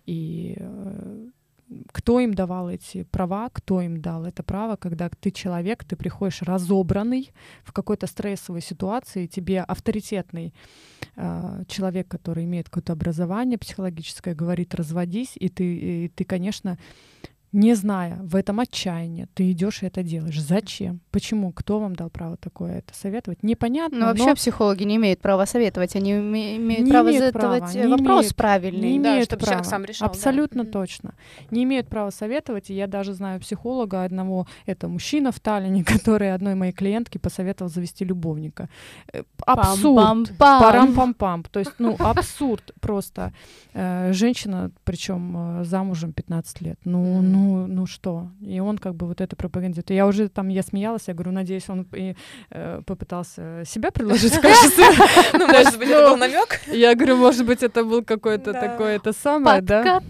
И 0.05 0.55
э, 0.57 1.29
кто 1.91 2.19
им 2.19 2.33
давал 2.33 2.69
эти 2.69 3.03
права, 3.03 3.49
кто 3.49 3.81
им 3.81 4.01
дал 4.01 4.25
это 4.25 4.43
право, 4.43 4.75
когда 4.75 5.09
ты 5.09 5.31
человек, 5.31 5.83
ты 5.83 5.95
приходишь 5.95 6.41
разобранный 6.41 7.31
в 7.63 7.73
какой-то 7.73 8.07
стрессовой 8.07 8.61
ситуации, 8.61 9.25
тебе 9.25 9.61
авторитетный 9.61 10.53
э, 11.15 11.63
человек, 11.67 12.07
который 12.07 12.43
имеет 12.43 12.69
какое-то 12.69 12.93
образование 12.93 13.57
психологическое, 13.57 14.35
говорит 14.35 14.75
разводись, 14.75 15.33
и 15.35 15.49
ты, 15.49 15.75
и 15.75 16.07
ты, 16.09 16.23
конечно, 16.23 16.77
не 17.55 17.73
зная, 17.73 18.19
в 18.21 18.35
этом 18.35 18.59
отчаянии, 18.59 19.27
ты 19.33 19.49
идешь 19.51 19.81
и 19.81 19.85
это 19.85 20.03
делаешь. 20.03 20.41
Зачем? 20.41 20.99
Почему? 21.09 21.53
Кто 21.53 21.79
вам 21.79 21.95
дал 21.95 22.09
право 22.09 22.35
такое 22.35 22.79
это 22.79 22.93
советовать? 22.93 23.43
Непонятно. 23.43 23.99
Ну, 23.99 24.05
вообще 24.07 24.25
но... 24.25 24.35
психологи 24.35 24.83
не 24.83 24.97
имеют 24.97 25.21
права 25.21 25.45
советовать, 25.45 25.95
они 25.95 26.11
имеют 26.11 26.85
не 26.85 26.91
право 26.91 27.09
имеют 27.09 27.33
задавать 27.33 27.71
права, 27.71 27.87
вопрос 27.87 28.19
имеют, 28.19 28.35
правильный. 28.35 28.91
Не 28.91 28.99
да, 28.99 29.13
имеют 29.13 29.29
чтобы 29.29 29.39
права. 29.39 29.53
человек 29.53 29.69
сам 29.69 29.85
решал. 29.85 30.09
Абсолютно 30.09 30.65
да. 30.65 30.71
точно. 30.71 31.13
Не 31.49 31.63
имеют 31.63 31.87
права 31.87 32.09
советовать, 32.09 32.69
и 32.69 32.73
я 32.73 32.87
даже 32.87 33.13
знаю 33.13 33.39
психолога 33.39 34.03
одного, 34.03 34.47
это 34.65 34.89
мужчина 34.89 35.31
в 35.31 35.39
Таллине, 35.39 35.83
который 35.85 36.33
одной 36.33 36.55
моей 36.55 36.73
клиентке 36.73 37.19
посоветовал 37.19 37.71
завести 37.71 38.03
любовника. 38.03 38.67
Э, 39.13 39.23
абсурд. 39.45 40.33
Парам-пам-пам. 40.37 41.45
То 41.49 41.59
есть, 41.59 41.71
ну, 41.79 41.95
абсурд 41.99 42.73
просто. 42.81 43.31
Э, 43.73 44.11
женщина, 44.11 44.71
причем 44.83 45.61
э, 45.61 45.63
замужем 45.63 46.11
15 46.11 46.61
лет. 46.61 46.79
Ну, 46.83 47.21
ну, 47.21 47.44
ну 47.45 47.85
что? 47.85 48.29
И 48.41 48.59
он 48.59 48.77
как 48.77 48.95
бы 48.95 49.07
вот 49.07 49.21
это 49.21 49.35
пропагандирует. 49.35 49.91
И 49.91 49.95
я 49.95 50.07
уже 50.07 50.29
там, 50.29 50.47
я 50.49 50.63
смеялась, 50.63 51.03
я 51.07 51.13
говорю, 51.13 51.31
надеюсь, 51.31 51.69
он 51.69 51.87
и 51.93 52.15
э, 52.51 52.81
попытался 52.85 53.63
себя 53.65 53.91
предложить 53.91 54.33
в 54.37 54.41
качестве. 54.41 54.85
Ну, 55.33 55.47
может 55.47 55.77
быть, 55.77 55.89
это 55.89 56.09
был 56.09 56.17
намек. 56.17 56.61
Я 56.67 56.95
говорю, 56.95 57.17
может 57.17 57.45
быть, 57.45 57.63
это 57.63 57.83
был 57.83 58.03
какой-то 58.03 58.53
такой, 58.53 58.95
это 58.95 59.13
самое, 59.13 59.61
да? 59.61 60.01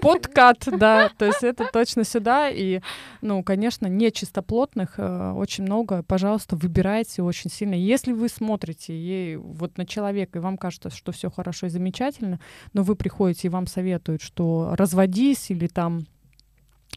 Подкат, 0.00 0.64
да. 0.66 1.10
То 1.16 1.26
есть 1.26 1.42
это 1.42 1.68
точно 1.72 2.04
сюда. 2.04 2.50
И, 2.50 2.80
ну, 3.20 3.42
конечно, 3.42 3.86
не 3.86 4.10
чистоплотных 4.10 4.98
очень 4.98 5.64
много. 5.64 6.02
Пожалуйста, 6.02 6.56
выбирайте 6.56 7.22
очень 7.22 7.50
сильно. 7.50 7.74
Если 7.74 8.12
вы 8.12 8.28
смотрите 8.28 8.94
ей 8.96 9.36
вот 9.36 9.78
на 9.78 9.86
человека, 9.86 10.38
и 10.38 10.42
вам 10.42 10.56
кажется, 10.56 10.90
что 10.90 11.12
все 11.12 11.30
хорошо 11.30 11.66
и 11.66 11.70
замечательно, 11.70 12.40
но 12.72 12.82
вы 12.82 12.96
приходите 12.96 13.48
и 13.48 13.50
вам 13.50 13.66
советуют, 13.66 14.22
что 14.22 14.74
разводись 14.76 15.50
или 15.50 15.66
там 15.66 16.06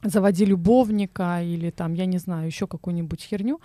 заводи 0.09 0.45
любовника 0.45 1.41
или 1.41 1.69
там, 1.69 1.93
я 1.93 2.05
не 2.05 2.17
знаю, 2.17 2.47
еще 2.47 2.67
какую-нибудь 2.67 3.21
херню, 3.21 3.59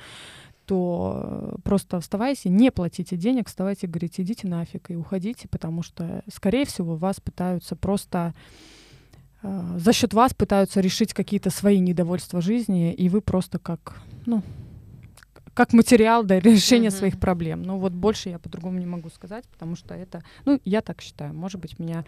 то 0.66 1.58
просто 1.64 2.00
вставайте, 2.00 2.48
не 2.48 2.70
платите 2.70 3.16
денег, 3.16 3.48
вставайте, 3.48 3.88
говорите, 3.88 4.22
идите 4.22 4.46
нафиг 4.46 4.90
и 4.90 4.96
уходите, 4.96 5.48
потому 5.48 5.82
что, 5.82 6.22
скорее 6.32 6.64
всего, 6.64 6.94
вас 6.94 7.20
пытаются 7.20 7.74
просто 7.74 8.34
э, 9.42 9.76
за 9.78 9.92
счет 9.92 10.14
вас 10.14 10.32
пытаются 10.32 10.80
решить 10.80 11.12
какие-то 11.12 11.50
свои 11.50 11.80
недовольства 11.80 12.40
жизни, 12.40 12.92
и 12.92 13.08
вы 13.08 13.20
просто 13.20 13.58
как, 13.58 14.00
ну, 14.26 14.44
как 15.54 15.72
материал 15.72 16.24
для 16.24 16.40
решения 16.40 16.88
mm-hmm. 16.88 16.98
своих 16.98 17.20
проблем. 17.20 17.62
Ну 17.62 17.78
вот 17.78 17.92
больше 17.92 18.28
я 18.28 18.38
по-другому 18.38 18.78
не 18.78 18.86
могу 18.86 19.10
сказать, 19.10 19.44
потому 19.48 19.76
что 19.76 19.94
это, 19.94 20.22
ну 20.44 20.60
я 20.64 20.80
так 20.80 21.00
считаю, 21.00 21.34
может 21.34 21.60
быть 21.60 21.78
меня 21.78 22.04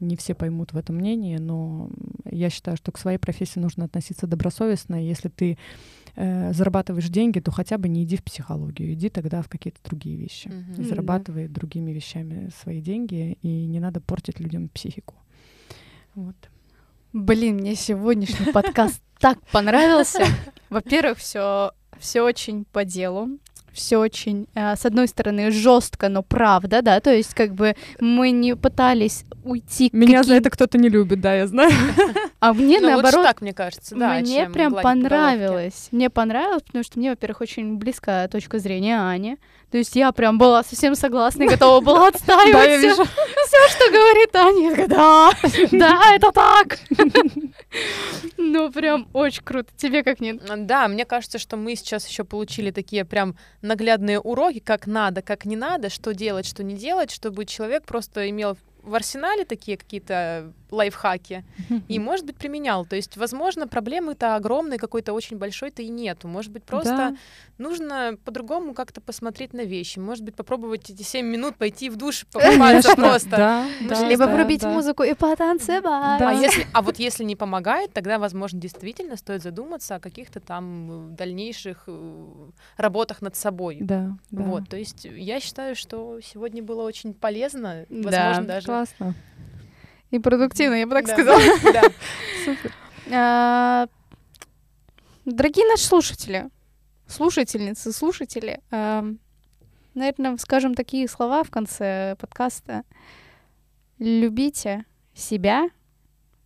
не 0.00 0.16
все 0.16 0.34
поймут 0.34 0.72
в 0.72 0.76
этом 0.76 0.96
мнении, 0.96 1.36
но 1.36 1.88
я 2.30 2.50
считаю, 2.50 2.76
что 2.76 2.92
к 2.92 2.98
своей 2.98 3.18
профессии 3.18 3.58
нужно 3.58 3.84
относиться 3.84 4.26
добросовестно. 4.26 5.02
Если 5.02 5.28
ты 5.28 5.58
э, 6.16 6.52
зарабатываешь 6.52 7.08
деньги, 7.08 7.40
то 7.40 7.50
хотя 7.50 7.78
бы 7.78 7.88
не 7.88 8.04
иди 8.04 8.16
в 8.16 8.24
психологию, 8.24 8.92
иди 8.92 9.08
тогда 9.08 9.42
в 9.42 9.48
какие-то 9.48 9.78
другие 9.84 10.16
вещи, 10.16 10.48
mm-hmm. 10.48 10.84
зарабатывай 10.84 11.44
mm-hmm. 11.44 11.52
другими 11.52 11.92
вещами 11.92 12.50
свои 12.62 12.80
деньги 12.80 13.38
и 13.42 13.66
не 13.66 13.80
надо 13.80 14.00
портить 14.00 14.40
людям 14.40 14.68
психику. 14.68 15.14
Вот. 16.14 16.36
Блин, 17.12 17.56
мне 17.56 17.74
сегодняшний 17.74 18.46
подкаст 18.52 19.02
так 19.18 19.40
понравился. 19.48 20.24
Во-первых, 20.68 21.18
все 21.18 21.72
все 21.98 22.22
очень 22.22 22.64
по 22.64 22.84
делу 22.84 23.38
все 23.72 23.98
очень, 23.98 24.46
э, 24.54 24.76
с 24.76 24.86
одной 24.86 25.08
стороны, 25.08 25.50
жестко, 25.50 26.08
но 26.08 26.22
правда, 26.22 26.82
да, 26.82 27.00
то 27.00 27.12
есть 27.12 27.34
как 27.34 27.54
бы 27.54 27.74
мы 28.00 28.30
не 28.30 28.56
пытались 28.56 29.24
уйти. 29.44 29.90
Меня 29.92 30.18
каким... 30.18 30.28
за 30.28 30.34
это 30.34 30.50
кто-то 30.50 30.78
не 30.78 30.88
любит, 30.88 31.20
да, 31.20 31.34
я 31.34 31.46
знаю. 31.46 31.72
А 32.40 32.52
мне 32.52 32.80
ну, 32.80 32.90
наоборот, 32.90 33.24
так 33.24 33.40
мне 33.40 33.52
кажется, 33.52 33.94
да. 33.94 34.18
Мне 34.20 34.48
прям 34.48 34.74
понравилось, 34.74 35.88
мне 35.90 36.10
понравилось, 36.10 36.62
потому 36.62 36.84
что 36.84 36.98
мне, 36.98 37.10
во-первых, 37.10 37.40
очень 37.42 37.76
близкая 37.76 38.28
точка 38.28 38.58
зрения 38.58 39.00
Ани, 39.00 39.38
то 39.70 39.78
есть 39.78 39.94
я 39.94 40.10
прям 40.12 40.36
была 40.36 40.64
совсем 40.64 40.94
согласна 40.94 41.44
и 41.44 41.48
готова 41.48 41.80
была 41.80 42.08
отстаивать 42.08 42.78
все, 42.80 43.04
все, 43.04 43.68
что 43.68 43.90
говорит 43.90 44.36
Аня. 44.36 44.88
Да, 44.88 45.30
да, 45.72 46.14
это 46.14 46.32
так. 46.32 46.78
Ну, 48.36 48.72
прям 48.72 49.08
очень 49.12 49.44
круто. 49.44 49.70
Тебе 49.76 50.02
как 50.02 50.18
нет? 50.18 50.42
Да, 50.66 50.88
мне 50.88 51.04
кажется, 51.04 51.38
что 51.38 51.56
мы 51.56 51.76
сейчас 51.76 52.08
еще 52.08 52.24
получили 52.24 52.70
такие 52.70 53.04
прям 53.04 53.36
наглядные 53.62 54.18
уроки, 54.18 54.58
как 54.58 54.86
надо, 54.86 55.22
как 55.22 55.44
не 55.44 55.56
надо, 55.56 55.88
что 55.88 56.14
делать, 56.14 56.46
что 56.46 56.64
не 56.64 56.74
делать, 56.74 57.12
чтобы 57.12 57.44
человек 57.44 57.84
просто 57.84 58.28
имел 58.30 58.56
в 58.82 58.94
арсенале 58.94 59.44
такие 59.44 59.76
какие-то 59.76 60.52
лайфхаки 60.70 61.44
и, 61.88 61.98
может 61.98 62.26
быть, 62.26 62.36
применял. 62.36 62.84
То 62.84 62.96
есть, 62.96 63.16
возможно, 63.16 63.66
проблемы-то 63.66 64.36
огромной, 64.36 64.78
какой-то 64.78 65.12
очень 65.12 65.38
большой-то 65.38 65.82
и 65.82 65.88
нету. 65.88 66.28
Может 66.28 66.52
быть, 66.52 66.64
просто 66.64 66.96
да. 66.96 67.16
нужно 67.58 68.16
по-другому 68.24 68.74
как-то 68.74 69.00
посмотреть 69.00 69.52
на 69.52 69.62
вещи. 69.62 69.98
Может 69.98 70.24
быть, 70.24 70.34
попробовать 70.34 70.90
эти 70.90 71.02
7 71.02 71.26
минут 71.26 71.56
пойти 71.56 71.90
в 71.90 71.96
душ, 71.96 72.26
покупаться 72.32 72.94
просто. 72.96 73.30
Да, 73.30 73.66
да, 73.88 74.08
Либо 74.08 74.26
да, 74.26 74.34
врубить 74.34 74.62
да. 74.62 74.70
музыку 74.70 75.02
и 75.02 75.14
потанцевать. 75.14 76.18
Да. 76.18 76.30
А, 76.30 76.32
если, 76.32 76.66
а 76.72 76.82
вот 76.82 76.98
если 76.98 77.24
не 77.24 77.36
помогает, 77.36 77.92
тогда, 77.92 78.18
возможно, 78.18 78.60
действительно 78.60 79.16
стоит 79.16 79.42
задуматься 79.42 79.96
о 79.96 80.00
каких-то 80.00 80.40
там 80.40 81.14
дальнейших 81.16 81.84
э, 81.86 82.50
работах 82.76 83.22
над 83.22 83.36
собой. 83.36 83.78
Да, 83.80 84.16
да. 84.30 84.42
Вот, 84.42 84.68
то 84.68 84.76
есть 84.76 85.04
я 85.04 85.40
считаю, 85.40 85.76
что 85.76 86.20
сегодня 86.20 86.62
было 86.62 86.82
очень 86.82 87.14
полезно, 87.14 87.86
возможно, 87.88 88.10
да, 88.10 88.42
даже... 88.42 88.66
классно 88.66 89.14
и 90.10 90.18
продуктивно, 90.18 90.74
я 90.74 90.86
бы 90.86 90.94
так 90.94 91.08
сказала. 91.08 91.40
Да. 91.72 91.82
Супер. 92.44 92.72
А, 93.12 93.86
дорогие 95.24 95.66
наши 95.66 95.84
слушатели, 95.84 96.48
слушательницы, 97.06 97.92
слушатели, 97.92 98.60
наверное, 99.94 100.36
скажем 100.38 100.74
такие 100.74 101.08
слова 101.08 101.42
в 101.42 101.50
конце 101.50 102.16
подкаста. 102.18 102.84
Любите 103.98 104.84
себя, 105.14 105.68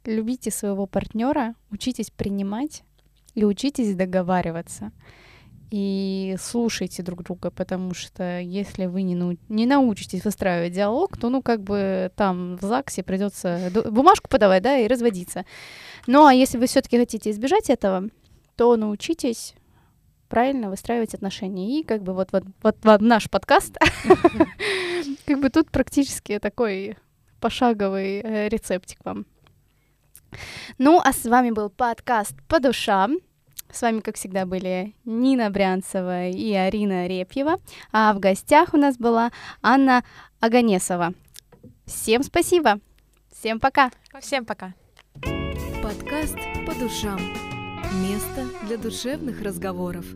любите 0.05 0.51
своего 0.51 0.87
партнера, 0.87 1.55
учитесь 1.71 2.11
принимать 2.11 2.83
и 3.35 3.45
учитесь 3.45 3.95
договариваться 3.95 4.93
и 5.77 6.37
слушайте 6.39 7.03
друг 7.03 7.25
друга, 7.25 7.51
потому 7.51 7.95
что 7.95 8.39
если 8.39 8.87
вы 8.87 9.03
не, 9.03 9.17
нау- 9.17 9.39
не 9.49 9.67
научитесь 9.67 10.25
выстраивать 10.25 10.73
диалог, 10.73 11.17
то, 11.17 11.31
ну, 11.31 11.43
как 11.43 11.65
бы 11.65 12.13
там 12.15 12.55
в 12.59 12.63
ЗАГСе 12.63 13.03
придется 13.03 13.73
бумажку 13.91 14.29
подавать, 14.29 14.63
да, 14.63 14.79
и 14.79 14.87
разводиться. 14.87 15.45
Ну, 16.07 16.27
а 16.27 16.33
если 16.33 16.59
вы 16.59 16.69
все-таки 16.69 16.97
хотите 16.97 17.33
избежать 17.33 17.71
этого, 17.71 18.05
то 18.55 18.77
научитесь 18.77 19.55
правильно 20.29 20.71
выстраивать 20.71 21.13
отношения. 21.13 21.81
И 21.81 21.83
как 21.83 22.05
бы 22.05 22.13
вот, 22.13 22.29
вот, 22.31 22.45
вот, 22.63 22.77
вот 22.85 23.01
наш 23.01 23.29
подкаст, 23.29 23.77
как 25.27 25.41
бы 25.41 25.51
тут 25.51 25.73
практически 25.73 26.39
такой 26.39 26.97
пошаговый 27.41 28.21
э, 28.21 28.49
рецептик 28.49 29.01
вам. 29.05 29.27
Ну, 30.79 31.01
а 31.05 31.13
с 31.13 31.25
вами 31.25 31.51
был 31.51 31.69
подкаст 31.69 32.37
«По 32.47 32.61
душам». 32.61 33.19
С 33.75 33.83
вами, 33.83 33.99
как 33.99 34.15
всегда, 34.15 34.47
были 34.47 34.95
Нина 35.05 35.51
Брянцева 35.51 36.29
и 36.29 36.53
Арина 36.53 37.09
Репьева, 37.09 37.59
а 37.91 38.15
в 38.15 38.21
гостях 38.21 38.73
у 38.73 38.77
нас 38.77 38.97
была 38.97 39.33
Анна 39.63 40.05
Аганесова. 40.39 41.13
Всем 41.85 42.23
спасибо, 42.23 42.79
всем 43.33 43.59
пока. 43.59 43.91
Всем 44.21 44.45
пока. 44.45 44.75
Подкаст 45.83 46.39
по 46.65 46.75
душам. 46.79 47.19
Место 48.01 48.47
для 48.65 48.79
душевных 48.79 49.43
разговоров. 49.43 50.07